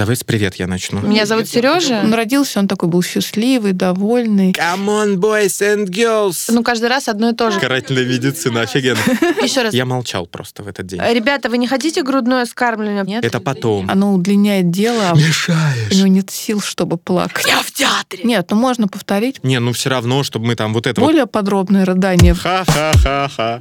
Давай 0.00 0.16
с 0.16 0.24
привет 0.24 0.54
я 0.54 0.66
начну. 0.66 1.02
Меня 1.02 1.26
зовут 1.26 1.46
Сережа. 1.46 2.00
Он 2.02 2.14
родился, 2.14 2.58
он 2.58 2.68
такой 2.68 2.88
был 2.88 3.02
счастливый, 3.02 3.72
довольный. 3.72 4.52
Come 4.52 4.86
on, 4.86 5.16
boys 5.16 5.60
and 5.60 5.88
girls! 5.88 6.46
Ну, 6.48 6.62
каждый 6.62 6.88
раз 6.88 7.06
одно 7.08 7.28
и 7.28 7.34
то 7.34 7.50
же. 7.50 7.60
Карательная 7.60 8.06
медицина, 8.06 8.62
офигенно. 8.62 8.98
Еще 9.42 9.60
раз. 9.60 9.74
Я 9.74 9.84
молчал 9.84 10.26
просто 10.26 10.62
в 10.62 10.68
этот 10.68 10.86
день. 10.86 11.02
Ребята, 11.02 11.50
вы 11.50 11.58
не 11.58 11.66
хотите 11.66 12.02
грудное 12.02 12.46
скармливание? 12.46 13.16
Нет? 13.16 13.26
Это 13.26 13.40
потом. 13.40 13.90
Оно 13.90 14.14
удлиняет 14.14 14.70
дело, 14.70 15.10
а 15.10 15.12
у 15.12 15.18
Мешаешь. 15.18 15.92
него 15.92 16.06
нет 16.06 16.30
сил, 16.30 16.62
чтобы 16.62 16.96
плакать. 16.96 17.44
Я 17.46 17.60
в 17.60 17.70
театре. 17.70 18.22
Нет, 18.24 18.46
ну 18.50 18.56
можно 18.56 18.88
повторить. 18.88 19.44
Не, 19.44 19.60
ну 19.60 19.74
все 19.74 19.90
равно, 19.90 20.22
чтобы 20.22 20.46
мы 20.46 20.54
там 20.56 20.72
вот 20.72 20.86
это 20.86 20.98
вот... 20.98 21.08
Более 21.08 21.26
подробное 21.26 21.84
рыдание. 21.84 22.32
Ха-ха-ха-ха. 22.32 23.60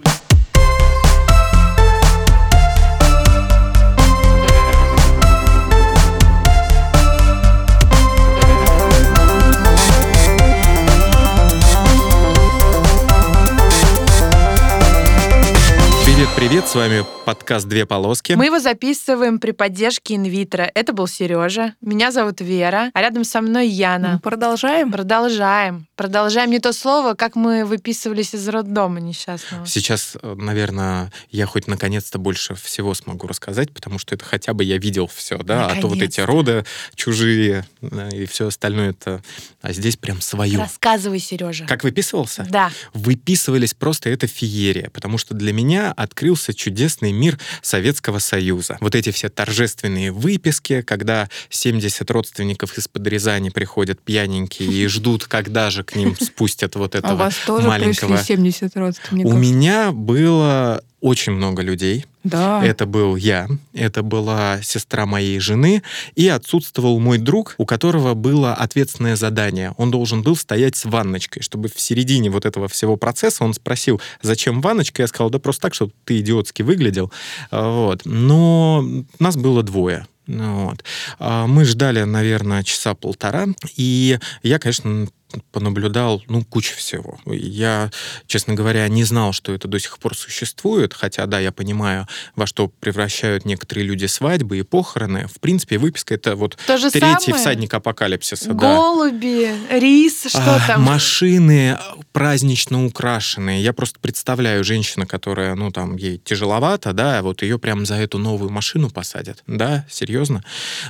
Привет-привет, 16.40 16.70
с 16.70 16.76
вами 16.76 17.06
подкаст 17.26 17.68
«Две 17.68 17.86
полоски». 17.86 18.32
Мы 18.32 18.46
его 18.46 18.60
записываем 18.60 19.40
при 19.40 19.52
поддержке 19.52 20.16
инвитро. 20.16 20.72
Это 20.74 20.94
был 20.94 21.06
Сережа. 21.06 21.76
Меня 21.82 22.14
зовут 22.14 22.40
Вера. 22.40 22.92
А 22.94 23.02
рядом 23.02 23.26
со 23.26 23.42
мной 23.42 23.68
Яна. 23.68 24.14
Ну, 24.14 24.20
Продолжаем. 24.20 24.90
Продолжаем. 24.90 25.86
Продолжаем 25.98 26.50
не 26.50 26.60
то 26.60 26.72
слово, 26.72 27.14
как 27.14 27.36
мы 27.36 27.66
выписывались 27.66 28.34
из 28.34 28.48
роддома 28.48 29.02
несчастного. 29.02 29.68
Сейчас, 29.68 30.16
э, 30.20 30.34
наверное, 30.34 31.12
я 31.30 31.46
хоть 31.46 31.68
наконец-то 31.68 32.20
больше 32.20 32.56
всего 32.56 32.94
смогу 32.94 33.28
рассказать, 33.28 33.74
потому 33.74 34.00
что 34.00 34.16
это 34.16 34.24
хотя 34.24 34.54
бы 34.54 34.64
я 34.64 34.78
видел 34.78 35.08
все, 35.14 35.38
да, 35.40 35.68
а 35.68 35.76
то 35.76 35.88
вот 35.88 36.02
эти 36.02 36.22
роды 36.22 36.64
чужие 36.96 37.68
э, 37.82 38.10
и 38.14 38.26
все 38.26 38.48
остальное 38.48 38.92
это, 38.92 39.22
а 39.62 39.74
здесь 39.74 39.98
прям 39.98 40.22
свое. 40.22 40.58
Рассказывай, 40.58 41.20
Сережа. 41.20 41.66
Как 41.66 41.84
выписывался? 41.84 42.48
Да. 42.50 42.72
Выписывались 42.94 43.74
просто 43.74 44.10
это 44.10 44.26
феерия, 44.26 44.90
потому 44.92 45.18
что 45.18 45.34
для 45.34 45.52
меня 45.52 45.94
открылся 46.30 46.54
чудесный 46.54 47.12
мир 47.12 47.40
Советского 47.64 48.20
Союза. 48.20 48.78
Вот 48.82 48.94
эти 48.94 49.12
все 49.12 49.30
торжественные 49.30 50.12
выписки, 50.12 50.82
когда 50.82 51.28
70 51.50 52.10
родственников 52.12 52.78
из-под 52.78 53.08
Рязани 53.08 53.50
приходят 53.50 54.00
пьяненькие 54.00 54.72
и 54.72 54.86
ждут, 54.86 55.26
когда 55.26 55.72
же 55.72 55.84
к 55.84 55.96
ним 55.96 56.16
спустят 56.20 56.76
вот 56.76 56.94
А 56.94 57.00
у 57.00 57.02
этого 57.02 57.16
вас 57.16 57.34
тоже 57.48 57.68
маленького. 57.68 58.18
пришли 58.18 58.36
70 58.36 58.78
родственников? 58.78 59.34
У 59.34 59.38
меня 59.38 59.92
было 59.92 60.84
очень 61.02 61.32
много 61.32 61.64
людей. 61.64 62.06
Да. 62.30 62.64
Это 62.64 62.86
был 62.86 63.16
я, 63.16 63.48
это 63.74 64.04
была 64.04 64.62
сестра 64.62 65.06
моей 65.06 65.40
жены, 65.40 65.84
и 66.16 66.28
отсутствовал 66.28 67.00
мой 67.00 67.18
друг, 67.18 67.56
у 67.58 67.66
которого 67.66 68.14
было 68.14 68.54
ответственное 68.54 69.16
задание. 69.16 69.74
Он 69.78 69.92
должен 69.92 70.22
был 70.22 70.36
стоять 70.36 70.76
с 70.76 70.86
ванночкой, 70.86 71.42
чтобы 71.42 71.70
в 71.70 71.80
середине 71.80 72.30
вот 72.30 72.46
этого 72.46 72.68
всего 72.68 72.96
процесса 72.96 73.44
он 73.44 73.54
спросил, 73.54 74.02
зачем 74.22 74.62
ванночка? 74.62 75.02
Я 75.02 75.08
сказал, 75.08 75.30
да 75.30 75.40
просто 75.40 75.64
так, 75.64 75.74
чтобы 75.74 75.92
ты 76.06 76.20
идиотски 76.20 76.62
выглядел. 76.62 77.12
А, 77.52 77.70
Вот. 77.70 78.02
Но 78.06 78.84
нас 79.20 79.36
было 79.36 79.64
двое. 79.64 80.08
Вот. 80.28 80.84
А 81.18 81.48
Мы 81.48 81.66
ждали, 81.66 82.04
наверное, 82.04 82.64
часа 82.64 82.94
полтора, 82.94 83.48
и 83.76 84.20
я, 84.44 84.60
конечно, 84.60 85.08
понаблюдал, 85.52 86.24
ну, 86.28 86.44
кучу 86.44 86.76
всего. 86.76 87.20
Я, 87.26 87.92
честно 88.28 88.54
говоря, 88.54 88.88
не 88.88 89.04
знал, 89.04 89.34
что 89.34 89.54
это 89.54 89.68
до 89.68 89.80
сих 89.80 90.00
пор 90.00 90.16
существует, 90.16 90.94
хотя, 90.94 91.26
да, 91.26 91.40
я 91.40 91.52
понимаю, 91.52 92.08
во 92.36 92.48
что 92.48 92.68
превращают 92.68 93.46
некоторые 93.46 93.86
люди 93.86 94.06
свадьбы 94.06 94.60
и 94.60 94.64
похороны. 94.64 95.28
В 95.28 95.40
принципе, 95.40 95.78
выписка— 95.78 96.14
это 96.16 96.36
вот 96.36 96.58
То 96.66 96.78
же 96.78 96.90
третий 96.92 97.26
самое? 97.32 97.42
всадник 97.42 97.74
апокалипсиса, 97.74 98.54
да. 98.54 98.76
Голуби, 98.76 99.52
рис, 99.70 100.26
что 100.30 100.56
А, 100.56 100.68
там? 100.68 100.84
Машины 100.84 101.78
празднично 102.12 102.86
украшенные. 102.86 103.62
Я 103.62 103.74
просто 103.74 104.00
представляю 104.00 104.64
женщину, 104.64 105.06
которая, 105.08 105.56
ну, 105.56 105.72
там, 105.72 105.96
ей 105.96 106.18
тяжеловато, 106.18 106.94
да, 106.94 107.22
вот 107.22 107.42
ее 107.44 107.60
прям 107.60 107.86
за 107.86 107.96
эту 107.96 108.18
новую 108.18 108.50
машину 108.50 108.90
посадят. 108.90 109.44
Да, 109.48 109.86
серьезно. 109.90 110.44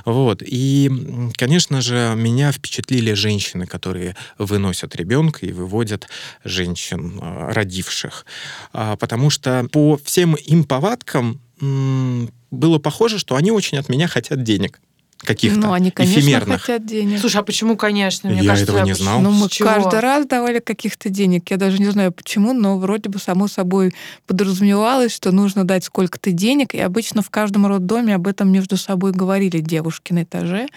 Вот. 0.04 0.42
И, 0.44 0.90
конечно 1.36 1.80
же, 1.82 2.14
меня 2.16 2.52
впечатлили 2.52 3.12
женщины, 3.12 3.66
которые 3.66 4.16
выносят 4.38 4.96
ребенка 4.96 5.46
и 5.46 5.52
выводят 5.52 6.08
женщин, 6.44 7.18
а, 7.22 7.52
родивших. 7.52 8.24
А, 8.72 8.96
Потому 8.96 9.30
что 9.30 9.66
по 9.72 9.96
всем 10.04 10.34
им 10.34 10.64
повадкам 10.64 11.40
было 12.50 12.78
похоже, 12.78 13.18
что 13.18 13.36
они 13.36 13.50
очень 13.50 13.78
от 13.78 13.88
меня 13.88 14.08
хотят 14.08 14.42
денег 14.42 14.80
каких-то 15.18 15.58
Ну, 15.60 15.72
они, 15.72 15.90
конечно, 15.90 16.18
эфемерных. 16.18 16.62
хотят 16.62 16.86
денег. 16.86 17.20
Слушай, 17.20 17.42
а 17.42 17.42
почему, 17.42 17.76
конечно? 17.76 18.30
Мне 18.30 18.40
Я 18.40 18.48
кажется, 18.52 18.72
этого 18.72 18.86
не 18.86 18.94
знал. 18.94 19.20
Ну, 19.20 19.30
мы 19.30 19.50
чего? 19.50 19.68
каждый 19.68 20.00
раз 20.00 20.24
давали 20.26 20.60
каких-то 20.60 21.10
денег. 21.10 21.50
Я 21.50 21.58
даже 21.58 21.78
не 21.78 21.90
знаю 21.90 22.10
почему, 22.12 22.54
но 22.54 22.78
вроде 22.78 23.10
бы 23.10 23.18
само 23.18 23.46
собой 23.46 23.92
подразумевалось, 24.26 25.12
что 25.14 25.30
нужно 25.30 25.64
дать 25.64 25.84
сколько-то 25.84 26.32
денег. 26.32 26.74
И 26.74 26.78
обычно 26.80 27.20
в 27.20 27.28
каждом 27.28 27.66
роддоме 27.66 28.14
об 28.14 28.26
этом 28.26 28.50
между 28.50 28.78
собой 28.78 29.12
говорили 29.12 29.58
девушки 29.58 30.14
на 30.14 30.22
этаже, 30.22 30.68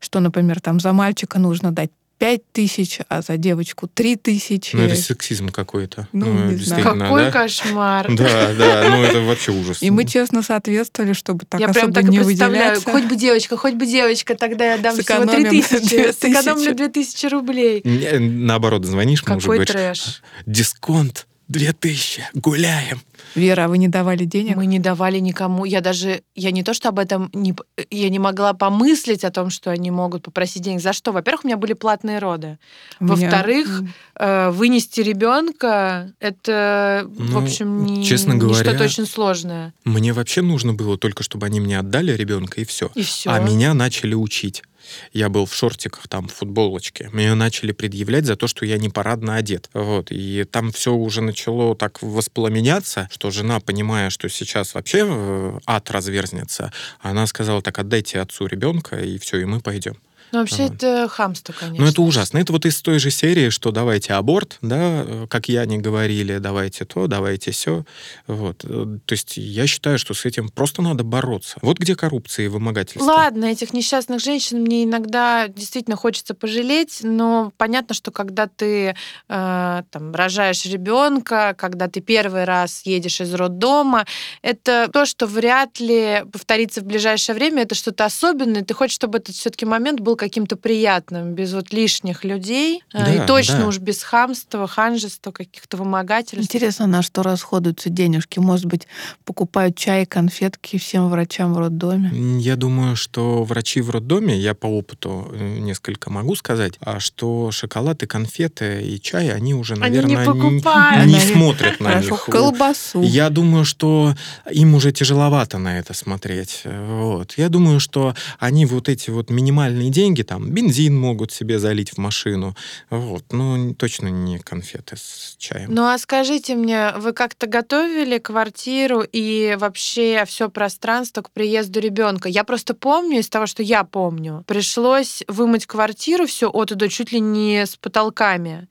что, 0.00 0.20
например, 0.20 0.60
там 0.62 0.80
за 0.80 0.94
мальчика 0.94 1.38
нужно 1.38 1.70
дать 1.70 1.90
пять 2.20 2.42
тысяч, 2.52 2.98
а 3.08 3.22
за 3.22 3.38
девочку 3.38 3.88
три 3.88 4.14
тысячи. 4.14 4.76
Ну, 4.76 4.82
это 4.82 4.94
сексизм 4.94 5.48
какой-то. 5.48 6.06
Ну, 6.12 6.50
не 6.50 6.56
знаю. 6.56 6.84
Какой 6.84 7.24
да? 7.24 7.30
кошмар. 7.32 8.14
Да, 8.14 8.52
да, 8.52 8.88
ну 8.90 9.02
это 9.02 9.20
вообще 9.22 9.52
ужас. 9.52 9.82
И 9.82 9.90
мы 9.90 10.04
честно 10.04 10.42
соответствовали, 10.42 11.14
чтобы 11.14 11.46
так 11.46 11.58
я 11.58 11.68
особо 11.68 11.80
прям 11.80 11.92
так 11.94 12.04
не 12.04 12.18
представляю. 12.18 12.74
выделяться. 12.74 12.90
Хоть 12.92 13.04
бы 13.04 13.16
девочка, 13.16 13.56
хоть 13.56 13.74
бы 13.74 13.86
девочка, 13.86 14.34
тогда 14.36 14.72
я 14.72 14.76
дам 14.76 14.92
всего 14.92 15.04
Сэкономим 15.04 15.48
3000. 15.48 15.88
2000. 15.88 16.12
Сэкономлю 16.12 16.74
2000 16.74 17.26
рублей. 17.26 17.80
Не, 17.84 18.18
Наоборот, 18.18 18.84
звонишь, 18.84 19.26
мужу, 19.26 19.40
Какой 19.40 19.56
говоришь, 19.56 19.72
трэш. 19.72 20.22
дисконт 20.44 21.26
2000, 21.50 22.30
гуляем. 22.34 23.00
Вера, 23.34 23.64
а 23.64 23.68
вы 23.68 23.78
не 23.78 23.88
давали 23.88 24.24
денег? 24.24 24.56
Мы 24.56 24.66
не 24.66 24.78
давали 24.78 25.18
никому. 25.18 25.64
Я 25.64 25.80
даже, 25.80 26.22
я 26.34 26.50
не 26.52 26.62
то, 26.62 26.74
что 26.74 26.88
об 26.88 26.98
этом 26.98 27.30
не, 27.32 27.54
я 27.90 28.08
не 28.08 28.18
могла 28.18 28.54
помыслить 28.54 29.24
о 29.24 29.30
том, 29.30 29.50
что 29.50 29.70
они 29.70 29.90
могут 29.90 30.22
попросить 30.22 30.62
денег. 30.62 30.80
За 30.80 30.92
что? 30.92 31.12
Во-первых, 31.12 31.44
у 31.44 31.48
меня 31.48 31.56
были 31.56 31.72
платные 31.74 32.18
роды. 32.18 32.58
Меня- 33.00 33.14
Во-вторых, 33.14 33.82
Э, 34.22 34.50
вынести 34.50 35.00
ребенка 35.00 36.12
это, 36.20 37.04
в 37.06 37.30
Ну, 37.30 37.42
общем, 37.42 37.86
не, 37.86 38.04
честно 38.04 38.34
не 38.34 38.38
говоря, 38.38 38.62
что-то 38.70 38.84
очень 38.84 39.06
сложное. 39.06 39.72
Мне 39.84 40.12
вообще 40.12 40.42
нужно 40.42 40.74
было 40.74 40.98
только, 40.98 41.22
чтобы 41.22 41.46
они 41.46 41.58
мне 41.58 41.78
отдали 41.78 42.12
ребенка, 42.12 42.60
и 42.60 42.64
все. 42.64 42.90
И 42.94 43.02
все. 43.02 43.30
А 43.30 43.38
меня 43.40 43.72
начали 43.72 44.14
учить. 44.14 44.62
Я 45.12 45.28
был 45.28 45.46
в 45.46 45.54
шортиках, 45.54 46.08
там, 46.08 46.28
в 46.28 46.34
футболочке. 46.34 47.10
Меня 47.12 47.34
начали 47.34 47.72
предъявлять 47.72 48.26
за 48.26 48.36
то, 48.36 48.46
что 48.46 48.64
я 48.64 48.78
не 48.78 48.88
парадно 48.88 49.36
одет. 49.36 49.68
Вот. 49.72 50.10
И 50.10 50.44
там 50.44 50.72
все 50.72 50.92
уже 50.92 51.20
начало 51.20 51.74
так 51.76 52.02
воспламеняться, 52.02 53.08
что 53.12 53.30
жена, 53.30 53.60
понимая, 53.60 54.10
что 54.10 54.28
сейчас 54.28 54.74
вообще 54.74 55.06
э, 55.08 55.58
ад 55.66 55.90
разверзнется, 55.90 56.72
она 57.00 57.26
сказала, 57.26 57.62
так, 57.62 57.78
отдайте 57.78 58.20
отцу 58.20 58.46
ребенка, 58.46 58.96
и 58.96 59.18
все, 59.18 59.38
и 59.38 59.44
мы 59.44 59.60
пойдем. 59.60 59.96
Ну, 60.32 60.40
вообще, 60.40 60.64
Ага. 60.64 60.74
это 60.74 61.08
хамство, 61.08 61.52
конечно. 61.52 61.84
Ну, 61.84 61.90
это 61.90 62.02
ужасно. 62.02 62.38
Это 62.38 62.52
вот 62.52 62.66
из 62.66 62.80
той 62.82 62.98
же 62.98 63.10
серии, 63.10 63.50
что 63.50 63.70
давайте 63.72 64.14
аборт, 64.14 64.58
да, 64.62 65.04
э, 65.06 65.26
как 65.28 65.48
я 65.48 65.64
не 65.66 65.78
говорили, 65.78 66.38
давайте 66.38 66.84
то, 66.84 67.06
давайте 67.06 67.50
все. 67.50 67.84
Вот. 68.26 68.64
Э, 68.64 68.98
То 69.04 69.12
есть 69.12 69.36
я 69.36 69.66
считаю, 69.66 69.98
что 69.98 70.14
с 70.14 70.24
этим 70.24 70.48
просто 70.48 70.82
надо 70.82 71.04
бороться. 71.04 71.58
Вот 71.62 71.78
где 71.78 71.96
коррупция 71.96 72.46
и 72.46 72.48
вымогательство. 72.48 73.04
Ладно, 73.04 73.46
этих 73.46 73.72
несчастных 73.72 74.20
женщин 74.20 74.60
мне 74.60 74.84
иногда 74.84 75.48
действительно 75.48 75.96
хочется 75.96 76.34
пожалеть, 76.34 76.98
но 77.02 77.52
понятно, 77.56 77.94
что 77.94 78.10
когда 78.10 78.46
ты 78.46 78.94
э, 79.28 79.82
там, 79.90 80.14
рожаешь 80.14 80.64
ребенка, 80.66 81.54
когда 81.58 81.88
ты 81.88 82.00
первый 82.00 82.44
раз 82.44 82.82
едешь 82.84 83.20
из 83.20 83.32
роддома, 83.34 84.06
это 84.42 84.88
то, 84.92 85.06
что 85.06 85.26
вряд 85.26 85.80
ли 85.80 86.24
повторится 86.32 86.80
в 86.80 86.84
ближайшее 86.84 87.34
время, 87.34 87.62
это 87.62 87.74
что-то 87.74 88.04
особенное. 88.04 88.62
Ты 88.64 88.74
хочешь, 88.74 88.94
чтобы 88.94 89.18
этот 89.18 89.34
все-таки 89.34 89.66
момент 89.66 90.00
был 90.00 90.16
каким-то 90.20 90.56
приятным, 90.56 91.34
без 91.34 91.52
вот 91.54 91.72
лишних 91.72 92.24
людей, 92.24 92.82
э, 92.92 93.04
Да, 93.04 93.14
и 93.24 93.26
точно 93.26 93.60
да. 93.60 93.66
уж 93.68 93.78
без 93.78 94.02
хамства, 94.02 94.68
ханжества, 94.68 95.32
каких-то 95.32 95.78
вымогательств. 95.78 96.44
Интересно, 96.44 96.86
на 96.86 97.00
что 97.02 97.22
расходуются 97.22 97.88
денежки? 97.88 98.38
Может 98.38 98.66
быть, 98.66 98.86
покупают 99.24 99.76
чай, 99.76 100.04
конфетки 100.04 100.76
всем 100.78 101.08
врачам 101.08 101.54
в 101.54 101.58
роддоме? 101.58 102.10
Я 102.40 102.56
думаю, 102.56 102.96
что 102.96 103.44
врачи 103.44 103.80
в 103.80 103.88
роддоме, 103.90 104.36
я 104.38 104.52
по 104.54 104.66
опыту 104.66 105.28
э, 105.32 105.58
несколько 105.58 106.10
могу 106.10 106.34
сказать, 106.36 106.74
а 106.80 107.00
что 107.00 107.50
шоколад 107.50 108.02
и 108.02 108.06
конфеты 108.06 108.82
и 108.82 109.00
чай, 109.00 109.32
они 109.32 109.54
уже, 109.54 109.74
Они 109.74 109.96
не 109.98 110.02
наверное, 110.02 110.26
покупают. 110.26 111.06
не 111.06 111.12
Наверное, 111.14 111.34
смотрят 111.34 111.80
на 111.80 111.94
них. 112.00 112.24
колбасу. 112.26 113.00
Я 113.00 113.30
думаю, 113.30 113.64
что 113.64 114.14
им 114.50 114.74
уже 114.74 114.92
тяжеловато 114.92 115.56
на 115.58 115.78
это 115.78 115.94
смотреть. 115.94 116.62
Вот. 116.64 117.32
Я 117.38 117.48
думаю, 117.48 117.80
что 117.80 118.14
они 118.38 118.66
вот 118.66 118.88
эти 118.90 119.08
вот 119.10 119.30
минимальные 119.30 119.88
деньги, 119.90 120.09
деньги, 120.10 120.22
там, 120.22 120.50
бензин 120.50 120.98
могут 120.98 121.32
себе 121.32 121.58
залить 121.58 121.90
в 121.90 121.98
машину. 121.98 122.56
Вот. 122.90 123.24
Ну, 123.30 123.74
точно 123.74 124.08
не 124.08 124.38
конфеты 124.38 124.96
с 124.96 125.36
чаем. 125.38 125.72
Ну, 125.72 125.84
а 125.84 125.98
скажите 125.98 126.56
мне, 126.56 126.92
вы 126.96 127.12
как-то 127.12 127.46
готовили 127.46 128.18
квартиру 128.18 129.02
и 129.02 129.56
вообще 129.58 130.24
все 130.26 130.48
пространство 130.48 131.22
к 131.22 131.30
приезду 131.30 131.80
ребенка? 131.80 132.28
Я 132.28 132.44
просто 132.44 132.74
помню 132.74 133.20
из 133.20 133.28
того, 133.28 133.46
что 133.46 133.62
я 133.62 133.84
помню, 133.84 134.42
пришлось 134.46 135.22
вымыть 135.28 135.66
квартиру 135.66 136.26
все 136.26 136.50
от 136.50 136.72
и 136.72 136.74
до 136.74 136.88
чуть 136.88 137.12
ли 137.12 137.20
не 137.20 137.64
с 137.66 137.76
потолками. 137.76 138.66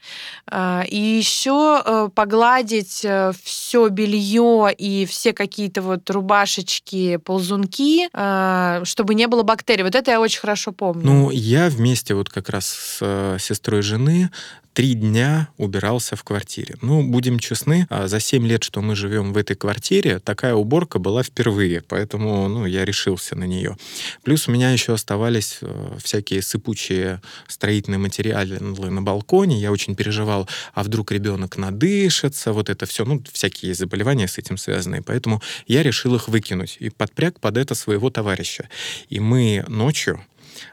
А, 0.47 0.83
и 0.87 0.97
еще 0.97 1.81
э, 1.85 2.09
погладить 2.13 3.01
э, 3.03 3.31
все 3.43 3.87
белье 3.87 4.73
и 4.77 5.05
все 5.05 5.31
какие-то 5.33 5.81
вот 5.81 6.09
рубашечки, 6.09 7.17
ползунки, 7.17 8.09
а, 8.13 8.81
чтобы 8.83 9.15
не 9.15 9.27
было 9.27 9.43
бактерий. 9.43 9.83
Вот 9.83 9.95
это 9.95 10.11
я 10.11 10.19
очень 10.19 10.39
хорошо 10.41 10.71
помню. 10.71 11.05
Ну, 11.05 11.28
я 11.31 11.69
вместе 11.69 12.13
вот 12.13 12.29
как 12.29 12.49
раз 12.49 12.67
с 12.67 12.97
э, 13.01 13.37
сестрой 13.39 13.81
жены 13.81 14.29
три 14.73 14.93
дня 14.93 15.49
убирался 15.57 16.15
в 16.15 16.23
квартире. 16.23 16.75
Ну, 16.81 17.03
будем 17.03 17.39
честны, 17.39 17.85
а 17.89 18.07
за 18.07 18.21
семь 18.21 18.47
лет, 18.47 18.63
что 18.63 18.81
мы 18.81 18.95
живем 18.95 19.33
в 19.33 19.37
этой 19.37 19.55
квартире, 19.55 20.19
такая 20.19 20.53
уборка 20.53 20.99
была 20.99 21.21
впервые, 21.21 21.81
поэтому, 21.81 22.47
ну, 22.47 22.65
я 22.65 22.85
решился 22.85 23.35
на 23.35 23.43
нее. 23.43 23.75
Плюс 24.23 24.47
у 24.47 24.51
меня 24.51 24.71
еще 24.71 24.93
оставались 24.93 25.57
э, 25.61 25.97
всякие 26.01 26.41
сыпучие 26.41 27.21
строительные 27.47 27.99
материалы 27.99 28.59
на 28.59 29.01
балконе. 29.01 29.59
Я 29.59 29.71
очень 29.71 29.95
переживал, 29.95 30.47
а 30.73 30.83
вдруг 30.83 31.11
ребенок 31.11 31.57
надышится, 31.57 32.53
вот 32.53 32.69
это 32.69 32.85
все, 32.85 33.03
ну, 33.03 33.21
всякие 33.33 33.73
заболевания 33.73 34.29
с 34.29 34.37
этим 34.37 34.57
связанные. 34.57 35.01
Поэтому 35.01 35.41
я 35.67 35.83
решил 35.83 36.15
их 36.15 36.29
выкинуть 36.29 36.77
и 36.79 36.89
подпряг 36.89 37.41
под 37.41 37.57
это 37.57 37.75
своего 37.75 38.09
товарища. 38.09 38.69
И 39.09 39.19
мы 39.19 39.65
ночью 39.67 40.21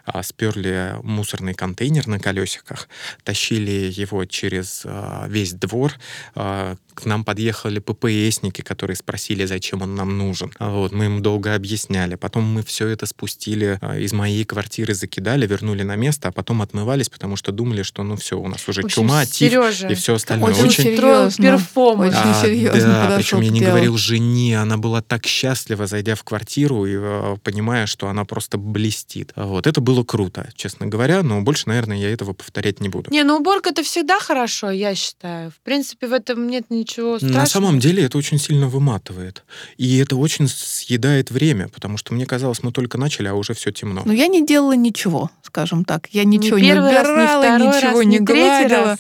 а, 0.05 0.23
сперли 0.23 0.97
мусорный 1.03 1.55
контейнер 1.55 2.07
на 2.07 2.19
колесиках, 2.19 2.89
тащили 3.25 3.91
его 3.93 4.25
через 4.25 4.83
а, 4.85 5.27
весь 5.29 5.53
двор. 5.53 5.93
А, 6.35 6.77
к 6.97 7.05
нам 7.05 7.25
подъехали 7.25 7.79
ППСники, 7.79 8.63
которые 8.63 8.97
спросили, 8.97 9.45
зачем 9.45 9.83
он 9.83 9.95
нам 9.95 10.17
нужен. 10.17 10.53
Вот, 10.59 10.93
мы 10.93 11.05
им 11.07 11.23
долго 11.23 11.55
объясняли. 11.55 12.15
Потом 12.17 12.45
мы 12.45 12.63
все 12.63 12.89
это 12.89 13.07
спустили 13.07 13.79
из 13.99 14.13
моей 14.13 14.45
квартиры, 14.45 14.95
закидали, 14.95 15.47
вернули 15.47 15.83
на 15.83 15.97
место, 15.97 16.29
а 16.29 16.33
потом 16.33 16.63
отмывались, 16.63 17.09
потому 17.09 17.37
что 17.37 17.53
думали, 17.53 17.83
что 17.83 18.03
ну 18.03 18.17
все, 18.17 18.39
у 18.39 18.49
нас 18.49 18.67
уже 18.69 18.81
общем, 18.81 19.03
чума, 19.03 19.25
Сережа, 19.27 19.89
тиф 19.89 19.91
и 19.91 19.95
все 19.95 20.15
остальное. 20.15 20.53
Очень, 20.53 20.65
очень 20.65 20.85
серьезно. 20.85 21.45
перформанс. 21.45 22.15
Очень 22.15 22.31
а, 22.31 22.43
серьезно 22.43 23.09
да, 23.09 23.17
причем 23.17 23.41
я 23.41 23.51
не 23.51 23.61
говорил 23.61 23.97
жене, 23.97 24.61
она 24.61 24.77
была 24.79 25.03
так 25.03 25.27
счастлива, 25.27 25.87
зайдя 25.87 26.15
в 26.15 26.25
квартиру 26.25 26.87
и 26.87 26.97
э, 26.97 27.37
понимая, 27.43 27.87
что 27.87 28.09
она 28.09 28.25
просто 28.25 28.59
блестит. 28.59 29.33
Вот, 29.37 29.67
это 29.67 29.81
было 29.81 30.03
круто, 30.03 30.49
честно 30.55 30.87
говоря, 30.87 31.23
но 31.23 31.43
больше, 31.43 31.69
наверное, 31.69 31.99
я 31.99 32.11
этого 32.11 32.33
повторять 32.33 32.81
не 32.81 32.89
буду. 32.89 33.11
Не, 33.11 33.23
ну 33.23 33.37
уборка 33.37 33.71
это 33.71 33.83
всегда 33.83 34.19
хорошо, 34.19 34.71
я 34.71 34.95
считаю. 34.95 35.51
В 35.51 35.61
принципе, 35.61 36.07
в 36.07 36.13
этом 36.13 36.49
нет 36.49 36.71
ничего 36.71 36.86
страшного. 36.87 37.33
На 37.33 37.47
самом 37.47 37.79
деле 37.79 38.05
это 38.05 38.19
очень 38.19 38.39
сильно 38.39 38.69
выматывает. 38.69 39.45
И 39.77 39.99
это 39.99 40.17
очень 40.17 40.49
съедает 40.49 41.31
время, 41.31 41.69
потому 41.69 41.97
что 41.97 42.15
мне 42.15 42.27
казалось, 42.27 42.63
мы 42.63 42.73
только 42.73 42.99
начали, 42.99 43.29
а 43.29 43.35
уже 43.35 43.55
все 43.55 43.73
темно. 43.73 44.03
Но 44.05 44.13
я 44.13 44.27
не 44.27 44.45
делала 44.47 44.75
ничего, 44.77 45.31
скажем 45.43 45.85
так. 45.85 46.09
Я 46.13 46.25
Ни 46.25 46.37
ничего 46.37 46.59
не 46.59 46.75
раз, 46.75 46.85
ни 46.85 46.89
убирала, 46.89 47.43
второй 47.43 47.67
ничего 47.69 47.99
раз, 47.99 48.07
не 48.07 48.19
третий 48.19 48.69
гладила. 48.69 48.85
раз. 48.85 48.99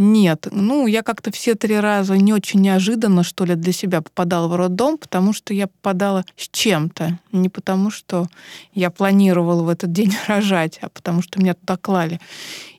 Нет, 0.00 0.46
ну, 0.52 0.86
я 0.86 1.02
как-то 1.02 1.32
все 1.32 1.56
три 1.56 1.80
раза 1.80 2.16
не 2.16 2.32
очень 2.32 2.60
неожиданно, 2.60 3.24
что 3.24 3.44
ли, 3.44 3.56
для 3.56 3.72
себя 3.72 4.00
попадала 4.00 4.46
в 4.46 4.54
роддом, 4.54 4.96
потому 4.96 5.32
что 5.32 5.52
я 5.52 5.66
попадала 5.66 6.24
с 6.36 6.48
чем-то. 6.52 7.18
Не 7.32 7.48
потому, 7.48 7.90
что 7.90 8.28
я 8.74 8.90
планировала 8.90 9.64
в 9.64 9.68
этот 9.68 9.90
день 9.90 10.14
рожать, 10.28 10.78
а 10.82 10.88
потому 10.88 11.20
что 11.20 11.40
меня 11.40 11.54
туда 11.54 11.76
клали. 11.76 12.20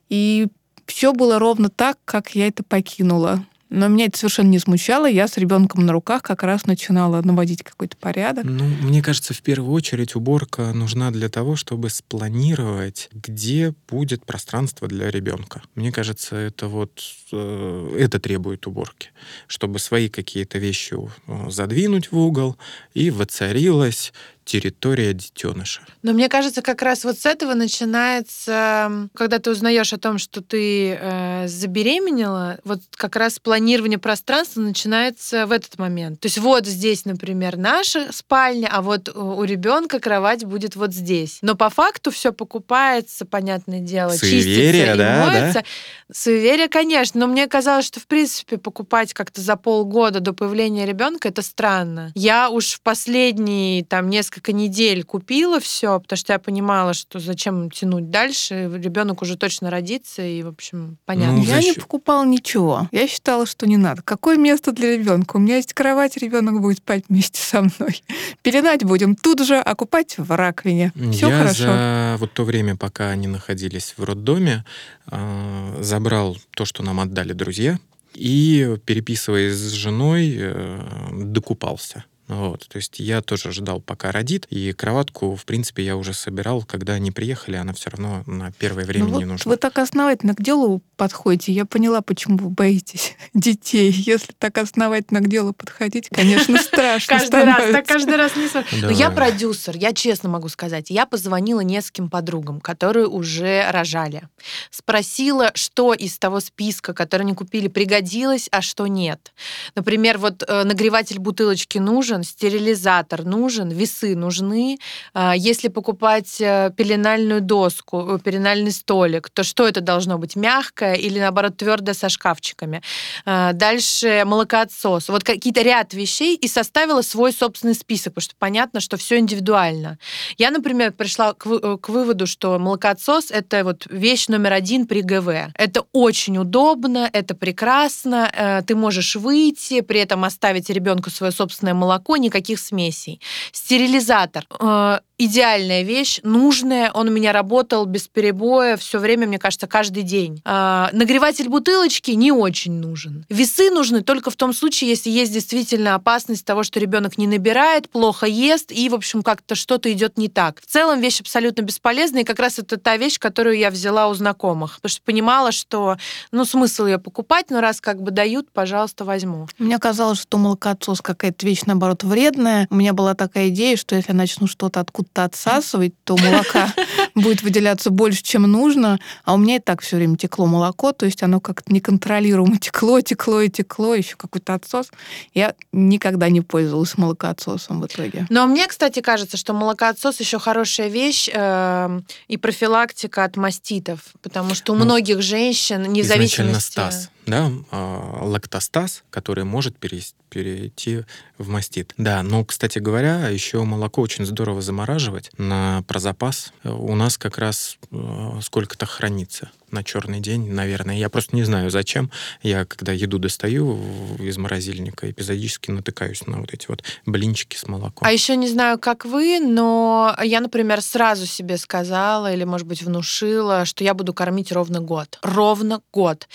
И 0.08 0.48
все 0.86 1.12
было 1.12 1.40
ровно 1.40 1.70
так, 1.70 1.98
как 2.06 2.36
я 2.36 2.48
это 2.48 2.64
покинула. 2.64 3.44
Но 3.70 3.88
меня 3.88 4.06
это 4.06 4.18
совершенно 4.18 4.50
не 4.50 4.60
смущало. 4.60 5.08
Я 5.08 5.28
с 5.28 5.38
ребенком 5.38 5.86
на 5.86 5.94
руках 5.94 6.24
как 6.24 6.44
раз 6.44 6.66
начинала 6.66 7.22
наводить 7.22 7.64
какой-то 7.64 7.96
порядок. 7.98 8.46
Ну, 8.46 8.64
мне 8.82 9.02
кажется, 9.04 9.34
в 9.34 9.42
первую 9.42 9.72
очередь 9.74 10.16
уборка 10.16 10.74
нужна 10.74 11.12
для 11.12 11.30
того, 11.30 11.56
чтобы 11.56 11.90
спланировать, 11.90 13.10
где 13.14 13.76
будет 13.88 14.26
пространство 14.26 14.88
для 14.88 15.12
ребенка. 15.12 15.62
Мне 15.76 15.92
кажется, 15.92 16.36
это 16.36 16.68
вот 16.68 17.00
э, 17.32 17.96
это 18.00 18.20
требует 18.20 18.66
уборки, 18.66 19.12
чтобы 19.48 19.78
свои 19.80 20.10
какие-то 20.10 20.58
вещи 20.58 20.96
э, 20.96 21.50
задвинуть 21.50 22.12
в 22.12 22.18
угол 22.18 22.58
и 22.96 23.12
воцарилась 23.12 24.14
территория 24.50 25.14
детеныша. 25.14 25.82
Но 26.02 26.12
мне 26.14 26.28
кажется, 26.28 26.64
как 26.64 26.82
раз 26.82 27.04
вот 27.04 27.20
с 27.20 27.26
этого 27.28 27.54
начинается, 27.54 29.08
когда 29.14 29.38
ты 29.38 29.52
узнаешь 29.52 29.94
о 29.94 30.00
том, 30.00 30.18
что 30.18 30.42
ты 30.42 30.98
э, 31.00 31.48
забеременела, 31.48 32.58
вот 32.64 32.80
как 32.96 33.16
раз 33.16 33.38
планирование 33.38 34.00
пространства 34.00 34.62
начинается 34.62 35.46
в 35.46 35.52
этот 35.52 35.78
момент. 35.78 36.22
То 36.22 36.26
есть 36.26 36.40
вот 36.40 36.66
здесь, 36.66 37.06
например, 37.06 37.58
наша 37.58 38.12
спальня, 38.12 38.70
а 38.72 38.82
вот 38.82 39.16
у, 39.16 39.44
ребенка 39.44 40.00
кровать 40.00 40.44
будет 40.46 40.76
вот 40.76 40.96
здесь. 40.96 41.38
Но 41.44 41.54
по 41.54 41.70
факту 41.70 42.10
все 42.10 42.34
покупается, 42.34 43.26
понятное 43.26 43.82
дело, 43.82 44.14
Суеверие, 44.14 44.72
чистится 44.72 44.96
да, 44.96 45.14
и 45.14 45.30
моется. 45.30 45.64
Суеверие, 46.12 46.70
конечно, 46.70 47.20
но 47.20 47.28
мне 47.28 47.46
казалось, 47.48 47.86
что 47.86 48.00
в 48.00 48.08
принципе 48.08 48.58
покупать 48.58 49.14
как-то 49.14 49.42
за 49.42 49.56
полгода 49.58 50.22
до 50.22 50.34
появления 50.34 50.88
ребенка 50.88 51.28
это 51.28 51.44
странно. 51.44 52.12
Я 52.16 52.50
уж 52.50 52.74
в 52.74 52.82
последние 52.82 53.86
там 53.86 54.10
несколько 54.10 54.39
недель 54.48 55.04
купила 55.04 55.60
все, 55.60 56.00
потому 56.00 56.18
что 56.18 56.34
я 56.34 56.40
понимала, 56.40 56.94
что 56.94 57.20
зачем 57.20 57.70
тянуть 57.70 58.10
дальше, 58.10 58.72
ребенок 58.82 59.22
уже 59.22 59.38
точно 59.38 59.70
родится, 59.70 60.22
и, 60.22 60.42
в 60.42 60.48
общем, 60.48 60.98
понятно. 61.06 61.38
Ну, 61.38 61.44
я 61.44 61.62
не 61.62 61.74
покупала 61.74 62.26
ничего. 62.26 62.88
Я 62.92 63.08
считала, 63.08 63.46
что 63.46 63.68
не 63.68 63.78
надо. 63.78 64.02
Какое 64.02 64.38
место 64.38 64.72
для 64.72 64.96
ребенка? 64.98 65.38
У 65.38 65.40
меня 65.40 65.58
есть 65.58 65.74
кровать, 65.74 66.18
ребенок 66.18 66.62
будет 66.62 66.78
спать 66.80 67.04
вместе 67.10 67.42
со 67.42 67.62
мной. 67.62 68.04
Пеленать 68.42 68.84
будем 68.84 69.16
тут 69.16 69.46
же, 69.46 69.58
а 69.58 69.76
купать 69.76 70.18
в 70.18 70.36
раковине. 70.36 70.94
Все 71.12 71.30
Я 71.30 71.38
хорошо. 71.40 71.64
за 71.64 72.16
вот 72.20 72.34
то 72.34 72.44
время, 72.44 72.76
пока 72.76 73.10
они 73.10 73.28
находились 73.28 73.94
в 73.98 74.04
роддоме, 74.04 74.66
э, 75.12 75.78
забрал 75.82 76.38
то, 76.52 76.66
что 76.66 76.84
нам 76.84 77.00
отдали 77.00 77.34
друзья, 77.34 77.80
и, 78.14 78.78
переписываясь 78.86 79.56
с 79.56 79.72
женой, 79.72 80.36
э, 80.38 80.80
докупался. 81.12 82.06
Вот, 82.30 82.68
то 82.68 82.78
есть 82.78 83.00
я 83.00 83.22
тоже 83.22 83.52
ждал, 83.52 83.82
пока 83.82 84.12
родит, 84.12 84.46
и 84.52 84.72
кроватку, 84.72 85.36
в 85.36 85.46
принципе, 85.46 85.84
я 85.84 85.98
уже 85.98 86.14
собирал, 86.14 86.64
когда 86.64 86.94
они 86.94 87.12
приехали, 87.12 87.56
она 87.56 87.74
все 87.74 87.90
равно 87.90 88.24
на 88.28 88.52
первое 88.52 88.86
время 88.86 89.08
Ну 89.08 89.18
не 89.18 89.26
вот 89.26 89.32
нужна. 89.32 89.50
Вы 89.50 89.58
так 89.58 89.80
основательно 89.80 90.36
к 90.36 90.42
делу 90.42 90.84
подходите. 90.96 91.52
Я 91.52 91.66
поняла, 91.66 92.02
почему 92.02 92.38
вы 92.38 92.50
боитесь 92.50 93.16
детей. 93.34 93.92
Если 93.92 94.34
так 94.38 94.58
основательно 94.60 95.22
к 95.22 95.28
делу 95.28 95.54
подходить, 95.54 96.10
конечно, 96.10 96.58
страшно 96.62 97.18
Каждый 97.18 97.44
раз, 97.44 97.72
так 97.72 97.88
каждый 97.88 98.16
раз 98.16 98.36
не. 98.36 98.48
Но 98.54 98.64
Давай. 98.82 98.96
я 98.96 99.10
продюсер, 99.10 99.76
я 99.76 99.94
честно 99.94 100.30
могу 100.30 100.50
сказать. 100.50 100.90
Я 100.90 101.06
позвонила 101.06 101.62
нескольким 101.62 102.10
подругам, 102.10 102.62
которые 102.62 103.08
уже 103.08 103.66
рожали. 103.72 104.28
Спросила, 104.70 105.52
что 105.56 105.94
из 105.94 106.18
того 106.20 106.40
списка, 106.42 106.94
который 106.94 107.24
они 107.24 107.34
купили, 107.34 107.68
пригодилось, 107.70 108.50
а 108.52 108.62
что 108.62 108.88
нет. 108.88 109.34
Например, 109.76 110.18
вот 110.18 110.44
э, 110.48 110.64
нагреватель 110.64 111.20
бутылочки 111.20 111.78
нужен, 111.78 112.19
стерилизатор 112.24 113.24
нужен, 113.26 113.70
весы 113.70 114.16
нужны. 114.16 114.80
А, 115.14 115.36
Если 115.36 115.68
покупать 115.68 116.40
э, 116.40 116.72
пеленальную 116.76 117.42
доску, 117.42 118.16
э, 118.16 118.20
пеленальный 118.20 118.72
столик, 118.72 119.30
то 119.30 119.44
что 119.44 119.68
это 119.68 119.82
должно 119.82 120.18
быть? 120.18 120.36
Мягкое 120.36 120.96
или, 120.96 121.20
наоборот, 121.20 121.58
твердое 121.58 121.94
со 121.94 122.10
шкафчиками? 122.10 122.82
А, 123.26 123.54
Дальше 123.54 124.24
молокоотсос. 124.26 125.10
Вот 125.10 125.24
какие-то 125.24 125.62
ряд 125.62 125.94
вещей 125.94 126.36
и 126.36 126.48
составила 126.48 127.02
свой 127.02 127.32
собственный 127.34 127.76
список, 127.76 128.14
потому 128.14 128.24
что 128.24 128.36
понятно, 128.38 128.80
что 128.80 128.98
все 128.98 129.18
индивидуально. 129.20 129.98
Я, 130.38 130.52
например, 130.52 130.92
пришла 130.92 131.30
э, 131.32 131.78
к 131.82 131.90
выводу, 131.90 132.28
что 132.28 132.58
молокоотсос— 132.60 133.30
это 133.32 133.64
вот 133.64 133.88
вещь 133.90 134.28
номер 134.28 134.54
один 134.54 134.88
при 134.88 135.02
ГВ. 135.02 135.52
Это 135.56 135.84
очень 135.92 136.38
удобно, 136.38 137.10
это 137.12 137.36
прекрасно, 137.36 138.64
ты 138.66 138.76
можешь 138.76 139.16
выйти, 139.16 139.82
при 139.82 140.00
этом 140.00 140.24
оставить 140.24 140.70
ребенку 140.70 141.10
свое 141.10 141.32
собственное 141.32 141.74
молоко, 141.74 142.09
никаких 142.18 142.60
смесей. 142.60 143.22
Стерилизатор 143.52 144.46
э, 144.60 145.00
идеальная 145.20 145.84
вещь, 145.84 146.22
нужная. 146.24 146.92
Он 146.92 147.10
у 147.10 147.12
меня 147.12 147.34
работал 147.34 147.86
без 147.86 148.08
перебоя 148.08 148.78
все 148.78 148.98
время, 148.98 149.28
мне 149.28 149.38
кажется, 149.38 149.68
каждый 149.68 150.04
день. 150.04 150.42
А, 150.46 150.90
нагреватель 150.94 151.50
бутылочки 151.50 152.12
не 152.12 152.32
очень 152.32 152.74
нужен. 152.74 153.26
Весы 153.30 153.70
нужны 153.70 154.02
только 154.02 154.32
в 154.32 154.36
том 154.38 154.54
случае, 154.54 154.90
если 154.90 155.10
есть 155.10 155.34
действительно 155.34 155.96
опасность 155.96 156.46
того, 156.46 156.64
что 156.64 156.80
ребенок 156.80 157.18
не 157.18 157.28
набирает, 157.28 157.90
плохо 157.90 158.26
ест 158.26 158.72
и, 158.72 158.88
в 158.90 158.96
общем, 158.96 159.22
как-то 159.22 159.56
что-то 159.56 159.92
идет 159.92 160.18
не 160.18 160.30
так. 160.30 160.62
В 160.62 160.66
целом 160.66 161.02
вещь 161.02 161.20
абсолютно 161.20 161.62
бесполезная, 161.64 162.22
и 162.22 162.26
как 162.26 162.40
раз 162.40 162.58
это 162.58 162.78
та 162.78 162.96
вещь, 162.96 163.20
которую 163.20 163.58
я 163.58 163.70
взяла 163.70 164.08
у 164.08 164.14
знакомых, 164.14 164.76
потому 164.78 164.90
что 164.90 165.02
понимала, 165.04 165.52
что, 165.52 165.98
ну, 166.32 166.46
смысл 166.46 166.86
ее 166.86 166.98
покупать, 166.98 167.50
но 167.50 167.60
раз 167.60 167.82
как 167.82 168.02
бы 168.02 168.12
дают, 168.12 168.50
пожалуйста, 168.52 169.04
возьму. 169.04 169.48
Мне 169.58 169.78
казалось, 169.80 170.22
что 170.22 170.38
молокоотсос 170.38 171.02
какая-то 171.02 171.46
вещь, 171.46 171.64
наоборот, 171.66 171.99
наоборот, 172.00 172.04
вредное. 172.04 172.68
У 172.70 172.76
меня 172.76 172.94
была 172.94 173.14
такая 173.14 173.50
идея, 173.50 173.78
что 173.78 173.96
если 173.96 174.12
я 174.12 174.18
начну 174.18 174.48
что-то 174.48 174.80
откуда-то 174.80 175.24
отсасывать, 175.24 175.94
то 176.04 176.18
молока 176.18 176.74
будет 177.16 177.42
выделяться 177.42 177.90
больше, 177.90 178.24
чем 178.24 178.44
нужно, 178.44 179.00
а 179.24 179.34
у 179.34 179.38
меня 179.38 179.58
и 179.58 179.60
так 179.60 179.82
все 179.82 179.98
время 179.98 180.18
текло 180.18 180.46
молоко, 180.46 180.92
то 180.92 181.06
есть 181.06 181.24
оно 181.24 181.40
как-то 181.40 181.72
неконтролируемо 181.74 182.58
текло, 182.58 183.02
текло 183.02 183.42
и 183.42 183.50
текло, 183.50 183.96
еще 183.96 184.16
какой-то 184.16 184.54
отсос. 184.54 184.92
Я 185.34 185.56
никогда 185.72 186.30
не 186.30 186.42
пользовалась 186.42 186.98
молокоотсосом 186.98 187.82
в 187.82 187.88
итоге. 187.88 188.26
Но 188.30 188.48
мне, 188.48 188.68
кстати, 188.68 189.02
кажется, 189.02 189.38
что 189.38 189.54
молокоотсос 189.54 190.20
еще 190.20 190.40
хорошая 190.40 190.90
вещь 190.90 191.30
э, 191.32 192.02
и 192.28 192.38
профилактика 192.38 193.24
от 193.24 193.38
маститов, 193.38 194.00
потому 194.22 194.56
что 194.56 194.74
у 194.74 194.76
ну, 194.76 194.86
многих 194.86 195.22
женщин, 195.22 195.84
независимо... 195.92 196.60
Стас, 196.60 197.10
да, 197.30 197.52
э, 197.72 198.00
лактостаз, 198.22 199.04
который 199.10 199.44
может 199.44 199.78
перейти 199.78 201.04
в 201.38 201.50
мастит. 201.50 201.94
Да, 201.98 202.24
но, 202.24 202.44
кстати 202.46 202.80
говоря, 202.80 203.30
еще 203.30 203.64
молоко 203.64 204.02
очень 204.02 204.26
здорово 204.26 204.62
замораживать 204.62 205.32
на 205.38 205.84
прозапас. 205.88 206.54
У 206.64 206.96
нас 206.96 207.18
как 207.18 207.38
раз 207.38 207.78
э, 207.92 208.40
сколько-то 208.42 208.86
хранится 208.86 209.50
на 209.72 209.84
черный 209.84 210.20
день, 210.20 210.52
наверное. 210.52 210.98
Я 210.98 211.10
просто 211.10 211.36
не 211.36 211.44
знаю, 211.44 211.70
зачем. 211.70 212.12
Я, 212.42 212.66
когда 212.66 212.92
еду 212.92 213.20
достаю 213.20 213.80
из 214.20 214.38
морозильника, 214.38 215.10
эпизодически 215.10 215.72
натыкаюсь 215.72 216.26
на 216.28 216.40
вот 216.40 216.54
эти 216.54 216.68
вот 216.68 216.84
блинчики 217.06 217.56
с 217.56 217.68
молоком. 217.68 218.08
А 218.08 218.12
еще 218.12 218.36
не 218.36 218.48
знаю, 218.48 218.80
как 218.80 219.06
вы, 219.06 219.40
но 219.40 220.16
я, 220.24 220.40
например, 220.40 220.82
сразу 220.82 221.26
себе 221.26 221.58
сказала 221.58 222.32
или, 222.34 222.44
может 222.44 222.68
быть, 222.68 222.82
внушила, 222.82 223.66
что 223.66 223.84
я 223.84 223.94
буду 223.94 224.14
кормить 224.14 224.52
ровно 224.52 224.80
год. 224.80 225.20
Ровно 225.22 225.82
год. 225.92 226.28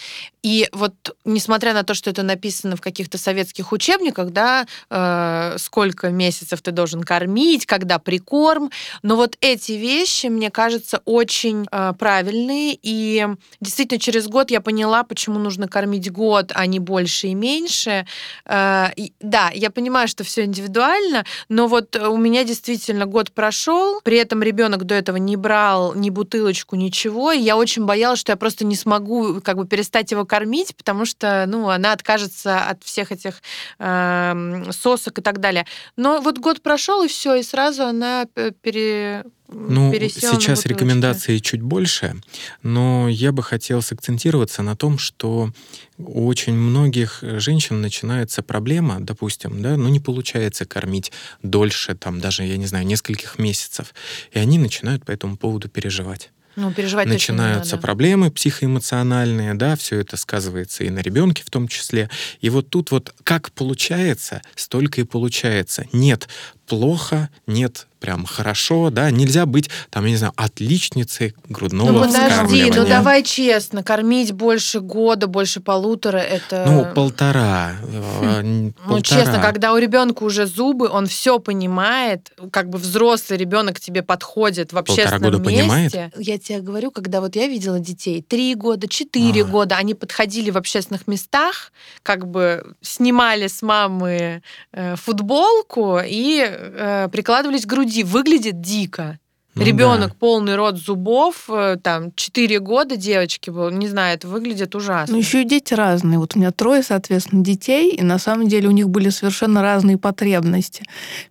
И 0.45 0.69
вот, 0.73 0.93
несмотря 1.25 1.73
на 1.73 1.85
то, 1.85 1.95
что 1.95 2.11
это 2.11 2.23
написано 2.23 2.77
в 2.77 2.83
каких-то 2.83 3.17
советских 3.17 3.73
учебниках, 3.73 4.31
да, 4.31 4.67
э, 4.91 5.57
сколько 5.59 6.11
месяцев 6.11 6.61
ты 6.61 6.71
должен 6.71 7.03
кормить, 7.03 7.65
когда 7.65 7.99
прикорм, 7.99 8.71
но 9.03 9.17
вот 9.17 9.39
эти 9.41 9.73
вещи, 9.73 10.27
мне 10.27 10.51
кажется, 10.51 11.01
очень 11.07 11.67
э, 11.73 11.95
правильные 11.99 12.79
и 12.83 13.24
действительно 13.61 14.01
через 14.01 14.29
год 14.29 14.51
я 14.51 14.61
поняла, 14.61 15.03
почему 15.03 15.39
нужно 15.39 15.69
кормить 15.69 16.11
год, 16.11 16.53
а 16.55 16.67
не 16.67 16.79
больше 16.79 17.29
и 17.29 17.35
меньше. 17.35 18.07
Э, 18.47 18.89
да, 19.21 19.51
я 19.55 19.71
понимаю, 19.71 20.09
что 20.09 20.25
все 20.25 20.45
индивидуально, 20.45 21.25
но 21.49 21.67
вот 21.69 21.97
у 21.97 22.17
меня 22.17 22.45
действительно 22.45 23.07
год 23.07 23.33
прошел, 23.33 24.01
при 24.03 24.19
этом 24.19 24.43
ребенок 24.43 24.85
до 24.85 24.95
этого 24.95 25.17
не 25.17 25.37
брал 25.37 25.95
ни 25.95 26.11
бутылочку, 26.11 26.77
ничего, 26.77 27.33
и 27.33 27.41
я 27.41 27.57
очень 27.57 27.85
боялась, 27.85 28.21
что 28.21 28.33
я 28.33 28.37
просто 28.37 28.65
не 28.65 28.77
смогу 28.77 29.41
как 29.43 29.57
бы 29.57 29.67
перестать 29.67 30.11
его 30.11 30.25
кормить, 30.25 30.77
потому 30.77 31.05
что, 31.05 31.45
ну, 31.47 31.69
она 31.69 31.93
откажется 31.93 32.61
от 32.61 32.83
всех 32.83 33.13
этих 33.13 33.43
э, 33.79 34.65
сосок 34.71 35.19
и 35.19 35.23
так 35.23 35.41
далее. 35.41 35.67
Но 35.97 36.21
вот 36.21 36.39
год 36.39 36.63
прошел 36.63 37.03
и 37.03 37.09
все, 37.09 37.35
и 37.35 37.43
сразу 37.43 37.85
она 37.85 38.27
пере 38.63 39.25
ну, 39.49 39.93
сейчас 39.93 40.67
рекомендаций 40.67 41.41
чуть 41.41 41.63
больше, 41.63 42.17
но 42.63 43.09
я 43.09 43.33
бы 43.33 43.43
хотел 43.43 43.83
сакцентироваться 43.83 44.63
на 44.63 44.75
том, 44.75 44.99
что 44.99 45.53
у 45.99 46.27
очень 46.27 46.55
многих 46.55 47.19
женщин 47.23 47.81
начинается 47.81 48.43
проблема, 48.43 48.97
допустим, 49.01 49.63
да, 49.63 49.77
ну 49.77 49.89
не 49.89 50.01
получается 50.01 50.65
кормить 50.65 51.13
дольше, 51.43 51.95
там 51.95 52.21
даже, 52.21 52.45
я 52.45 52.57
не 52.57 52.67
знаю, 52.67 52.87
нескольких 52.87 53.39
месяцев, 53.39 53.95
и 54.33 54.39
они 54.39 54.59
начинают 54.59 55.05
по 55.05 55.13
этому 55.13 55.37
поводу 55.37 55.69
переживать. 55.69 56.31
Ну, 56.57 56.73
переживать 56.73 57.09
Начинаются 57.09 57.77
проблемы 57.77 58.31
психоэмоциональные, 58.31 59.55
да, 59.55 59.75
все 59.77 59.99
это 59.99 60.17
сказывается 60.17 60.85
и 60.85 60.91
на 60.91 61.01
ребенке 61.01 61.43
в 61.45 61.51
том 61.51 61.67
числе. 61.67 62.09
И 62.41 62.49
вот 62.49 62.71
тут 62.71 62.93
вот 62.93 63.13
как 63.25 63.51
получается, 63.53 64.41
столько 64.55 65.01
и 65.01 65.05
получается. 65.05 65.87
Нет 65.93 66.29
плохо, 66.67 67.29
нет 67.47 67.87
прям 68.05 68.27
хорошо, 68.27 68.91
да, 68.91 69.11
нельзя 69.11 69.47
быть, 69.47 69.71
там, 69.89 70.05
я 70.05 70.11
не 70.11 70.17
знаю, 70.19 70.35
отличницей 70.37 71.35
грудного 71.49 71.91
ну, 71.91 72.01
подожди, 72.05 72.71
ну 72.71 72.85
давай 72.85 73.23
честно, 73.23 73.83
кормить 73.83 74.33
больше 74.33 74.81
года, 74.81 75.27
больше 75.27 75.61
полутора, 75.61 76.19
это... 76.19 76.67
Ну, 76.69 76.87
полтора. 76.95 77.73
Э, 78.21 78.43
ну, 78.43 79.01
честно, 79.01 79.41
когда 79.41 79.73
у 79.73 79.79
ребенка 79.79 80.23
уже 80.23 80.45
зубы, 80.45 80.91
он 80.91 81.07
все 81.07 81.39
понимает, 81.39 82.31
как 82.51 82.69
бы 82.69 82.77
взрослый 82.77 83.39
ребенок 83.39 83.77
к 83.77 83.81
тебе 83.81 84.03
подходит 84.03 84.75
в 84.75 84.77
общественном 84.77 85.23
года 85.23 85.39
месте. 85.39 85.63
Понимает? 85.63 86.13
Я 86.19 86.39
тебе 86.39 86.61
говорю, 86.61 86.91
когда 86.91 87.23
вот 87.23 87.37
я 87.37 87.47
видела 87.47 87.79
детей, 87.79 88.21
три 88.21 88.55
года, 88.55 88.87
четыре 88.87 89.45
а. 89.45 89.47
года, 89.47 89.77
они 89.77 89.95
подходили 89.95 90.51
в 90.51 90.59
общественных 90.59 91.07
местах, 91.07 91.73
как 92.03 92.29
бы 92.29 92.75
снимали 92.83 93.47
с 93.47 93.63
мамы 93.63 94.43
э, 94.73 94.97
футболку 94.97 96.01
и 96.05 96.54
э, 96.59 97.09
прикладывались 97.11 97.65
к 97.65 97.69
груди. 97.69 98.05
Выглядит 98.05 98.61
дико. 98.61 99.19
Ну, 99.57 99.65
Ребенок 99.65 100.09
да. 100.09 100.17
полный 100.19 100.57
рот 100.57 100.79
зубов, 100.79 101.49
э, 101.49 101.77
там 101.81 102.13
4 102.13 102.59
года 102.59 102.97
девочки 102.97 103.51
был, 103.51 103.71
не 103.71 103.87
знаю, 103.87 104.17
это 104.17 104.27
выглядит 104.27 104.75
ужасно. 104.75 105.15
Ну 105.15 105.21
еще 105.21 105.43
и 105.43 105.45
дети 105.45 105.75
разные. 105.75 106.19
Вот 106.19 106.35
у 106.35 106.41
меня 106.41 106.51
трое, 106.51 106.83
соответственно, 106.83 107.45
детей, 107.45 107.93
и 107.93 108.03
на 108.03 108.19
самом 108.19 108.49
деле 108.49 108.67
у 108.67 108.73
них 108.73 108.89
были 108.89 109.11
совершенно 109.11 109.63
разные 109.63 109.97
потребности. 109.97 110.83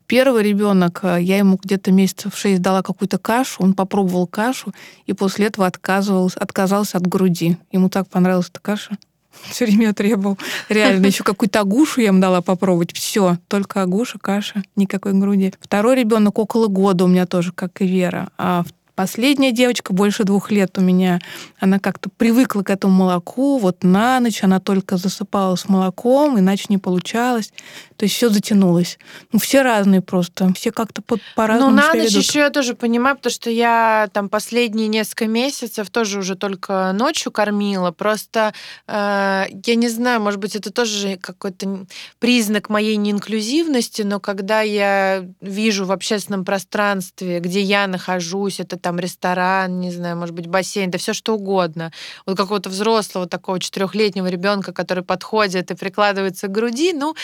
Первый 0.08 0.42
ребенок, 0.44 1.02
э, 1.04 1.18
я 1.22 1.38
ему 1.38 1.60
где-то 1.62 1.92
месяцев 1.92 2.38
6 2.38 2.62
дала 2.62 2.82
какую-то 2.82 3.18
кашу, 3.18 3.62
он 3.62 3.74
попробовал 3.74 4.26
кашу, 4.26 4.74
и 5.06 5.12
после 5.12 5.48
этого 5.48 5.68
отказывался, 5.68 6.40
отказался 6.40 7.00
от 7.00 7.08
груди. 7.08 7.58
Ему 7.74 7.90
так 7.90 8.08
понравилась 8.08 8.48
эта 8.50 8.62
каша 8.62 8.98
все 9.50 9.66
время 9.66 9.94
требовал. 9.94 10.38
Реально, 10.70 11.08
еще 11.08 11.24
какую-то 11.24 11.60
агушу 11.60 12.02
я 12.02 12.08
ему 12.08 12.20
дала 12.20 12.42
попробовать. 12.42 12.94
Все, 12.94 13.38
только 13.48 13.82
агуша, 13.82 14.20
каша, 14.20 14.64
никакой 14.76 15.14
груди. 15.14 15.54
Второй 15.60 15.96
ребенок 15.96 16.40
около 16.40 16.68
года 16.68 17.06
у 17.06 17.08
меня 17.08 17.26
тоже, 17.26 17.52
как 17.52 17.82
и 17.82 17.88
Вера. 17.88 18.30
А 18.38 18.64
Последняя 18.96 19.52
девочка, 19.52 19.92
больше 19.92 20.24
двух 20.24 20.52
лет 20.52 20.78
у 20.78 20.82
меня, 20.82 21.20
она 21.60 21.80
как-то 21.80 22.10
привыкла 22.10 22.62
к 22.62 22.70
этому 22.70 22.94
молоку. 22.94 23.58
Вот 23.58 23.84
на 23.84 24.20
ночь 24.20 24.44
она 24.44 24.60
только 24.60 24.98
засыпала 24.98 25.56
с 25.56 25.68
молоком, 25.68 26.38
иначе 26.38 26.66
не 26.70 26.78
получалось. 26.78 27.52
То 27.98 28.06
есть 28.06 28.16
все 28.16 28.30
затянулось. 28.30 29.00
Ну, 29.32 29.40
все 29.40 29.64
разные 29.64 30.02
просто. 30.02 30.54
Все 30.54 30.72
как-то 30.72 31.02
по- 31.02 31.18
по-разному 31.36 31.72
Ну, 31.72 31.78
на 31.78 31.94
ночь 31.94 32.12
еще 32.12 32.40
я 32.40 32.50
тоже 32.52 32.76
понимаю, 32.76 33.16
потому 33.16 33.32
что 33.32 33.50
я 33.50 34.10
там 34.14 34.30
последние 34.30 34.88
несколько 34.88 35.26
месяцев 35.26 35.90
тоже 35.90 36.20
уже 36.20 36.36
только 36.36 36.92
ночью 36.94 37.32
кормила. 37.32 37.92
Просто 37.92 38.54
э, 38.88 39.46
я 39.66 39.76
не 39.76 39.90
знаю, 39.90 40.22
может 40.22 40.40
быть, 40.40 40.56
это 40.56 40.72
тоже 40.72 41.18
какой-то 41.18 41.88
признак 42.20 42.70
моей 42.70 42.98
неинклюзивности, 42.98 44.04
но 44.04 44.20
когда 44.20 44.62
я 44.62 45.26
вижу 45.42 45.86
в 45.86 45.92
общественном 45.92 46.46
пространстве, 46.46 47.40
где 47.40 47.62
я 47.62 47.88
нахожусь, 47.88 48.60
это 48.60 48.78
там 48.84 49.00
ресторан, 49.00 49.80
не 49.80 49.92
знаю, 49.92 50.18
может 50.18 50.36
быть, 50.36 50.46
бассейн, 50.46 50.92
да 50.92 51.00
все 51.00 51.14
что 51.14 51.36
угодно. 51.36 51.92
Вот 52.28 52.38
какого-то 52.38 52.70
взрослого 52.70 53.28
такого 53.28 53.60
четырехлетнего 53.60 54.28
ребенка, 54.28 54.74
который 54.74 55.04
подходит 55.04 55.72
и 55.72 55.76
прикладывается 55.76 56.48
к 56.48 56.52
груди, 56.52 56.94
ну, 56.94 57.16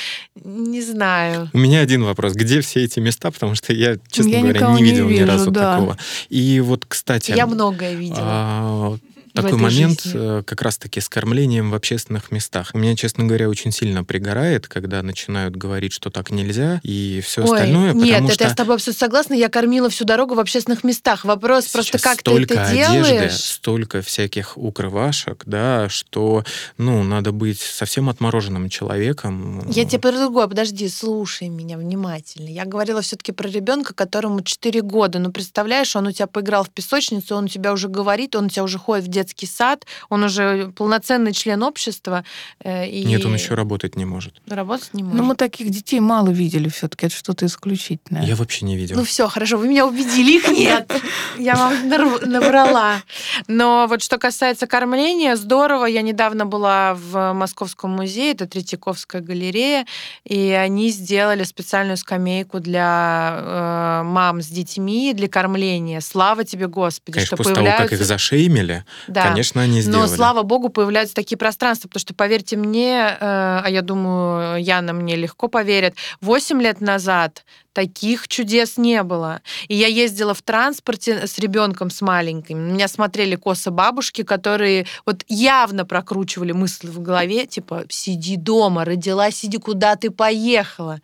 не 0.44 0.82
знаю. 0.82 1.50
У 1.54 1.58
меня 1.58 1.82
один 1.82 2.04
вопрос. 2.04 2.34
Где 2.34 2.62
все 2.62 2.84
эти 2.84 3.00
места? 3.00 3.30
Потому 3.30 3.54
что 3.54 3.74
я, 3.74 3.98
честно 4.10 4.32
я 4.32 4.42
говоря, 4.42 4.72
не 4.72 4.84
видел 4.84 5.06
не 5.06 5.14
вижу, 5.14 5.26
ни 5.26 5.28
разу 5.28 5.52
да. 5.52 5.76
такого. 5.76 5.98
И 6.30 6.62
вот, 6.62 6.86
кстати... 6.88 7.32
Я 7.32 7.46
многое 7.46 7.94
видела. 7.94 8.98
Такой 9.34 9.54
момент 9.54 10.02
жизни. 10.02 10.40
Э, 10.40 10.44
как 10.44 10.62
раз-таки 10.62 11.00
с 11.00 11.10
кормлением 11.10 11.72
в 11.72 11.76
общественных 11.76 12.32
местах. 12.32 12.74
Меня, 12.74 12.96
честно 12.96 13.26
говоря, 13.26 13.50
очень 13.50 13.72
сильно 13.72 14.04
пригорает, 14.04 14.68
когда 14.68 15.02
начинают 15.04 15.56
говорить, 15.56 15.94
что 15.94 16.10
так 16.10 16.32
нельзя, 16.32 16.80
и 16.84 17.22
все 17.24 17.42
Ой, 17.42 17.58
остальное. 17.58 17.94
Нет, 17.94 18.24
это 18.24 18.34
что... 18.34 18.44
я 18.44 18.50
с 18.50 18.56
тобой 18.56 18.76
абсолютно 18.76 19.00
согласна. 19.00 19.34
Я 19.34 19.50
кормила 19.50 19.90
всю 19.90 20.06
дорогу 20.06 20.36
в 20.36 20.40
общественных 20.40 20.84
местах. 20.84 21.26
Вопрос 21.26 21.66
Сейчас 21.66 21.74
просто, 21.74 22.00
как 22.00 22.24
ты 22.24 22.32
это 22.42 22.66
одежды, 22.66 22.94
делаешь? 22.94 23.34
Столько 23.34 24.02
всяких 24.02 24.58
укрывашек, 24.58 25.44
да, 25.46 25.90
что, 25.90 26.44
ну, 26.78 27.04
надо 27.04 27.32
быть 27.32 27.60
совсем 27.60 28.10
отмороженным 28.10 28.70
человеком. 28.70 29.70
Я 29.70 29.86
тебе 29.86 30.00
про 30.00 30.12
другое. 30.12 30.48
Подожди, 30.48 30.88
слушай 30.90 31.50
меня 31.50 31.78
внимательно. 31.78 32.48
Я 32.48 32.66
говорила 32.66 33.02
все-таки 33.02 33.32
про 33.32 33.48
ребенка, 33.48 33.94
которому 33.94 34.42
4 34.42 34.82
года. 34.82 35.20
Ну, 35.20 35.32
представляешь, 35.32 35.96
он 35.96 36.08
у 36.08 36.12
тебя 36.12 36.28
поиграл 36.28 36.64
в 36.64 36.70
песочницу, 36.70 37.36
он 37.36 37.46
у 37.46 37.48
тебя 37.48 37.74
уже 37.74 37.88
говорит, 37.88 38.36
он 38.36 38.46
у 38.46 38.50
тебя 38.50 38.64
уже 38.64 38.78
ходит 38.78 39.06
в 39.06 39.10
детский 39.20 39.46
сад, 39.48 39.86
он 40.10 40.24
уже 40.24 40.72
полноценный 40.76 41.34
член 41.34 41.64
общества. 41.64 42.24
Э, 42.64 42.88
и... 42.88 43.04
Нет, 43.04 43.26
он 43.26 43.34
еще 43.34 43.54
работать 43.56 43.96
не 43.96 44.06
может. 44.06 44.34
Работать 44.48 44.94
не 44.94 45.04
может. 45.04 45.18
Но 45.18 45.24
мы 45.24 45.36
таких 45.36 45.70
детей 45.70 46.00
мало 46.00 46.30
видели 46.30 46.70
все-таки, 46.70 47.08
это 47.08 47.16
что-то 47.16 47.46
исключительное. 47.46 48.24
Я 48.24 48.36
вообще 48.36 48.66
не 48.66 48.78
видел. 48.78 48.96
Ну 48.96 49.04
все, 49.04 49.28
хорошо, 49.28 49.58
вы 49.58 49.68
меня 49.68 49.86
убедили, 49.86 50.38
их 50.38 50.50
нет. 50.50 50.92
Я 51.38 51.56
вам 51.56 51.90
набрала. 51.90 53.02
Но 53.48 53.88
вот 53.90 54.02
что 54.02 54.18
касается 54.18 54.68
кормления, 54.68 55.36
здорово. 55.36 55.86
Я 55.86 56.02
недавно 56.02 56.46
была 56.46 56.94
в 56.94 57.34
Московском 57.34 57.92
музее, 57.92 58.32
это 58.32 58.48
Третьяковская 58.48 59.22
галерея, 59.22 59.86
и 60.24 60.52
они 60.52 60.90
сделали 60.90 61.44
специальную 61.44 61.98
скамейку 61.98 62.60
для 62.60 64.02
э, 64.02 64.04
мам 64.04 64.42
с 64.42 64.48
детьми, 64.48 65.14
для 65.14 65.28
кормления. 65.28 66.02
Слава 66.02 66.44
тебе, 66.44 66.68
Господи, 66.68 67.16
Конечно, 67.16 67.28
что 67.28 67.38
после 67.38 67.56
появляются... 67.56 67.78
того, 67.78 67.90
как 67.90 68.00
их 68.00 68.06
зашеймили, 68.06 68.86
Да. 69.10 69.30
конечно, 69.30 69.62
они 69.62 69.82
сделали. 69.82 70.10
Но, 70.10 70.16
слава 70.16 70.44
богу, 70.44 70.70
появляются 70.70 71.16
такие 71.16 71.38
пространства, 71.38 71.88
потому 71.88 72.02
что, 72.02 72.14
поверьте 72.14 72.58
мне, 72.58 72.98
э, 72.98 73.16
а 73.20 73.66
я 73.68 73.82
думаю, 73.82 74.64
Яна 74.64 74.94
мне 74.94 75.16
легко 75.16 75.48
поверит, 75.48 75.96
8 76.22 76.62
лет 76.62 76.82
назад 76.82 77.44
таких 77.74 78.28
чудес 78.28 78.78
не 78.78 79.04
было. 79.04 79.42
И 79.68 79.76
я 79.76 79.88
ездила 79.88 80.34
в 80.34 80.42
транспорте 80.42 81.28
с 81.28 81.38
ребенком 81.40 81.90
с 81.90 82.02
маленьким. 82.02 82.60
Меня 82.74 82.88
смотрели 82.88 83.36
косо 83.36 83.72
бабушки, 83.72 84.24
которые 84.24 84.86
вот 85.06 85.24
явно 85.28 85.86
прокручивали 85.86 86.52
мысли 86.52 86.88
в 86.88 87.00
голове, 87.00 87.46
типа, 87.46 87.84
сиди 87.90 88.36
дома, 88.36 88.86
родила, 88.86 89.32
сиди, 89.32 89.58
куда 89.58 89.96
ты 89.96 90.10
поехала. 90.10 91.00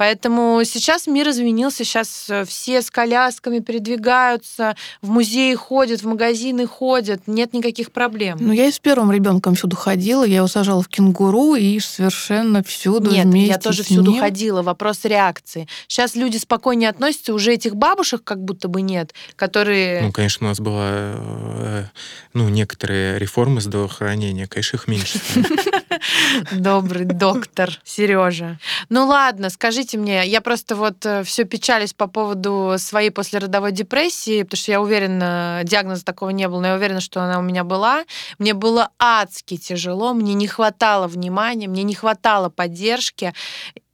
Поэтому 0.00 0.62
сейчас 0.64 1.06
мир 1.06 1.28
изменился, 1.28 1.84
сейчас 1.84 2.24
э, 2.30 2.46
все 2.46 2.80
с 2.80 2.90
колясками 2.90 3.58
передвигаются, 3.58 4.74
в 5.02 5.10
музеи 5.10 5.52
ходят, 5.54 6.00
в 6.00 6.06
магазины 6.06 6.66
ходят, 6.66 7.24
нет 7.26 7.52
никаких 7.52 7.92
проблем. 7.92 8.38
Ну, 8.40 8.50
я 8.50 8.64
и 8.64 8.72
с 8.72 8.78
первым 8.78 9.12
ребенком 9.12 9.56
всюду 9.56 9.76
ходила, 9.76 10.24
я 10.24 10.36
его 10.36 10.46
сажала 10.46 10.82
в 10.82 10.88
кенгуру 10.88 11.54
и 11.54 11.78
совершенно 11.80 12.62
всюду 12.62 13.10
Нет, 13.10 13.26
вместе 13.26 13.48
я 13.50 13.58
тоже 13.58 13.82
с 13.82 13.88
всюду 13.88 14.12
ним. 14.12 14.20
ходила. 14.20 14.62
Вопрос 14.62 15.04
реакции. 15.04 15.68
Сейчас 15.86 16.14
люди 16.14 16.38
спокойнее 16.38 16.88
относятся, 16.88 17.34
уже 17.34 17.52
этих 17.52 17.76
бабушек 17.76 18.24
как 18.24 18.42
будто 18.42 18.68
бы 18.68 18.80
нет, 18.80 19.12
которые... 19.36 20.00
Ну, 20.00 20.12
конечно, 20.12 20.46
у 20.46 20.48
нас 20.48 20.60
была, 20.60 20.88
э, 20.92 21.84
ну, 22.32 22.48
некоторые 22.48 23.18
реформы 23.18 23.60
здравоохранения, 23.60 24.46
конечно, 24.46 24.78
их 24.78 24.88
меньше. 24.88 25.20
Добрый 26.52 27.04
доктор 27.04 27.78
Сережа. 27.84 28.58
Ну 28.88 29.06
ладно, 29.06 29.50
скажите 29.50 29.89
мне, 29.98 30.26
я 30.26 30.40
просто 30.40 30.76
вот 30.76 31.06
все 31.24 31.44
печалюсь 31.44 31.92
по 31.92 32.06
поводу 32.06 32.74
своей 32.78 33.10
послеродовой 33.10 33.72
депрессии, 33.72 34.42
потому 34.42 34.58
что 34.58 34.72
я 34.72 34.80
уверена, 34.80 35.60
диагноза 35.64 36.04
такого 36.04 36.30
не 36.30 36.48
было, 36.48 36.60
но 36.60 36.66
я 36.68 36.74
уверена, 36.74 37.00
что 37.00 37.22
она 37.22 37.38
у 37.38 37.42
меня 37.42 37.64
была. 37.64 38.04
Мне 38.38 38.54
было 38.54 38.90
адски 38.98 39.56
тяжело, 39.56 40.12
мне 40.14 40.34
не 40.34 40.46
хватало 40.46 41.06
внимания, 41.06 41.68
мне 41.68 41.82
не 41.82 41.94
хватало 41.94 42.48
поддержки. 42.48 43.32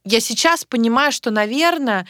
Я 0.03 0.19
сейчас 0.21 0.63
понимаю, 0.63 1.11
что, 1.11 1.31
наверное, 1.31 2.07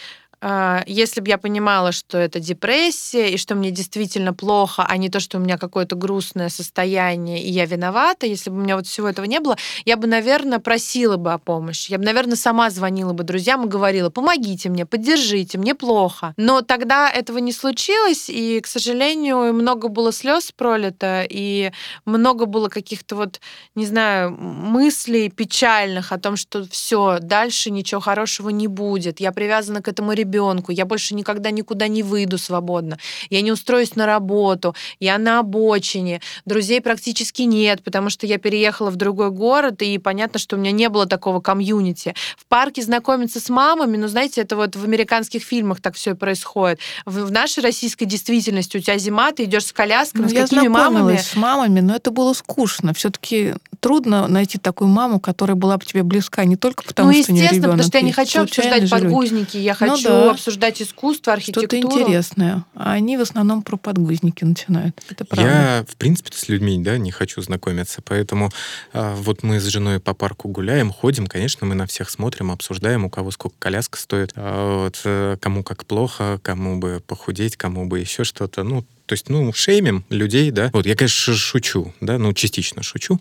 если 0.86 1.22
бы 1.22 1.30
я 1.30 1.38
понимала, 1.38 1.92
что 1.92 2.18
это 2.18 2.40
депрессия, 2.40 3.32
и 3.32 3.38
что 3.38 3.56
мне 3.56 3.72
действительно 3.72 4.34
плохо, 4.34 4.86
а 4.88 4.98
не 4.98 5.10
то, 5.10 5.20
что 5.20 5.38
у 5.38 5.42
меня 5.42 5.58
какое-то 5.58 5.96
грустное 5.96 6.50
состояние, 6.50 7.42
и 7.42 7.50
я 7.50 7.66
виновата, 7.66 8.28
если 8.28 8.52
бы 8.52 8.58
у 8.58 8.60
меня 8.60 8.76
вот 8.76 8.86
всего 8.86 9.08
этого 9.08 9.26
не 9.26 9.40
было, 9.40 9.58
я 9.86 9.98
бы, 9.98 10.08
наверное, 10.08 10.60
просила 10.60 11.18
бы 11.18 11.34
о 11.34 11.40
помощи. 11.40 11.92
Я 11.92 11.98
бы, 11.98 12.06
наверное, 12.06 12.36
сама 12.36 12.70
звонила 12.70 13.14
бы 13.14 13.24
друзьям 13.24 13.66
и 13.66 13.68
говорила, 13.68 14.10
помогите 14.10 14.70
мне, 14.70 14.86
поддержите, 14.86 15.58
мне 15.58 15.74
плохо. 15.74 16.34
Но 16.38 16.62
тогда 16.62 17.10
этого 17.10 17.40
не 17.40 17.52
случилось, 17.52 18.30
и, 18.30 18.60
к 18.60 18.68
сожалению, 18.68 19.54
много 19.54 19.88
было 19.88 20.12
слез 20.12 20.52
пролито, 20.52 21.26
и 21.28 21.72
много 22.06 22.46
было 22.46 22.70
каких-то 22.70 23.16
вот, 23.16 23.42
не 23.74 23.86
знаю, 23.86 24.32
мыслей 24.32 25.30
печальных 25.30 26.12
о 26.12 26.20
том, 26.20 26.36
что 26.36 26.68
все, 26.68 27.18
дальше 27.20 27.72
ничего 27.72 28.02
хорошего 28.02 28.50
не 28.50 28.68
будет. 28.68 29.20
Я 29.20 29.32
привязана 29.32 29.82
к 29.82 29.88
этому 29.88 30.14
ребенку, 30.14 30.27
я 30.70 30.86
больше 30.86 31.16
никогда 31.16 31.52
никуда 31.52 31.88
не 31.88 32.04
выйду 32.04 32.38
свободно, 32.38 32.98
я 33.30 33.42
не 33.42 33.52
устроюсь 33.52 33.96
на 33.96 34.06
работу, 34.06 34.76
я 35.00 35.18
на 35.18 35.40
обочине, 35.40 36.22
друзей 36.46 36.82
практически 36.82 37.44
нет, 37.44 37.84
потому 37.84 38.10
что 38.10 38.26
я 38.26 38.38
переехала 38.38 38.90
в 38.90 38.96
другой 38.96 39.32
город, 39.32 39.82
и 39.82 39.98
понятно, 39.98 40.40
что 40.40 40.56
у 40.56 40.60
меня 40.60 40.72
не 40.72 40.90
было 40.90 41.06
такого 41.06 41.40
комьюнити. 41.40 42.14
В 42.38 42.46
парке 42.46 42.82
знакомиться 42.82 43.40
с 43.40 43.50
мамами, 43.50 43.98
ну, 43.98 44.08
знаете, 44.08 44.42
это 44.42 44.56
вот 44.56 44.76
в 44.76 44.84
американских 44.84 45.44
фильмах 45.44 45.82
так 45.82 45.96
все 45.96 46.12
и 46.12 46.14
происходит. 46.14 46.80
В, 47.06 47.26
в 47.26 47.32
нашей 47.32 47.64
российской 47.64 48.06
действительности 48.06 48.78
у 48.78 48.80
тебя 48.80 48.98
зима, 48.98 49.32
ты 49.32 49.46
идешь 49.46 49.66
с 49.66 49.74
колясками, 49.74 50.24
Ну, 50.24 50.30
с 50.30 50.34
я 50.34 50.42
какими 50.44 50.68
знакомилась 50.68 51.02
мамами? 51.02 51.18
с 51.18 51.36
мамами, 51.36 51.80
но 51.82 51.96
это 51.96 52.12
было 52.12 52.34
скучно. 52.34 52.94
Все-таки 52.94 53.54
трудно 53.80 54.28
найти 54.28 54.58
такую 54.58 54.90
маму, 54.90 55.20
которая 55.20 55.56
была 55.56 55.78
бы 55.78 55.86
тебе 55.86 56.04
близка 56.04 56.46
не 56.46 56.56
только 56.56 56.84
потому, 56.84 57.12
ну, 57.12 57.22
что 57.24 57.32
у 57.32 57.36
нее 57.36 57.44
естественно, 57.46 57.74
ребенок 57.74 57.78
потому 57.78 57.88
что 57.88 57.98
я 57.98 58.04
не 58.04 58.12
хочу 58.12 58.42
обсуждать 58.42 58.90
подгузники, 58.90 59.58
я 59.58 59.76
Ну 59.80 59.90
хочу 59.90 60.04
да. 60.08 60.32
обсуждать 60.32 60.82
искусство, 60.82 61.40
Что-то 61.40 61.60
архитектуру. 61.62 62.02
интересное. 62.02 62.66
А 62.76 62.94
они 62.94 63.18
в 63.18 63.22
основном 63.22 63.62
про 63.62 63.78
подгузники 63.78 64.44
начинают. 64.44 65.02
Это 65.10 65.26
правда. 65.26 65.50
Я, 65.52 65.86
в 65.88 65.96
принципе, 65.96 66.32
с 66.34 66.48
людьми, 66.50 66.78
да, 66.80 66.98
не 66.98 67.12
хочу 67.12 67.42
знакомиться, 67.42 68.02
поэтому 68.04 68.52
а, 68.94 69.16
вот 69.16 69.44
мы 69.44 69.60
с 69.60 69.66
женой 69.66 70.00
по 70.00 70.14
парку 70.14 70.48
гуляем, 70.50 70.92
ходим, 70.92 71.28
конечно, 71.28 71.66
мы 71.68 71.76
на 71.76 71.86
всех 71.88 72.10
смотрим, 72.10 72.52
обсуждаем, 72.52 73.06
у 73.06 73.10
кого 73.10 73.32
сколько 73.32 73.56
коляска 73.60 73.98
стоит, 74.00 74.32
а 74.36 74.84
вот, 74.84 75.02
э, 75.04 75.38
кому 75.42 75.64
как 75.64 75.86
плохо, 75.86 76.40
кому 76.42 76.78
бы 76.80 77.02
похудеть, 77.06 77.58
кому 77.58 77.86
бы 77.88 78.00
еще 78.00 78.24
что-то, 78.24 78.64
ну, 78.64 78.84
то 79.08 79.14
есть, 79.14 79.30
ну, 79.30 79.52
шеймим 79.54 80.06
людей, 80.10 80.52
да. 80.52 80.70
Вот, 80.74 80.86
я, 80.86 80.96
конечно, 80.96 81.34
шучу, 81.34 81.94
да, 82.02 82.18
ну, 82.20 82.34
частично 82.34 82.84
шучу, 82.84 83.20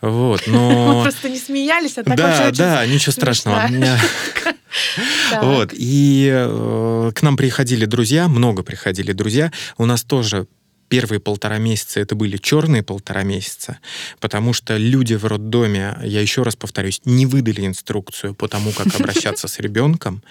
вот, 0.00 0.44
Мы 0.46 0.52
но... 0.52 1.02
просто 1.02 1.28
не 1.28 1.38
смеялись, 1.38 1.98
а 1.98 2.04
так 2.04 2.16
Да, 2.16 2.50
да, 2.50 2.86
ничего 2.86 3.12
страшного. 3.12 3.70
Вот, 5.40 5.70
и 5.72 6.28
э, 6.30 7.12
к 7.14 7.22
нам 7.22 7.36
приходили 7.38 7.86
друзья, 7.86 8.28
много 8.28 8.62
приходили 8.62 9.12
друзья. 9.12 9.50
У 9.78 9.86
нас 9.86 10.02
тоже 10.02 10.46
первые 10.88 11.20
полтора 11.20 11.58
месяца 11.58 12.00
это 12.00 12.14
были 12.14 12.36
черные 12.36 12.82
полтора 12.82 13.22
месяца, 13.22 13.78
потому 14.20 14.52
что 14.52 14.76
люди 14.76 15.14
в 15.14 15.24
роддоме, 15.24 15.98
я 16.02 16.20
еще 16.20 16.42
раз 16.42 16.56
повторюсь, 16.56 17.00
не 17.04 17.26
выдали 17.26 17.66
инструкцию 17.66 18.34
по 18.34 18.48
тому, 18.48 18.72
как 18.72 18.94
обращаться 19.00 19.48
с 19.48 19.58
ребенком. 19.58 20.22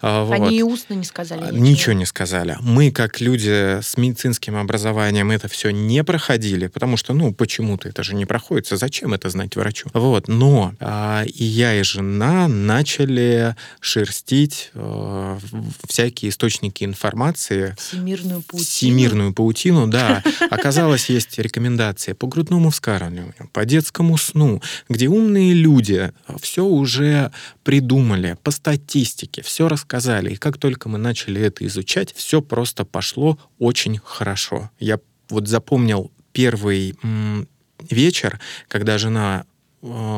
А. 0.00 0.28
Они 0.30 0.58
и 0.58 0.62
устно 0.62 0.94
не 0.94 1.04
сказали. 1.04 1.56
Ничего 1.58 1.92
не 1.92 2.06
сказали. 2.06 2.56
Мы, 2.60 2.90
как 2.90 3.20
люди 3.20 3.80
с 3.80 3.96
медицинским 3.96 4.56
образованием, 4.56 5.30
это 5.30 5.48
все 5.48 5.70
не 5.70 6.04
проходили, 6.04 6.66
потому 6.68 6.96
что, 6.96 7.14
ну, 7.14 7.32
почему-то 7.32 7.88
это 7.88 8.02
же 8.02 8.14
не 8.14 8.26
проходится. 8.26 8.76
Зачем 8.76 9.14
это 9.14 9.28
знать 9.30 9.56
врачу? 9.56 9.88
Вот. 9.92 10.28
Но 10.28 10.74
а, 10.80 11.24
и 11.24 11.44
я, 11.44 11.74
и 11.78 11.82
жена 11.82 12.48
начали 12.48 13.56
шерстить 13.80 14.70
э, 14.74 15.38
всякие 15.88 16.30
источники 16.30 16.84
информации, 16.84 17.74
Всемирную 17.78 18.42
паутину. 18.42 18.64
всемирную 18.64 19.32
паутину, 19.32 19.86
да. 19.86 20.03
Оказалось, 20.50 21.10
есть 21.10 21.38
рекомендации 21.38 22.12
по 22.12 22.26
грудному 22.26 22.70
вскармливанию, 22.70 23.48
по 23.52 23.64
детскому 23.64 24.16
сну, 24.16 24.62
где 24.88 25.08
умные 25.08 25.52
люди 25.52 26.12
все 26.40 26.64
уже 26.64 27.32
придумали, 27.62 28.36
по 28.42 28.50
статистике, 28.50 29.42
все 29.42 29.68
рассказали. 29.68 30.32
И 30.32 30.36
как 30.36 30.58
только 30.58 30.88
мы 30.88 30.98
начали 30.98 31.40
это 31.40 31.66
изучать, 31.66 32.14
все 32.14 32.40
просто 32.40 32.84
пошло 32.84 33.38
очень 33.58 34.00
хорошо. 34.04 34.70
Я 34.78 34.98
вот 35.28 35.48
запомнил 35.48 36.10
первый 36.32 36.96
вечер, 37.90 38.40
когда 38.68 38.98
жена 38.98 39.44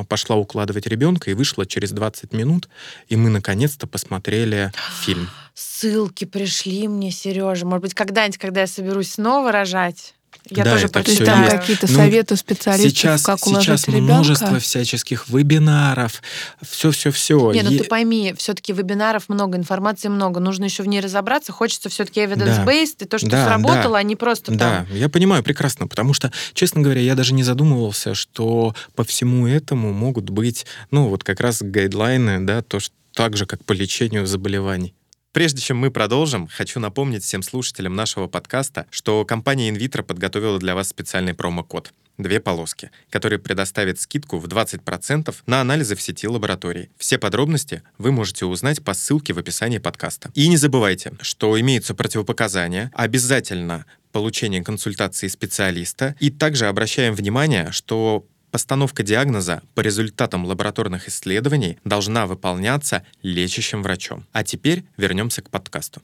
пошла 0.09 0.37
укладывать 0.37 0.87
ребенка 0.87 1.31
и 1.31 1.35
вышла 1.35 1.67
через 1.67 1.93
20 1.93 2.33
минут, 2.33 2.69
и 3.09 3.17
мы 3.17 3.31
наконец-то 3.31 3.87
посмотрели 3.87 4.73
фильм. 5.03 5.29
Ссылки 5.55 6.25
пришли 6.25 6.89
мне, 6.89 7.11
Сережа. 7.11 7.65
Может 7.65 7.83
быть, 7.83 7.95
когда-нибудь, 7.95 8.39
когда 8.39 8.63
я 8.63 8.67
соберусь 8.67 9.13
снова 9.13 9.53
рожать, 9.53 10.16
я 10.51 10.65
Да, 10.65 10.73
тоже 10.73 10.87
это 10.87 11.25
там 11.25 11.43
есть. 11.43 11.51
какие-то 11.57 11.87
Ну, 11.91 11.97
советы 11.97 12.37
специалистов, 12.37 12.91
Сейчас, 12.93 13.23
как 13.23 13.47
уложить 13.47 13.65
сейчас 13.65 13.89
ребенка. 13.89 14.15
множество 14.15 14.59
всяческих 14.59 15.29
вебинаров, 15.29 16.23
все-все-все. 16.63 17.53
Не, 17.53 17.63
ну 17.63 17.71
ты 17.71 17.85
пойми, 17.85 18.35
все-таки 18.37 18.73
вебинаров 18.73 19.29
много, 19.29 19.57
информации 19.59 20.09
много. 20.09 20.41
Нужно 20.41 20.65
еще 20.65 20.83
в 20.83 20.89
ней 20.89 21.01
разобраться. 21.01 21.53
Хочется 21.53 21.89
все-таки 21.89 22.21
evidence-based, 22.21 22.97
и 23.01 23.05
то, 23.07 23.19
что 23.19 23.29
Да, 23.29 23.47
сработало, 23.47 23.95
да. 23.95 23.99
а 23.99 24.03
не 24.03 24.17
просто 24.17 24.53
Да, 24.53 24.87
там. 24.89 24.97
я 24.97 25.09
понимаю 25.09 25.43
прекрасно, 25.43 25.87
потому 25.87 26.15
что, 26.15 26.33
честно 26.55 26.81
говоря, 26.83 27.01
я 27.01 27.15
даже 27.15 27.35
не 27.35 27.43
задумывался, 27.43 28.15
что 28.15 28.75
по 28.95 29.05
всему 29.05 29.47
этому 29.47 29.93
могут 29.93 30.31
быть, 30.31 30.67
ну, 30.91 31.09
вот 31.09 31.25
как 31.25 31.41
раз 31.41 31.63
гайдлайны, 31.63 32.41
да, 32.47 32.63
то, 32.63 32.81
что 32.81 32.95
так 33.15 33.37
же, 33.37 33.47
как 33.47 33.65
по 33.65 33.73
лечению 33.73 34.27
заболеваний. 34.27 34.95
Прежде 35.37 35.61
чем 35.61 35.77
мы 35.77 35.91
продолжим, 35.91 36.49
хочу 36.49 36.81
напомнить 36.81 37.23
всем 37.23 37.43
слушателям 37.43 37.95
нашего 37.95 38.27
подкаста, 38.27 38.87
что 38.89 39.23
компания 39.27 39.71
InVitro 39.71 40.03
подготовила 40.03 40.59
для 40.59 40.75
вас 40.75 40.89
специальный 40.89 41.35
промокод 41.35 41.93
две 42.17 42.41
полоски, 42.41 42.91
который 43.11 43.39
предоставит 43.39 44.01
скидку 44.01 44.39
в 44.39 44.47
20% 44.47 45.35
на 45.45 45.61
анализы 45.61 45.95
в 45.95 46.01
сети 46.01 46.27
лабораторий. 46.27 46.89
Все 46.97 47.19
подробности 47.19 47.83
вы 47.99 48.13
можете 48.13 48.47
узнать 48.47 48.83
по 48.83 48.95
ссылке 48.95 49.35
в 49.35 49.39
описании 49.39 49.77
подкаста. 49.77 50.31
И 50.33 50.49
не 50.49 50.57
забывайте, 50.57 51.13
что 51.21 51.61
имеются 51.61 51.95
противопоказания, 51.95 52.91
обязательно 52.95 53.85
получение 54.13 54.65
консультации 54.65 55.29
специалиста, 55.29 56.17
и 56.19 56.31
также 56.31 56.65
обращаем 56.65 57.15
внимание, 57.15 57.73
что 57.73 58.25
Постановка 58.57 59.03
диагноза 59.03 59.61
по 59.75 59.83
результатам 59.83 60.47
лабораторных 60.47 61.09
исследований 61.09 61.77
должна 61.85 62.27
выполняться 62.27 63.05
лечащим 63.21 63.83
врачом. 63.83 64.25
А 64.33 64.45
теперь 64.45 64.87
вернемся 64.97 65.43
к 65.43 65.51
подкасту. 65.51 66.01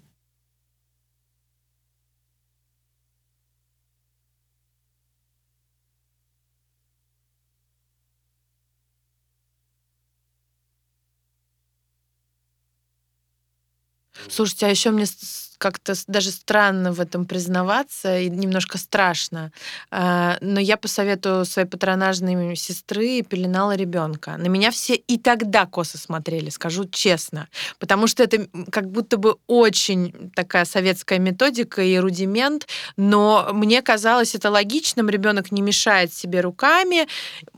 Слушайте, 14.28 14.66
а 14.66 14.70
еще 14.70 14.90
мне 14.90 15.06
как-то 15.62 15.94
даже 16.08 16.32
странно 16.32 16.92
в 16.92 17.00
этом 17.00 17.24
признаваться 17.24 18.18
и 18.18 18.28
немножко 18.28 18.78
страшно. 18.78 19.52
А, 19.92 20.36
но 20.40 20.58
я 20.58 20.76
по 20.76 20.88
совету 20.88 21.44
своей 21.44 21.68
патронажной 21.68 22.56
сестры 22.56 23.22
пеленала 23.22 23.76
ребенка. 23.76 24.36
На 24.38 24.48
меня 24.48 24.72
все 24.72 24.94
и 24.96 25.18
тогда 25.18 25.66
косо 25.66 25.98
смотрели, 25.98 26.50
скажу 26.50 26.84
честно. 26.86 27.46
Потому 27.78 28.08
что 28.08 28.24
это 28.24 28.48
как 28.72 28.90
будто 28.90 29.18
бы 29.18 29.36
очень 29.46 30.32
такая 30.34 30.64
советская 30.64 31.20
методика 31.20 31.80
и 31.80 31.96
рудимент, 31.96 32.66
но 32.96 33.50
мне 33.52 33.82
казалось 33.82 34.34
это 34.34 34.50
логичным. 34.50 35.08
Ребенок 35.08 35.52
не 35.52 35.62
мешает 35.62 36.12
себе 36.12 36.40
руками. 36.40 37.06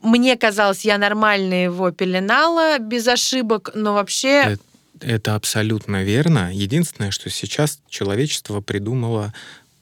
Мне 0.03 0.37
казалось, 0.37 0.85
я 0.85 0.99
нормально 0.99 1.65
его 1.65 1.91
пеленала 1.91 2.79
без 2.79 3.09
ошибок, 3.09 3.71
но 3.75 3.95
вообще... 3.95 4.43
Это 4.43 4.74
абсолютно 5.35 6.03
верно. 6.03 6.55
Единственное, 6.55 7.11
что 7.11 7.31
сейчас 7.31 7.81
человечество 7.89 8.61
придумало 8.61 9.33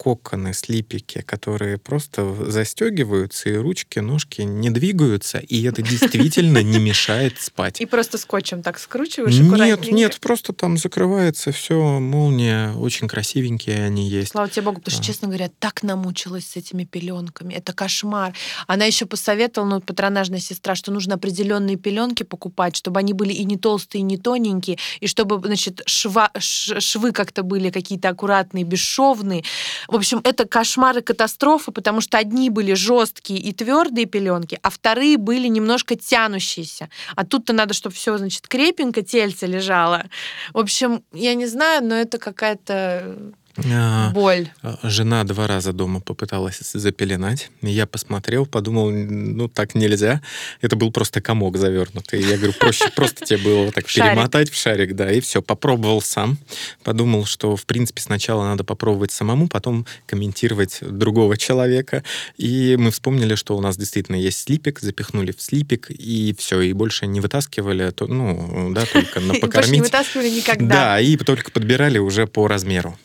коконы, 0.03 0.53
слипики, 0.53 1.21
которые 1.21 1.79
просто 1.79 2.35
застегиваются, 2.51 3.51
и 3.51 3.55
ручки, 3.55 4.01
ножки 4.01 4.43
не 4.43 4.69
двигаются, 4.71 5.39
и 5.39 5.63
это 5.63 5.81
действительно 5.93 6.61
не 6.61 6.81
мешает 6.81 7.41
спать. 7.41 7.81
И 7.81 7.87
просто 7.87 8.19
скотчем 8.19 8.63
так 8.63 8.81
скручиваешь 8.81 9.39
Нет, 9.39 9.93
нет, 9.93 10.19
просто 10.21 10.53
там 10.53 10.77
закрывается 10.77 11.53
все, 11.53 12.01
молния, 12.01 12.73
очень 12.75 13.07
красивенькие 13.07 13.85
они 13.85 14.09
есть. 14.09 14.33
Слава 14.33 14.49
тебе 14.49 14.63
Богу, 14.63 14.81
потому 14.81 14.97
что, 14.97 15.05
честно 15.05 15.29
говоря, 15.29 15.49
так 15.61 15.85
намучилась 15.85 16.49
с 16.49 16.57
этими 16.57 16.83
пеленками. 16.83 17.55
Это 17.55 17.73
кошмар. 17.73 18.35
Она 18.67 18.87
еще 18.87 19.07
посоветовала, 19.07 19.71
ну, 19.71 19.81
патронажная 19.81 20.41
сестра, 20.41 20.75
что 20.75 20.91
нужно 20.91 21.15
определенные 21.15 21.77
пеленки 21.77 22.25
покупать, 22.25 22.77
чтобы 22.77 22.99
они 22.99 23.13
были 23.13 23.33
и 23.33 23.45
не 23.45 23.57
толстые, 23.57 24.01
и 24.01 24.03
не 24.03 24.19
тоненькие, 24.19 24.79
и 24.99 25.07
чтобы, 25.07 25.41
значит, 25.47 25.83
шва, 25.87 26.33
швы 26.39 27.13
как-то 27.13 27.45
были 27.45 27.71
какие-то 27.71 28.09
аккуратные, 28.09 28.65
бесшовные. 28.65 29.45
В 29.93 29.97
общем, 29.97 30.23
это 30.25 30.49
кошмар 30.49 30.97
и 30.97 31.03
катастрофа, 31.03 31.71
потому 31.71 32.01
что 32.01 32.17
одни 32.17 32.49
были 32.49 32.73
жесткие 32.73 33.39
и 33.39 33.53
твердые 33.53 34.07
пеленки, 34.07 34.59
а 34.63 34.71
вторые 34.71 35.19
были 35.19 35.49
немножко 35.49 35.97
тянущиеся. 35.97 36.89
А 37.15 37.27
тут-то 37.27 37.53
надо, 37.53 37.75
чтобы 37.75 37.95
все, 37.95 38.17
значит, 38.17 38.49
крепенько 38.49 39.03
тельце 39.03 39.47
лежало. 39.47 40.07
В 40.55 40.59
общем, 40.61 41.05
я 41.13 41.35
не 41.35 41.45
знаю, 41.45 41.85
но 41.85 41.95
это 41.95 42.17
какая-то 42.17 43.35
боль. 44.13 44.51
А, 44.63 44.79
жена 44.83 45.25
два 45.25 45.47
раза 45.47 45.73
дома 45.73 46.01
попыталась 46.01 46.59
запеленать. 46.73 47.51
Я 47.61 47.87
посмотрел, 47.87 48.47
подумал, 48.47 48.91
ну 48.91 49.49
так 49.49 49.75
нельзя. 49.75 50.23
Это 50.61 50.77
был 50.77 50.91
просто 50.91 51.21
комок 51.21 51.57
завернутый. 51.57 52.23
Я 52.23 52.37
говорю, 52.37 52.55
проще 52.55 52.91
просто 52.95 53.25
тебе 53.25 53.39
было 53.39 53.73
так 53.73 53.87
перемотать 53.93 54.51
в 54.51 54.57
шарик, 54.57 54.95
да, 54.95 55.11
и 55.11 55.21
все. 55.21 55.43
Попробовал 55.43 56.01
сам. 56.01 56.39
Подумал, 56.83 57.25
что, 57.25 57.57
в 57.57 57.67
принципе, 57.67 58.01
сначала 58.01 58.45
надо 58.45 58.65
попробовать 58.65 59.13
самому, 59.13 59.49
потом 59.49 59.87
комментировать 60.07 60.79
другого 60.81 61.37
человека. 61.37 62.03
И 62.39 62.77
мы 62.79 62.91
вспомнили, 62.91 63.35
что 63.35 63.57
у 63.57 63.61
нас 63.61 63.77
действительно 63.77 64.17
есть 64.17 64.41
слипик, 64.41 64.81
запихнули 64.81 65.33
в 65.33 65.43
слипик, 65.43 65.91
и 65.91 66.35
все, 66.39 66.61
и 66.61 66.73
больше 66.73 67.07
не 67.07 67.21
вытаскивали, 67.21 67.91
то, 67.91 68.07
ну, 68.07 68.73
да, 68.73 68.87
только 68.87 69.21
на 69.21 69.35
покормить. 69.35 69.55
Больше 69.55 69.71
не 69.71 69.81
вытаскивали 69.83 70.31
никогда. 70.31 70.75
Да, 70.75 71.01
и 71.01 71.17
только 71.17 71.51
подбирали 71.51 71.99
уже 71.99 72.27
по 72.27 72.49
размеру. 72.49 72.99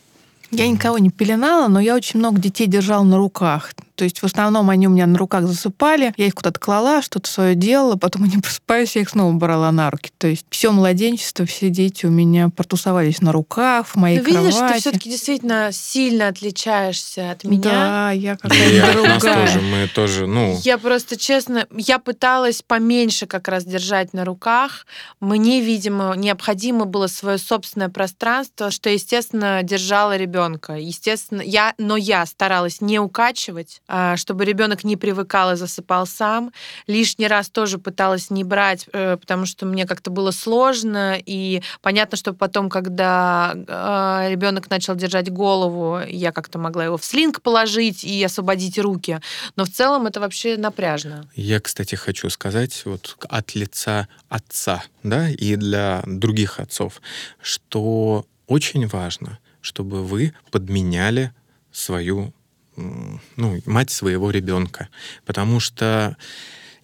Я 0.52 0.68
никого 0.68 0.98
не 0.98 1.10
пеленала, 1.10 1.68
но 1.68 1.80
я 1.80 1.96
очень 1.96 2.20
много 2.20 2.40
детей 2.40 2.68
держала 2.68 3.04
на 3.04 3.18
руках. 3.18 3.74
То 3.98 4.04
есть 4.04 4.20
в 4.20 4.24
основном 4.24 4.70
они 4.70 4.88
у 4.88 4.92
меня 4.92 5.08
на 5.08 5.18
руках 5.18 5.48
засыпали, 5.48 6.14
я 6.18 6.28
их 6.28 6.36
куда-то 6.36 6.60
клала, 6.60 7.02
что-то 7.02 7.30
свое 7.30 7.56
делала, 7.56 7.96
потом 7.96 8.24
они 8.26 8.38
просыпались, 8.42 8.96
я 8.96 9.02
их 9.02 9.10
снова 9.10 9.34
брала 9.34 9.72
на 9.72 9.90
руки. 9.90 10.12
То 10.20 10.28
есть 10.28 10.46
все 10.52 10.72
младенчество, 10.72 11.48
все 11.48 11.70
дети 11.70 12.06
у 12.06 12.12
меня 12.12 12.50
протусовались 12.50 13.22
на 13.22 13.32
руках, 13.32 13.88
в 13.88 13.96
моей 13.96 14.20
Но 14.20 14.24
видишь, 14.24 14.56
кровати. 14.56 14.74
ты 14.74 14.80
все-таки 14.82 15.10
действительно 15.10 15.70
сильно 15.72 16.28
отличаешься 16.28 17.32
от 17.32 17.44
меня. 17.44 17.64
Да, 17.64 18.12
я 18.12 18.38
какая-то 18.38 18.94
другая. 18.94 19.16
Нас 19.16 19.24
тоже, 19.24 19.62
мы 19.62 19.88
тоже, 19.88 20.28
ну... 20.28 20.60
Я 20.64 20.78
просто, 20.78 21.18
честно, 21.18 21.66
я 21.76 21.98
пыталась 21.98 22.62
поменьше 22.62 23.26
как 23.26 23.48
раз 23.48 23.66
держать 23.66 24.14
на 24.14 24.26
руках. 24.26 24.86
Мне, 25.20 25.62
видимо, 25.62 26.14
необходимо 26.16 26.86
было 26.86 27.08
свое 27.08 27.40
собственное 27.40 27.90
пространство, 27.90 28.70
что, 28.70 28.92
естественно, 28.92 29.64
держала 29.64 30.16
ребенка. 30.18 30.74
Естественно, 30.74 31.42
я, 31.42 31.74
но 31.80 31.98
я 31.98 32.24
старалась 32.28 32.80
не 32.80 33.00
укачивать, 33.00 33.82
чтобы 34.16 34.46
ребенок 34.46 34.84
не 34.84 34.98
привыкал 34.98 35.52
и 35.52 35.56
засыпал 35.56 36.06
сам. 36.06 36.52
Лишний 36.88 37.28
раз 37.28 37.50
тоже 37.50 37.78
пыталась 37.78 38.30
не 38.30 38.44
брать, 38.44 38.88
э, 38.92 39.18
потому 39.18 39.46
что 39.46 39.66
мне 39.66 39.86
как-то 39.86 40.12
было 40.12 40.32
сложно. 40.32 41.18
И 41.26 41.62
понятно, 41.82 42.18
что 42.18 42.34
потом, 42.34 42.70
когда 42.70 43.54
а, 43.68 44.28
ребенок 44.30 44.70
начал 44.70 44.96
держать 44.96 45.32
голову, 45.32 46.00
я 46.08 46.32
как-то 46.32 46.60
могла 46.60 46.86
его 46.86 46.98
в 46.98 47.06
слинг 47.06 47.42
положить 47.42 48.04
и 48.04 48.24
освободить 48.24 48.78
руки. 48.78 49.20
Но 49.56 49.66
в 49.66 49.70
целом 49.70 50.08
это 50.08 50.20
вообще 50.20 50.58
напряжно. 50.58 51.30
Я, 51.36 51.60
кстати, 51.60 51.96
хочу 51.96 52.30
сказать 52.30 52.82
вот 52.86 53.18
от 53.30 53.56
лица 53.56 54.08
отца, 54.30 54.84
да, 55.04 55.30
и 55.30 55.56
для 55.56 56.04
других 56.06 56.60
отцов, 56.60 57.02
что 57.42 58.26
очень 58.48 58.88
важно, 58.88 59.40
чтобы 59.62 60.04
вы 60.04 60.34
подменяли 60.52 61.34
свою 61.72 62.34
ну, 62.78 63.62
мать 63.66 63.90
своего 63.90 64.32
ребенка. 64.32 64.90
Потому 65.26 65.60
что 65.60 66.16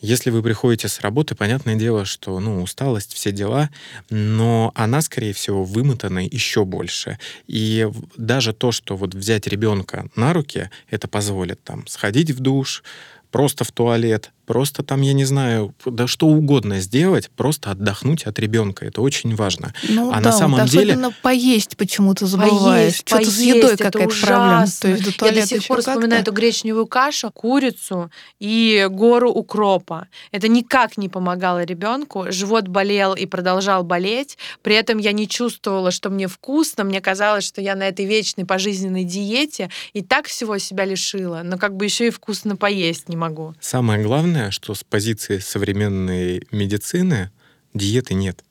если 0.03 0.31
вы 0.31 0.43
приходите 0.43 0.89
с 0.89 0.99
работы, 0.99 1.33
понятное 1.33 1.75
дело, 1.75 2.03
что 2.03 2.37
ну, 2.41 2.61
усталость, 2.61 3.13
все 3.13 3.31
дела, 3.31 3.69
но 4.09 4.73
она, 4.75 5.01
скорее 5.01 5.31
всего, 5.31 5.63
вымотана 5.63 6.19
еще 6.19 6.65
больше. 6.65 7.19
И 7.47 7.87
даже 8.17 8.51
то, 8.51 8.73
что 8.73 8.97
вот 8.97 9.15
взять 9.15 9.47
ребенка 9.47 10.09
на 10.17 10.33
руки, 10.33 10.69
это 10.89 11.07
позволит 11.07 11.63
там 11.63 11.87
сходить 11.87 12.31
в 12.31 12.41
душ, 12.41 12.83
просто 13.31 13.63
в 13.63 13.71
туалет, 13.71 14.31
просто 14.45 14.83
там, 14.83 15.01
я 15.01 15.13
не 15.13 15.25
знаю, 15.25 15.73
да 15.85 16.07
что 16.07 16.27
угодно 16.27 16.79
сделать, 16.79 17.29
просто 17.31 17.71
отдохнуть 17.71 18.23
от 18.23 18.39
ребенка. 18.39 18.85
Это 18.85 19.01
очень 19.01 19.35
важно. 19.35 19.73
Ну, 19.89 20.11
а 20.11 20.15
да, 20.15 20.21
на 20.21 20.31
самом 20.31 20.59
вот 20.61 20.69
деле... 20.69 20.93
Особенно 20.93 21.13
поесть 21.21 21.77
почему-то 21.77 22.25
забываешь. 22.25 22.95
Что-то 22.95 23.29
с 23.29 23.39
едой 23.39 23.77
какая-то 23.77 23.99
проблема. 23.99 24.65
То 24.81 24.87
есть 24.87 25.17
до 25.17 25.25
я 25.25 25.31
до 25.31 25.47
сих 25.47 25.67
пор 25.67 25.81
вспоминаю 25.81 26.21
эту 26.21 26.31
гречневую 26.31 26.87
кашу, 26.87 27.31
курицу 27.31 28.11
и 28.39 28.87
гору 28.89 29.31
укропа. 29.31 30.07
Это 30.31 30.47
никак 30.47 30.97
не 30.97 31.09
помогало 31.09 31.63
ребенку. 31.63 32.25
Живот 32.29 32.67
болел 32.67 33.13
и 33.13 33.25
продолжал 33.25 33.83
болеть. 33.83 34.37
При 34.61 34.75
этом 34.75 34.97
я 34.97 35.11
не 35.11 35.27
чувствовала, 35.27 35.91
что 35.91 36.09
мне 36.09 36.27
вкусно. 36.27 36.83
Мне 36.83 37.01
казалось, 37.01 37.43
что 37.45 37.61
я 37.61 37.75
на 37.75 37.83
этой 37.83 38.05
вечной 38.05 38.45
пожизненной 38.45 39.03
диете 39.03 39.69
и 39.93 40.01
так 40.01 40.27
всего 40.27 40.57
себя 40.57 40.85
лишила. 40.85 41.41
Но 41.43 41.57
как 41.57 41.75
бы 41.75 41.85
еще 41.85 42.07
и 42.07 42.09
вкусно 42.09 42.55
поесть 42.55 43.09
не 43.09 43.15
могу. 43.15 43.53
Самое 43.59 44.03
главное 44.03 44.32
главное, 44.33 44.51
что 44.51 44.73
с 44.73 44.83
позиции 44.83 45.37
современной 45.37 46.47
медицины 46.51 47.29
диеты 47.73 48.15
нет. 48.15 48.43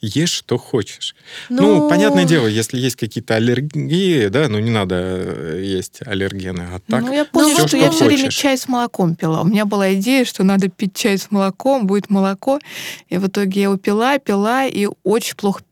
Ешь, 0.00 0.30
что 0.30 0.58
хочешь. 0.58 1.16
Ну, 1.48 1.80
ну, 1.80 1.88
понятное 1.88 2.24
дело, 2.24 2.46
если 2.46 2.78
есть 2.78 2.94
какие-то 2.94 3.34
аллергии, 3.34 4.28
да, 4.28 4.48
ну 4.48 4.60
не 4.60 4.70
надо 4.70 4.94
э, 4.94 5.62
есть 5.64 6.02
аллергены. 6.06 6.68
А 6.72 6.78
так, 6.86 7.02
ну, 7.02 7.12
я 7.12 7.24
помню, 7.24 7.54
все, 7.54 7.66
что, 7.66 7.68
что 7.68 7.76
я 7.78 7.90
все 7.90 8.04
время 8.04 8.30
чай 8.30 8.56
с 8.56 8.68
молоком 8.68 9.16
пила. 9.16 9.40
У 9.40 9.44
меня 9.44 9.64
была 9.64 9.92
идея, 9.94 10.24
что 10.24 10.44
надо 10.44 10.68
пить 10.68 10.94
чай 10.94 11.18
с 11.18 11.32
молоком, 11.32 11.88
будет 11.88 12.10
молоко. 12.10 12.60
И 13.08 13.18
в 13.18 13.26
итоге 13.26 13.60
я 13.60 13.64
его 13.64 13.76
пила, 13.76 14.18
пила, 14.18 14.66
и 14.66 14.86
очень 15.02 15.34
плохо, 15.34 15.62